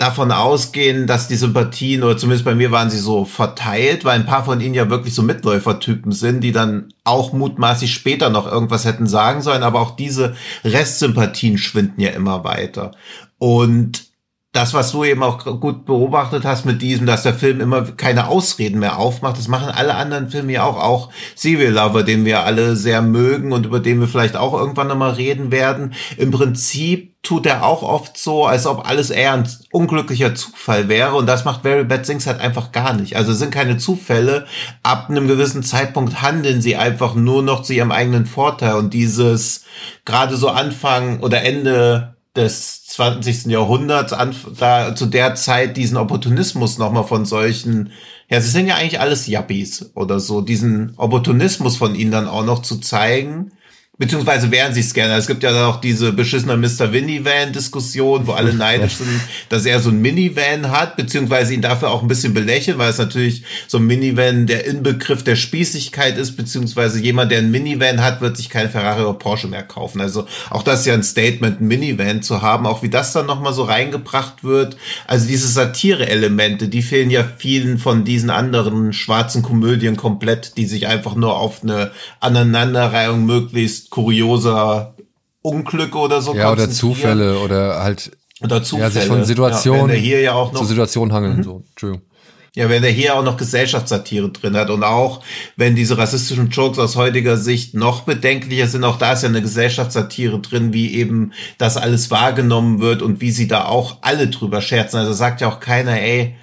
[0.00, 4.26] davon ausgehen, dass die Sympathien, oder zumindest bei mir waren sie so verteilt, weil ein
[4.26, 8.86] paar von ihnen ja wirklich so Mitläufertypen sind, die dann auch mutmaßlich später noch irgendwas
[8.86, 10.34] hätten sagen sollen, aber auch diese
[10.64, 12.92] Restsympathien schwinden ja immer weiter.
[13.38, 14.09] Und
[14.52, 18.26] das, was du eben auch gut beobachtet hast mit diesem, dass der Film immer keine
[18.26, 22.44] Ausreden mehr aufmacht, das machen alle anderen Filme ja auch, auch Serial Lover, den wir
[22.44, 25.94] alle sehr mögen und über den wir vielleicht auch irgendwann nochmal reden werden.
[26.16, 31.14] Im Prinzip tut er auch oft so, als ob alles eher ein unglücklicher Zufall wäre
[31.14, 33.14] und das macht Very Bad Things halt einfach gar nicht.
[33.14, 34.46] Also es sind keine Zufälle.
[34.82, 39.64] Ab einem gewissen Zeitpunkt handeln sie einfach nur noch zu ihrem eigenen Vorteil und dieses
[40.04, 43.46] gerade so Anfang oder Ende des 20.
[43.46, 47.92] Jahrhunderts, an, da zu der Zeit diesen Opportunismus nochmal von solchen,
[48.28, 52.44] ja, sie sind ja eigentlich alles Yuppies oder so, diesen Opportunismus von ihnen dann auch
[52.44, 53.52] noch zu zeigen,
[54.00, 55.14] beziehungsweise wären sie es gerne.
[55.14, 56.88] Es gibt ja dann auch diese beschissene Mr.
[56.88, 59.20] Minivan-Diskussion, wo alle neidisch sind,
[59.50, 62.96] dass er so ein Minivan hat, beziehungsweise ihn dafür auch ein bisschen belächeln, weil es
[62.96, 68.22] natürlich so ein Minivan der Inbegriff der Spießigkeit ist, beziehungsweise jemand, der ein Minivan hat,
[68.22, 70.00] wird sich kein Ferrari oder Porsche mehr kaufen.
[70.00, 73.26] Also auch das ist ja ein Statement, ein Minivan zu haben, auch wie das dann
[73.26, 74.78] nochmal so reingebracht wird.
[75.06, 80.86] Also diese Satire-Elemente, die fehlen ja vielen von diesen anderen schwarzen Komödien komplett, die sich
[80.86, 81.90] einfach nur auf eine
[82.20, 84.94] Aneinanderreihung möglichst kurioser
[85.42, 86.70] Unglücke oder so ja, oder.
[86.70, 88.10] Zufälle oder halt,
[88.42, 88.88] Oder Zufälle.
[88.88, 91.64] ja, sich von Situationen Ja, wenn er hier ja auch noch zur Situation hangeln, so,
[91.70, 92.06] Entschuldigung.
[92.54, 95.20] ja, wenn er hier auch noch Gesellschaftssatire drin hat und auch
[95.56, 99.40] wenn diese rassistischen Jokes aus heutiger Sicht noch bedenklicher sind, auch da ist ja eine
[99.42, 104.60] Gesellschaftssatire drin, wie eben das alles wahrgenommen wird und wie sie da auch alle drüber
[104.60, 104.98] scherzen.
[104.98, 106.36] Also sagt ja auch keiner, ey,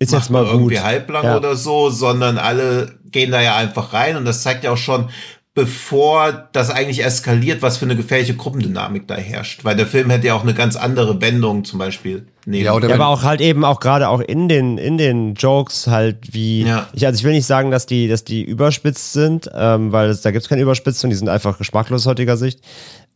[0.00, 0.84] ist jetzt mal irgendwie gut.
[0.84, 1.36] halblang Ja.
[1.36, 5.08] oder so, sondern alle gehen da ja einfach rein und das zeigt ja auch schon,
[5.54, 9.64] bevor das eigentlich eskaliert, was für eine gefährliche Gruppendynamik da herrscht.
[9.64, 12.64] Weil der Film hätte ja auch eine ganz andere Wendung zum Beispiel nehmen.
[12.64, 15.86] Ja, oder ja, aber auch halt eben auch gerade auch in den, in den Jokes
[15.86, 16.88] halt wie, ja.
[16.92, 20.22] ich, also ich will nicht sagen, dass die, dass die überspitzt sind, ähm, weil es,
[20.22, 22.58] da gibt es keine Überspitzung, die sind einfach geschmacklos aus heutiger Sicht.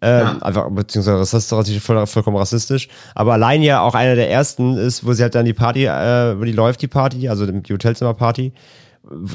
[0.01, 0.39] Ähm, ja.
[0.40, 2.89] Einfach, beziehungsweise rassistisch, voll, vollkommen rassistisch.
[3.16, 6.39] Aber allein ja auch einer der ersten ist, wo sie halt dann die Party, äh,
[6.39, 8.51] wo die läuft, die Party, also die Hotelzimmerparty.
[8.51, 8.52] party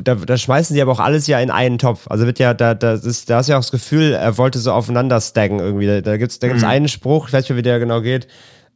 [0.04, 2.08] da, da schmeißen sie aber auch alles ja in einen Topf.
[2.10, 4.60] Also wird ja, da, da, ist, da hast du ja auch das Gefühl, er wollte
[4.60, 5.88] so aufeinander stacken irgendwie.
[5.88, 6.70] Da, da gibt's, da gibt's mhm.
[6.70, 8.28] einen Spruch, ich weiß nicht mehr, wie der genau geht,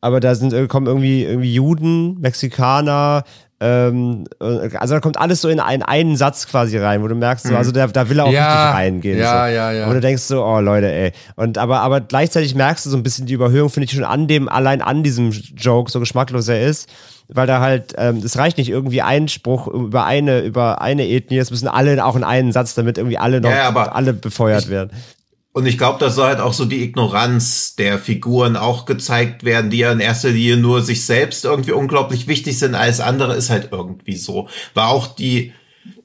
[0.02, 3.24] aber da sind, äh, kommen irgendwie, irgendwie Juden, Mexikaner,
[3.60, 7.15] ähm, äh, also da kommt alles so in einen, einen Satz quasi rein, wo du
[7.15, 7.57] merkst, so, mhm.
[7.57, 9.18] also da, da will er auch ja, richtig reingehen.
[9.18, 9.53] Ja, so.
[9.53, 9.88] ja, ja.
[9.88, 11.11] Und du denkst so, oh Leute, ey.
[11.36, 14.28] Und aber, aber gleichzeitig merkst du so ein bisschen die Überhöhung, finde ich schon an
[14.28, 16.90] dem, allein an diesem Joke, so geschmacklos er ist
[17.30, 21.38] weil da halt, ähm, es reicht nicht irgendwie ein Spruch über eine, über eine Ethnie,
[21.38, 24.70] es müssen alle auch in einen Satz, damit irgendwie alle noch, ja, alle befeuert ich,
[24.70, 24.91] werden.
[25.52, 29.72] Und ich glaube, da soll halt auch so die Ignoranz der Figuren auch gezeigt werden,
[29.72, 33.49] die ja in erster Linie nur sich selbst irgendwie unglaublich wichtig sind, alles andere ist
[33.49, 34.48] halt irgendwie so.
[34.76, 35.54] War auch die,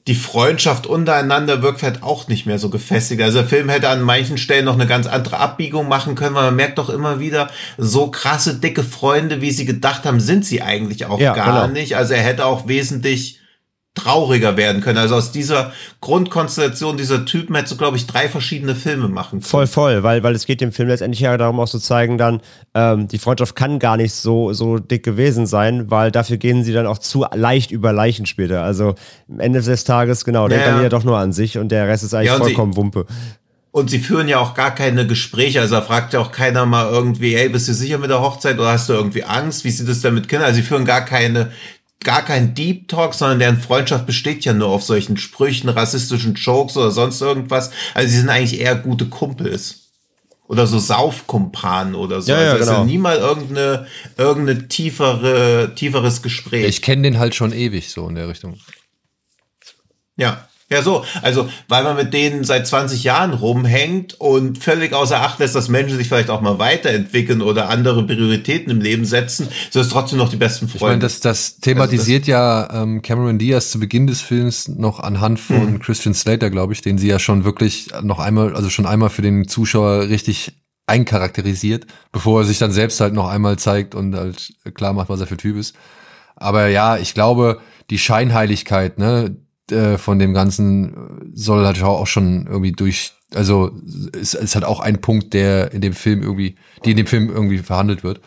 [0.07, 3.21] die Freundschaft untereinander wirkt halt auch nicht mehr so gefestigt.
[3.21, 6.43] Also der Film hätte an manchen Stellen noch eine ganz andere Abbiegung machen können, weil
[6.43, 10.61] man merkt doch immer wieder, so krasse, dicke Freunde, wie sie gedacht haben, sind sie
[10.61, 11.67] eigentlich auch ja, gar genau.
[11.73, 11.95] nicht.
[11.95, 13.39] Also er hätte auch wesentlich
[13.95, 14.97] trauriger werden können.
[14.97, 15.71] Also aus dieser
[16.01, 19.41] Grundkonstellation dieser Typen hättest du, glaube ich, drei verschiedene Filme machen können.
[19.43, 22.41] Voll, voll, weil, weil es geht dem Film letztendlich ja darum, auch zu zeigen dann,
[22.73, 26.73] ähm, die Freundschaft kann gar nicht so, so dick gewesen sein, weil dafür gehen sie
[26.73, 28.63] dann auch zu leicht über Leichen später.
[28.63, 28.95] Also
[29.29, 32.03] am Ende des Tages, genau, denkt dann ja doch nur an sich und der Rest
[32.03, 33.05] ist eigentlich ja, vollkommen sie, Wumpe.
[33.69, 36.89] Und sie führen ja auch gar keine Gespräche, also da fragt ja auch keiner mal
[36.89, 39.63] irgendwie, hey, bist du sicher mit der Hochzeit oder hast du irgendwie Angst?
[39.65, 40.47] Wie sieht es denn mit Kindern?
[40.47, 41.51] Also sie führen gar keine
[42.03, 46.77] gar kein Deep Talk, sondern deren Freundschaft besteht ja nur auf solchen Sprüchen, rassistischen Jokes
[46.77, 47.71] oder sonst irgendwas.
[47.93, 49.79] Also sie sind eigentlich eher gute Kumpels.
[50.47, 52.31] Oder so Saufkumpanen oder so.
[52.31, 52.81] Ja, ja, also genau.
[52.81, 56.65] ist nie mal irgendeine, irgendeine tiefere, tieferes Gespräch.
[56.67, 58.59] Ich kenne den halt schon ewig so in der Richtung.
[60.15, 60.47] Ja.
[60.73, 61.05] Ja, so.
[61.21, 65.69] Also, weil man mit denen seit 20 Jahren rumhängt und völlig außer Acht lässt, dass
[65.69, 70.17] Menschen sich vielleicht auch mal weiterentwickeln oder andere Prioritäten im Leben setzen, so ist trotzdem
[70.17, 70.85] noch die besten Freunde.
[70.85, 74.67] Ich meine, das, das thematisiert also das, ja ähm, Cameron Diaz zu Beginn des Films
[74.67, 75.79] noch anhand von mhm.
[75.79, 79.21] Christian Slater, glaube ich, den sie ja schon wirklich noch einmal, also schon einmal für
[79.21, 80.53] den Zuschauer richtig
[80.87, 85.21] eincharakterisiert, bevor er sich dann selbst halt noch einmal zeigt und halt klar macht, was
[85.21, 85.75] er für Typ ist.
[86.35, 89.35] Aber ja, ich glaube, die Scheinheiligkeit, ne,
[89.71, 90.97] äh, von dem Ganzen äh,
[91.33, 93.71] soll halt auch schon irgendwie durch, also
[94.13, 97.29] ist, ist halt auch ein Punkt, der in dem Film irgendwie, die in dem Film
[97.29, 98.21] irgendwie verhandelt wird.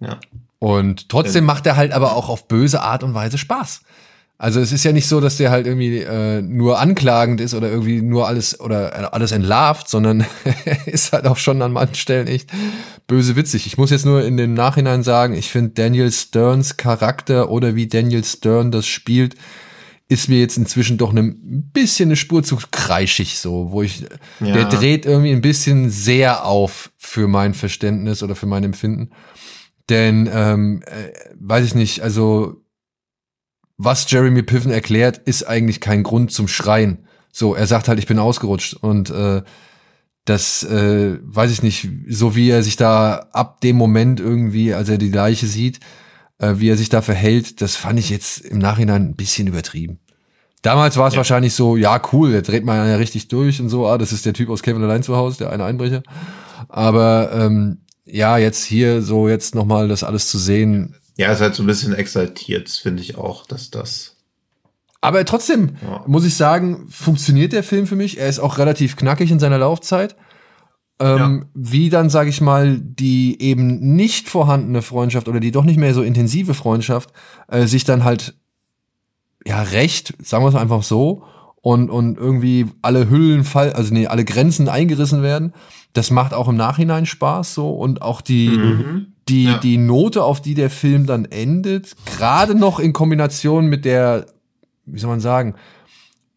[0.00, 0.18] Ja.
[0.58, 3.82] Und trotzdem macht er halt aber auch auf böse Art und Weise Spaß.
[4.40, 7.68] Also es ist ja nicht so, dass der halt irgendwie äh, nur anklagend ist oder
[7.68, 10.24] irgendwie nur alles oder alles entlarvt, sondern
[10.86, 12.50] ist halt auch schon an manchen Stellen echt
[13.06, 13.66] böse witzig.
[13.66, 17.86] Ich muss jetzt nur in dem Nachhinein sagen, ich finde Daniel Sterns Charakter oder wie
[17.86, 19.34] Daniel Stern das spielt,
[20.10, 24.04] ist mir jetzt inzwischen doch ein bisschen eine Spur zu kreischig so, wo ich,
[24.40, 24.52] ja.
[24.52, 29.10] der dreht irgendwie ein bisschen sehr auf für mein Verständnis oder für mein Empfinden.
[29.88, 32.64] Denn, ähm, äh, weiß ich nicht, also
[33.76, 37.06] was Jeremy Piven erklärt, ist eigentlich kein Grund zum Schreien.
[37.30, 39.42] So, er sagt halt, ich bin ausgerutscht und äh,
[40.24, 44.88] das äh, weiß ich nicht, so wie er sich da ab dem Moment irgendwie, als
[44.88, 45.78] er die Leiche sieht,
[46.40, 50.00] äh, wie er sich da verhält, das fand ich jetzt im Nachhinein ein bisschen übertrieben.
[50.62, 51.18] Damals war es ja.
[51.18, 54.26] wahrscheinlich so, ja, cool, jetzt dreht man ja richtig durch und so, ah, das ist
[54.26, 56.02] der Typ aus Kevin allein zu Hause, der eine Einbrecher.
[56.68, 60.96] Aber ähm, ja, jetzt hier so jetzt nochmal das alles zu sehen.
[61.16, 64.16] Ja, ist halt so ein bisschen exaltiert, finde ich auch, dass das.
[65.00, 66.04] Aber trotzdem, ja.
[66.06, 68.18] muss ich sagen, funktioniert der Film für mich.
[68.18, 70.14] Er ist auch relativ knackig in seiner Laufzeit.
[71.00, 71.48] Ähm, ja.
[71.54, 75.94] Wie dann, sage ich mal, die eben nicht vorhandene Freundschaft oder die doch nicht mehr
[75.94, 77.10] so intensive Freundschaft
[77.48, 78.34] äh, sich dann halt
[79.46, 81.22] ja recht, sagen wir es einfach so,
[81.62, 85.52] und, und irgendwie alle Hüllen fall, also nee, alle Grenzen eingerissen werden.
[85.92, 89.06] Das macht auch im Nachhinein Spaß so und auch die, mhm.
[89.28, 89.58] die, ja.
[89.58, 94.26] die Note, auf die der Film dann endet, gerade noch in Kombination mit der,
[94.86, 95.54] wie soll man sagen,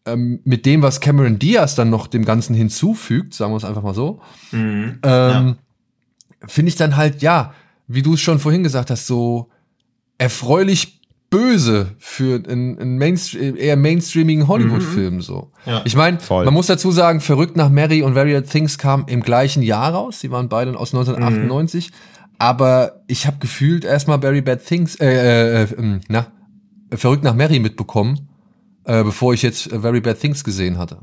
[0.06, 3.82] ähm, mit dem, was Cameron Diaz dann noch dem Ganzen hinzufügt, sagen wir es einfach
[3.82, 4.20] mal so,
[4.52, 4.98] mhm.
[5.02, 5.56] ähm, ja.
[6.46, 7.54] finde ich dann halt, ja,
[7.86, 9.50] wie du es schon vorhin gesagt hast, so
[10.18, 11.00] erfreulich
[11.30, 15.20] böse für einen, Mainstream, eher mainstreamigen Hollywood-Film mhm.
[15.20, 15.50] so.
[15.66, 19.20] Ja, ich meine, man muss dazu sagen, Verrückt nach Mary und Various Things kamen im
[19.20, 20.20] gleichen Jahr raus.
[20.20, 21.90] Sie waren beide aus 1998.
[21.90, 21.94] Mhm.
[22.38, 26.28] Aber ich habe gefühlt erstmal Very Bad Things, äh, äh, äh, ähm, na,
[26.92, 28.28] Verrückt nach Mary mitbekommen
[28.84, 30.98] äh, bevor ich jetzt Very Bad Things gesehen hatte.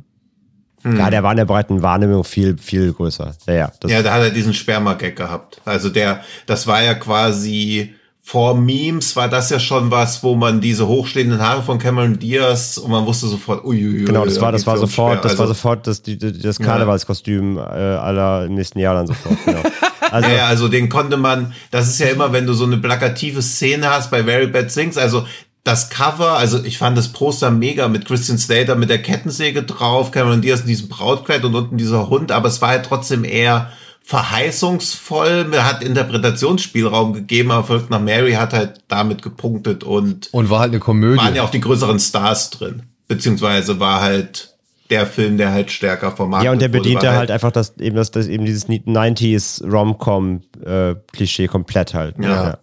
[0.83, 3.35] Ja, der war in der breiten Wahrnehmung viel, viel größer.
[3.47, 3.71] Ja, ja.
[3.79, 5.61] Das, Ja, da hat er diesen Sperma-Gag gehabt.
[5.63, 7.93] Also der, das war ja quasi
[8.23, 12.77] vor Memes war das ja schon was, wo man diese hochstehenden Haare von Cameron Diaz
[12.77, 14.05] und man wusste sofort, uiuiui.
[14.05, 16.59] genau, das da war, das war sofort, das war Also- sofort das, die, die, das
[16.59, 19.37] Karnevalskostüm äh, aller im nächsten Jahr dann sofort.
[19.45, 19.61] Genau.
[20.11, 23.41] Also, ja, also den konnte man, das ist ja immer, wenn du so eine plakative
[23.41, 25.25] Szene hast bei Very Bad Things, also
[25.63, 30.11] das Cover, also ich fand das Poster mega mit Christian Slater mit der Kettensäge drauf,
[30.11, 33.71] Cameron Diaz in diesem Brautkleid und unten dieser Hund, aber es war halt trotzdem eher
[34.03, 40.49] verheißungsvoll, mir hat Interpretationsspielraum gegeben, aber Verrückt nach Mary hat halt damit gepunktet und Und
[40.49, 41.19] war halt eine Komödie.
[41.19, 44.55] waren ja auch die größeren Stars drin, beziehungsweise war halt
[44.89, 47.95] der Film, der halt stärker vermarktet ja, und der bedient ja halt einfach das, eben
[47.95, 52.17] das, das eben dieses 90s Rom-Com-Klischee komplett halt.
[52.17, 52.27] ne?
[52.27, 52.57] Ja.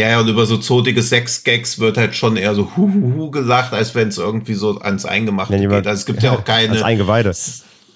[0.00, 3.30] Ja, ja, und über so zotige Sex-Gags wird halt schon eher so hu, hu, hu
[3.30, 5.86] gelacht, als wenn es irgendwie so ans Eingemachte jemand- geht.
[5.88, 7.32] Also es gibt ja auch keine, Als Eingeweide.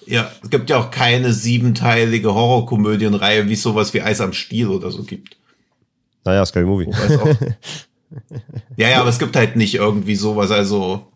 [0.06, 4.68] ja, es gibt ja auch keine siebenteilige Horrorkomödienreihe, wie es sowas wie Eis am Stiel
[4.68, 5.36] oder so gibt.
[6.24, 6.88] Naja, Scary Movie.
[8.76, 11.06] Ja, ja, aber es gibt halt nicht irgendwie sowas, also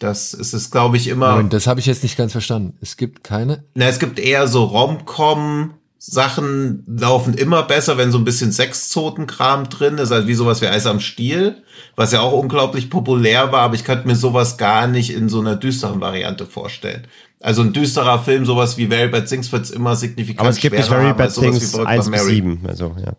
[0.00, 1.36] das ist es, glaube ich, immer.
[1.36, 2.76] Und das habe ich jetzt nicht ganz verstanden.
[2.80, 3.62] Es gibt keine.
[3.74, 5.74] Na, es gibt eher so Rom-Com.
[6.02, 10.66] Sachen laufen immer besser, wenn so ein bisschen Sexzotenkram drin ist, also wie sowas wie
[10.66, 11.62] Eis am Stiel,
[11.94, 15.40] was ja auch unglaublich populär war, aber ich könnte mir sowas gar nicht in so
[15.40, 17.06] einer düsteren Variante vorstellen.
[17.38, 20.74] Also ein düsterer Film, sowas wie Very Bad Things wird's immer signifikant Aber es gibt
[20.74, 22.34] nicht Very Bad Things Verrückt 1 nach bis Mary.
[22.36, 22.60] 7.
[22.66, 23.12] Also, ja.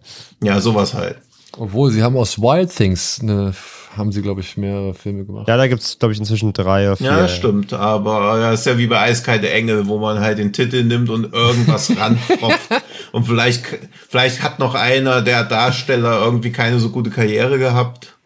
[0.43, 1.17] Ja, sowas halt.
[1.57, 3.53] Obwohl, sie haben aus Wild Things eine,
[3.97, 5.47] haben sie, glaube ich, mehrere Filme gemacht.
[5.47, 7.07] ja, da gibt's glaube ich, inzwischen drei oder vier.
[7.07, 10.53] Ja, das stimmt, aber das ist ja wie bei Eiskalte Engel, wo man halt den
[10.53, 12.69] Titel nimmt und irgendwas ranfropft.
[13.11, 13.65] Und vielleicht,
[14.07, 18.17] vielleicht hat noch einer der Darsteller irgendwie keine so gute Karriere gehabt.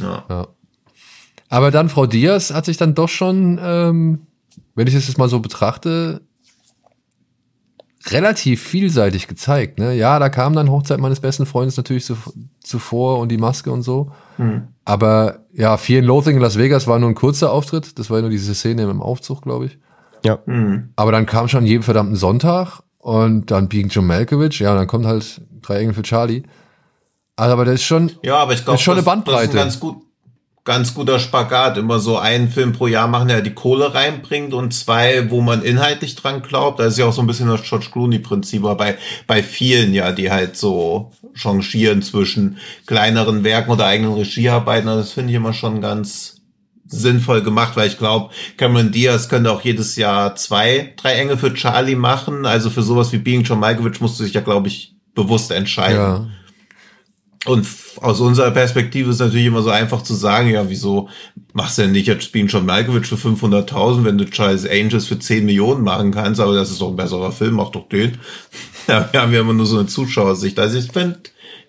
[0.00, 0.24] Ja.
[0.28, 0.46] Ja.
[1.50, 4.26] Aber dann, Frau Diaz hat sich dann doch schon, ähm,
[4.74, 6.22] wenn ich es jetzt mal so betrachte,
[8.10, 9.78] relativ vielseitig gezeigt.
[9.78, 9.94] Ne?
[9.94, 12.16] Ja, da kam dann Hochzeit meines besten Freundes natürlich zu,
[12.60, 14.10] zuvor und die Maske und so.
[14.84, 17.98] Aber ja, Fear and Loathing in Las Vegas war nur ein kurzer Auftritt.
[17.98, 19.78] Das war ja nur diese Szene im Aufzug, glaube ich.
[20.24, 20.38] Ja.
[20.96, 24.58] Aber dann kam schon jeden verdammten Sonntag und dann Being John Malkovich.
[24.60, 26.42] Ja, und dann kommt halt Drei Engel für Charlie.
[27.36, 29.46] Also, aber das ist schon, Ja, aber ich glaube, Ist schon das, eine Bandbreite.
[29.46, 29.96] das ist ein ganz gut,
[30.64, 31.76] ganz guter Spagat.
[31.76, 35.62] Immer so einen Film pro Jahr machen, der die Kohle reinbringt und zwei, wo man
[35.62, 36.80] inhaltlich dran glaubt.
[36.80, 40.12] Das ist ja auch so ein bisschen das George Clooney-Prinzip, aber bei, bei vielen ja,
[40.12, 44.86] die halt so changieren zwischen kleineren Werken oder eigenen Regiearbeiten.
[44.86, 46.40] Das finde ich immer schon ganz
[46.86, 51.52] sinnvoll gemacht, weil ich glaube, Cameron Diaz könnte auch jedes Jahr zwei, drei Engel für
[51.52, 52.46] Charlie machen.
[52.46, 55.96] Also für sowas wie Being John Malkovich musst du dich ja, glaube ich, bewusst entscheiden.
[55.96, 56.26] ja.
[57.44, 57.66] Und
[58.00, 61.08] aus unserer Perspektive ist natürlich immer so einfach zu sagen, ja, wieso
[61.52, 65.18] machst du denn nicht jetzt Bean John Malkovich für 500.000, wenn du Charles Angels für
[65.18, 68.18] 10 Millionen machen kannst, aber das ist doch ein besserer Film, mach doch den.
[68.86, 70.58] Ja, wir haben ja immer nur so eine Zuschauersicht.
[70.58, 71.18] Also ich finde,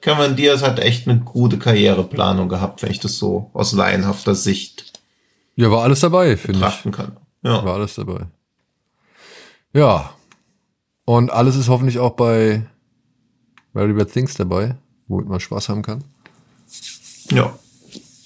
[0.01, 4.95] Cameron Diaz hat echt eine gute Karriereplanung gehabt, wenn ich das so aus laienhafter Sicht
[5.55, 6.63] ja, war alles dabei, finde ich.
[6.63, 7.17] betrachten kann.
[7.43, 7.63] Ja.
[7.63, 8.27] War alles dabei.
[9.73, 10.11] Ja.
[11.05, 12.65] Und alles ist hoffentlich auch bei
[13.73, 14.75] Very Bad Things dabei,
[15.07, 16.03] womit man Spaß haben kann.
[17.31, 17.57] ja.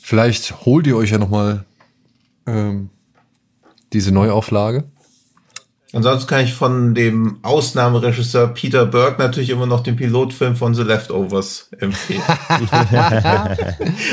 [0.02, 1.66] Vielleicht holt ihr euch ja nochmal
[2.48, 2.90] ähm,
[3.94, 4.86] diese Neuauflage.
[5.92, 10.84] Ansonsten kann ich von dem Ausnahmeregisseur Peter Berg natürlich immer noch den Pilotfilm von The
[10.84, 12.22] Leftovers empfehlen.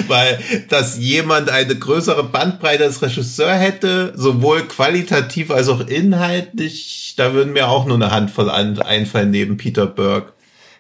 [0.08, 0.38] Weil,
[0.70, 7.52] dass jemand eine größere Bandbreite als Regisseur hätte, sowohl qualitativ als auch inhaltlich, da würden
[7.52, 10.32] mir auch nur eine Handvoll an einfallen neben Peter Berg.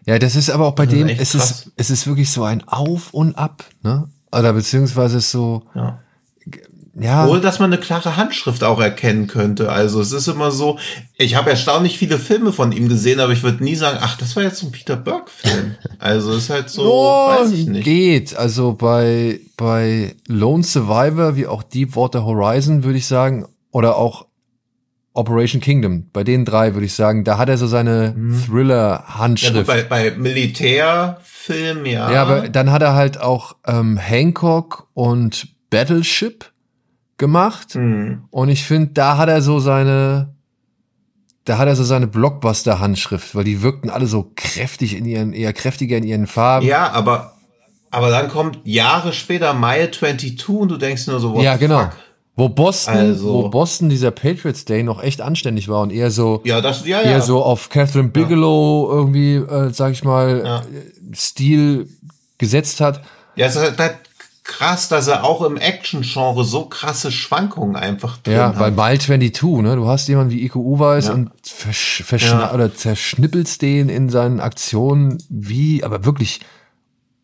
[0.06, 1.34] Ja, das ist aber auch bei dem, es krass.
[1.50, 4.08] ist, es ist wirklich so ein Auf und Ab, ne?
[4.32, 5.98] Oder beziehungsweise so, Ja.
[6.98, 9.70] ja, Ohne dass man eine klare Handschrift auch erkennen könnte.
[9.70, 10.78] Also es ist immer so,
[11.16, 14.36] ich habe erstaunlich viele Filme von ihm gesehen, aber ich würde nie sagen, ach, das
[14.36, 15.74] war jetzt so ein Peter Berg-Film.
[15.98, 17.84] Also es ist halt so, Oh, weiß ich nicht.
[17.84, 18.36] geht.
[18.36, 24.25] Also bei, bei Lone Survivor, wie auch Deepwater Horizon, würde ich sagen, oder auch
[25.16, 28.32] Operation Kingdom, bei den drei würde ich sagen, da hat er so seine Mhm.
[28.34, 29.66] Ja, Thriller-Handschrift.
[29.66, 32.10] bei, bei Militärfilmen, ja.
[32.10, 36.52] Ja, aber dann hat er halt auch ähm, Hancock und Battleship
[37.18, 37.74] gemacht.
[37.74, 38.24] Hm.
[38.30, 40.34] Und ich finde, da hat er so seine,
[41.44, 45.52] da hat er so seine Blockbuster-Handschrift, weil die wirkten alle so kräftig in ihren, eher
[45.52, 46.66] kräftiger in ihren Farben.
[46.66, 47.36] Ja, aber,
[47.90, 51.60] aber dann kommt Jahre später Mile 22 und du denkst nur so, what ja the
[51.60, 51.80] genau.
[51.84, 51.92] fuck?
[52.38, 56.42] Wo Boston, Also- wo Boston dieser Patriots Day noch echt anständig war und eher so,
[56.44, 57.20] Ja, das, ja, eher ja.
[57.22, 61.88] so auf Catherine Bigelow irgendwie, äh, sag ich mal, äh, Stil
[62.38, 63.02] gesetzt hat.
[63.36, 63.96] Ja, es hat, hat
[64.44, 68.58] krass, dass er auch im Action-Genre so krasse Schwankungen einfach drin Ja, hat.
[68.58, 69.74] bei Mile 22, ne?
[69.76, 72.04] Du hast jemanden wie Iko Uweis und versch
[72.54, 76.40] oder zerschnippelst den in seinen Aktionen wie, aber wirklich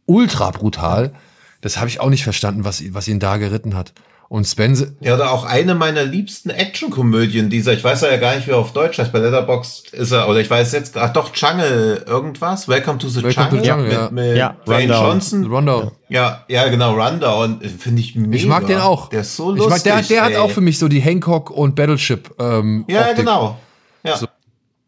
[0.07, 1.13] ultra brutal.
[1.61, 3.93] Das habe ich auch nicht verstanden, was, was ihn da geritten hat.
[4.33, 8.47] Und Spence, Ja, oder auch eine meiner liebsten Actionkomödien dieser, ich weiß ja gar nicht,
[8.47, 11.37] wie er auf Deutsch heißt, bei Letterboxd ist er, oder ich weiß jetzt, ach doch,
[11.37, 14.11] Jungle irgendwas, Welcome to the Welcome to Jungle, Jungle, mit, ja.
[14.11, 15.11] mit Ja, Dwayne Rundown.
[15.13, 15.45] Johnson.
[15.53, 15.93] Rondo.
[16.09, 18.35] Ja, ja, genau, Rundown, finde ich mega.
[18.35, 19.11] Ich mag den auch.
[19.11, 19.93] Der ist so ich lustig.
[19.93, 22.31] mag, der, der hat auch für mich so die Hancock und Battleship.
[22.39, 23.17] Ähm, Ja, Optik.
[23.17, 23.59] genau.
[24.03, 24.19] Ja.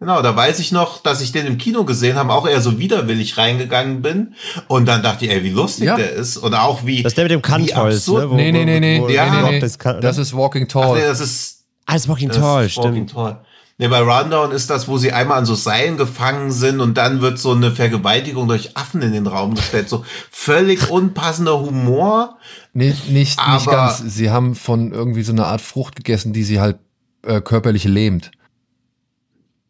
[0.04, 2.78] Genau, da weiß ich noch, dass ich den im Kino gesehen habe, auch eher so
[2.78, 4.34] widerwillig reingegangen bin.
[4.68, 5.96] Und dann dachte ich, ey, wie lustig Ja.
[5.96, 6.36] der ist.
[6.36, 7.02] Und auch wie.
[7.02, 8.36] Das ist der mit dem Kantholz, absurd- ne?
[8.36, 9.00] Nee, nee, nee, nee.
[9.00, 9.24] wo- Ja.
[9.30, 9.60] nee, nee, nee.
[9.60, 10.98] Das kann- Das ist Walking Ach, Tall.
[10.98, 11.64] nee, das ist.
[11.86, 13.12] Ah, das ist Walking Das Tall, ist Walking stimmt.
[13.12, 13.40] Tall.
[13.78, 17.20] Nee, bei Rundown ist das, wo sie einmal an so Seilen gefangen sind und dann
[17.22, 19.88] wird so eine Vergewaltigung durch Affen in den Raum gestellt.
[19.88, 22.36] So völlig unpassender Humor.
[22.72, 23.98] Nee, nicht, nicht Aber- ganz.
[24.06, 26.76] Sie haben von irgendwie so einer Art Frucht gegessen, die sie halt
[27.26, 28.30] äh, körperlich lähmt.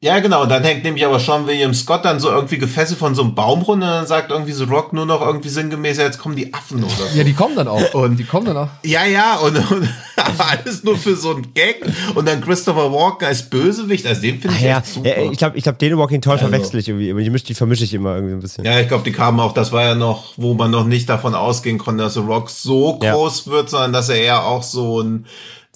[0.05, 0.43] Ja, genau.
[0.43, 3.35] Und dann hängt nämlich aber Sean William Scott dann so irgendwie gefesselt von so einem
[3.35, 6.36] Baum runter und dann sagt irgendwie so Rock nur noch irgendwie sinngemäß, ja, jetzt kommen
[6.36, 7.16] die Affen oder so.
[7.18, 7.94] Ja, die kommen dann auch.
[7.94, 8.68] Und- die kommen dann auch.
[8.82, 11.82] Ja, ja, und, und aber alles nur für so einen Gag.
[12.14, 15.09] Und dann Christopher Walken als Bösewicht, also den finde ich ja, echt super.
[15.09, 16.48] ja, ich glaube, ich glaub, den Walking Tall Also.
[16.48, 17.09] verwechsel ich irgendwie.
[17.09, 17.20] immer.
[17.20, 18.64] Die, die vermische ich immer irgendwie ein bisschen.
[18.64, 21.35] Ja, ich glaube, die kamen auch, das war ja noch, wo man noch nicht davon
[21.35, 23.14] ausgehen konnte, dass The Rock so Ja.
[23.14, 25.24] groß wird, sondern dass er eher auch so ein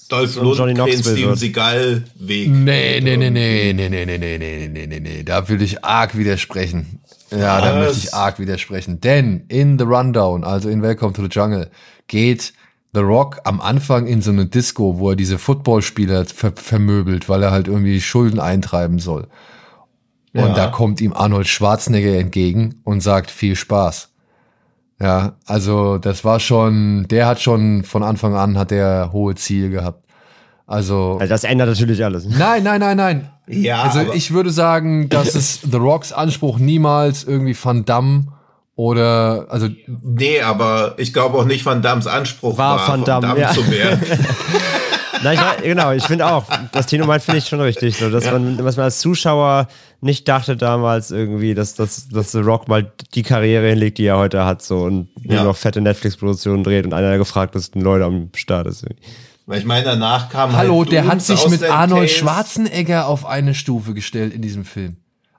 [0.09, 1.37] Dolph So Lundgren, Knoxville Steven.
[1.37, 2.49] Seagal Weg.
[2.51, 5.23] Nee, nee, nee, nee, nee, nee, nee, nee, nee, nee, nee, nee.
[5.23, 7.01] Da würde ich arg widersprechen.
[7.31, 7.87] Ja, da Was?
[7.89, 9.01] möchte ich arg widersprechen.
[9.01, 11.71] Denn in The Rundown, also in Welcome to the Jungle,
[12.07, 12.55] geht
[12.95, 17.43] The Rock am Anfang in so eine Disco, wo er diese Footballspieler ver vermöbelt, weil
[17.43, 19.27] er halt irgendwie Schulden eintreiben soll.
[20.33, 20.55] Und Ja.
[20.55, 24.09] da kommt ihm Arnold Schwarzenegger entgegen und sagt viel Spaß.
[25.01, 29.71] Ja, also das war schon, der hat schon von Anfang an hat der hohe Ziele
[29.71, 30.05] gehabt.
[30.67, 32.27] Also Also das ändert natürlich alles.
[32.39, 33.31] Nein, nein, nein, nein.
[33.47, 38.27] Ja, also ich würde sagen, dass es The Rocks Anspruch niemals irgendwie Van Damme
[38.79, 43.41] oder also Nee, aber ich glaube auch nicht Van Dams Anspruch War war, Van Damme,
[43.41, 43.51] ja.
[43.51, 44.01] zu werden.
[45.25, 47.97] Nein, ich war, genau, ich finde auch, das Tino meint, finde ich schon richtig.
[47.97, 49.67] So, dass, man, dass man als Zuschauer
[50.01, 54.17] nicht dachte damals irgendwie, dass, dass, dass The Rock mal die Karriere hinlegt, die er
[54.17, 55.35] heute hat, so und Ja.
[55.43, 58.85] nur noch fette Netflix-Produktionen dreht und einer der gefragtesten Leute am Start ist.
[58.85, 59.03] irgendwie.
[59.47, 62.15] Weil ich meine, danach kam Hallo, halt der hat sich mit Arnold Case.
[62.21, 64.99] Schwarzenegger auf eine Stufe gestellt in diesem Film.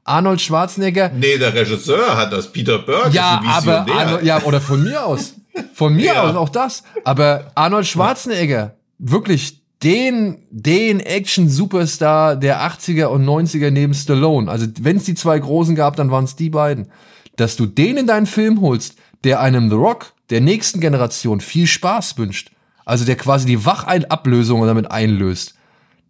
[0.10, 3.86] Arnold Schwarzenegger Nee, der Regisseur hat das, Peter Burke Ja, aber.
[3.92, 5.36] Arnold, ja, oder von mir aus.
[5.74, 6.24] Von mir Ja.
[6.24, 6.84] aus auch das.
[7.04, 14.50] Aber Arnold Schwarzenegger, wirklich den, den Action-Superstar der 80er und 90er neben Stallone.
[14.52, 16.92] Also wenn es die zwei Großen gab, dann waren es die beiden.
[17.38, 21.68] Dass du den in deinen Film holst, der einem The Rock, der nächsten Generation, viel
[21.68, 22.52] Spaß wünscht.
[22.86, 25.54] Also der quasi die Wacheinablösung damit einlöst.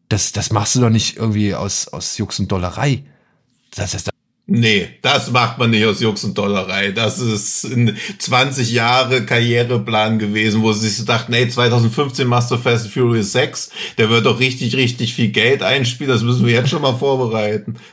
[0.07, 3.03] Das, das machst du doch nicht irgendwie aus, aus Jux und Dollerei.
[3.75, 4.09] Das ist,
[4.51, 6.91] Nee, das macht man nicht aus Jux und Dollerei.
[6.91, 12.49] Das ist ein 20 Jahre Karriereplan gewesen, wo sie sich so dachten, ey, 2015 machst
[12.49, 13.69] du Fast and Furious 6,
[13.99, 17.75] der wird doch richtig, richtig viel Geld einspielen, das müssen wir jetzt schon mal vorbereiten.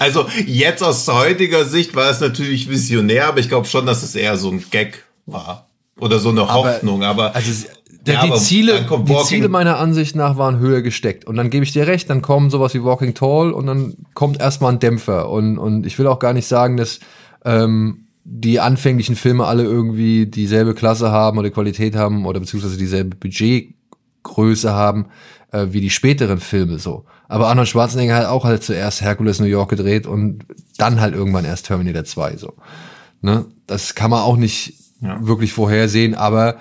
[0.00, 4.16] Also jetzt aus heutiger Sicht war es natürlich visionär, aber ich glaube schon, dass es
[4.16, 5.68] eher so ein Gag war.
[6.00, 7.66] Oder so eine Hoffnung, aber, Also
[8.06, 11.24] der, Ja, die, Ziele, die Ziele meiner Ansicht nach waren höher gesteckt.
[11.24, 14.40] Und dann gebe ich dir recht, dann kommen sowas wie Walking Tall und dann kommt
[14.40, 15.28] erstmal ein Dämpfer.
[15.30, 17.00] Und, und ich will auch gar nicht sagen, dass
[17.44, 23.16] ähm, die anfänglichen Filme alle irgendwie dieselbe Klasse haben oder Qualität haben oder beziehungsweise dieselbe
[23.16, 25.06] Budgetgröße haben
[25.52, 27.04] äh, wie die späteren Filme so.
[27.28, 30.44] Aber Arnold Schwarzenegger hat auch halt zuerst Hercules New York gedreht und
[30.76, 32.54] dann halt irgendwann erst Terminator 2 so.
[33.20, 33.46] Ne?
[33.66, 36.56] Das kann man auch nicht wirklich vorhersehen, aber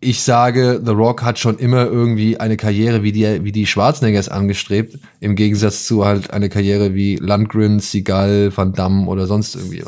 [0.00, 4.28] ich sage, The Rock hat schon immer irgendwie eine Karriere wie die, wie die Schwarzeneggers
[4.28, 9.82] angestrebt, im Gegensatz zu halt eine Karriere wie Landgren, Seagal, Van Damme oder sonst irgendwie.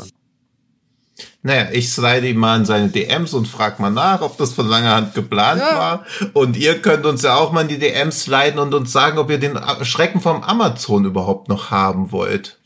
[1.43, 4.67] Naja, ich slide ihm mal in seine DMs und frag mal nach, ob das von
[4.67, 5.77] langer Hand geplant Ja.
[5.77, 6.05] war.
[6.33, 9.29] Und ihr könnt uns ja auch mal in die DMs sliden und uns sagen, ob
[9.29, 12.59] ihr den Schrecken vom Amazon überhaupt noch haben wollt.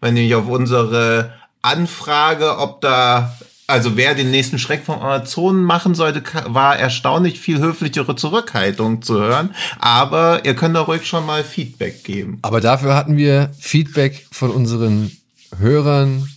[0.00, 3.34] Wenn nämlich auf unsere Anfrage, ob da,
[3.66, 9.14] also wer den nächsten Schreck vom Amazon machen sollte, war erstaunlich viel höflichere Zurückhaltung zu
[9.20, 9.54] hören.
[9.78, 12.38] Aber ihr könnt da ruhig schon mal Feedback geben.
[12.42, 15.10] Aber dafür hatten wir Feedback von unseren
[15.58, 16.28] Hörern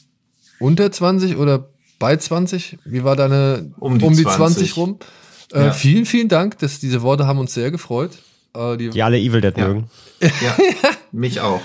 [0.60, 1.70] unter 20 oder
[2.00, 2.78] bei 20?
[2.86, 5.00] Wie war deine Um die 20 rum?
[5.54, 5.72] Äh, Ja.
[5.72, 6.60] Vielen, vielen Dank.
[6.60, 8.12] dass diese Worte haben uns sehr gefreut.
[8.56, 9.68] Äh, die, Die alle Evil Dead Ja.
[9.68, 9.90] mögen.
[10.22, 10.56] Ja,
[11.12, 11.62] mich auch.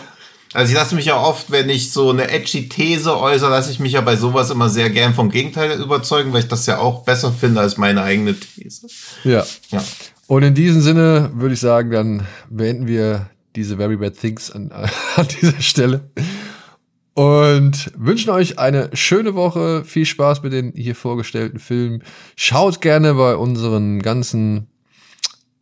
[0.52, 3.78] Also ich lasse mich ja oft, wenn ich so eine edgy These äußere, lasse ich
[3.78, 7.04] mich ja bei sowas immer sehr gern vom Gegenteil überzeugen, weil ich das ja auch
[7.04, 8.88] besser finde als meine eigene These.
[9.22, 9.44] Ja.
[9.70, 9.84] Ja.
[10.26, 14.72] Und in diesem Sinne würde ich sagen, dann beenden wir diese Very Bad Things an,
[15.16, 16.10] an dieser Stelle.
[17.14, 19.84] Und wünschen euch eine schöne Woche.
[19.84, 22.02] Viel Spaß mit den hier vorgestellten Filmen.
[22.34, 24.69] Schaut gerne bei unseren ganzen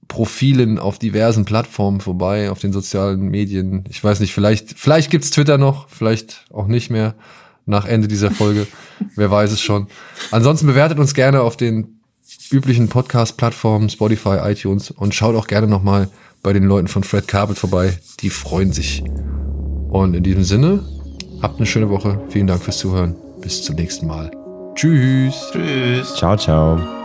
[0.09, 3.85] Profilen auf diversen Plattformen vorbei, auf den sozialen Medien.
[3.89, 7.15] Ich weiß nicht, vielleicht, vielleicht gibt's Twitter noch, vielleicht auch nicht mehr
[7.67, 8.67] nach Ende dieser Folge.
[9.15, 9.87] Wer weiß es schon.
[10.31, 12.01] Ansonsten bewertet uns gerne auf den
[12.51, 16.09] üblichen Podcast-Plattformen, Spotify, iTunes und schaut auch gerne nochmal
[16.43, 17.99] bei den Leuten von Fred Carpet vorbei.
[18.21, 19.03] Die freuen sich.
[19.91, 20.85] Und in diesem Sinne,
[21.43, 22.21] habt eine schöne Woche.
[22.29, 23.15] Vielen Dank fürs Zuhören.
[23.41, 24.31] Bis zum nächsten Mal.
[24.75, 25.51] Tschüss.
[25.53, 26.15] Tschüss.
[26.15, 26.98] Ciao, ciao.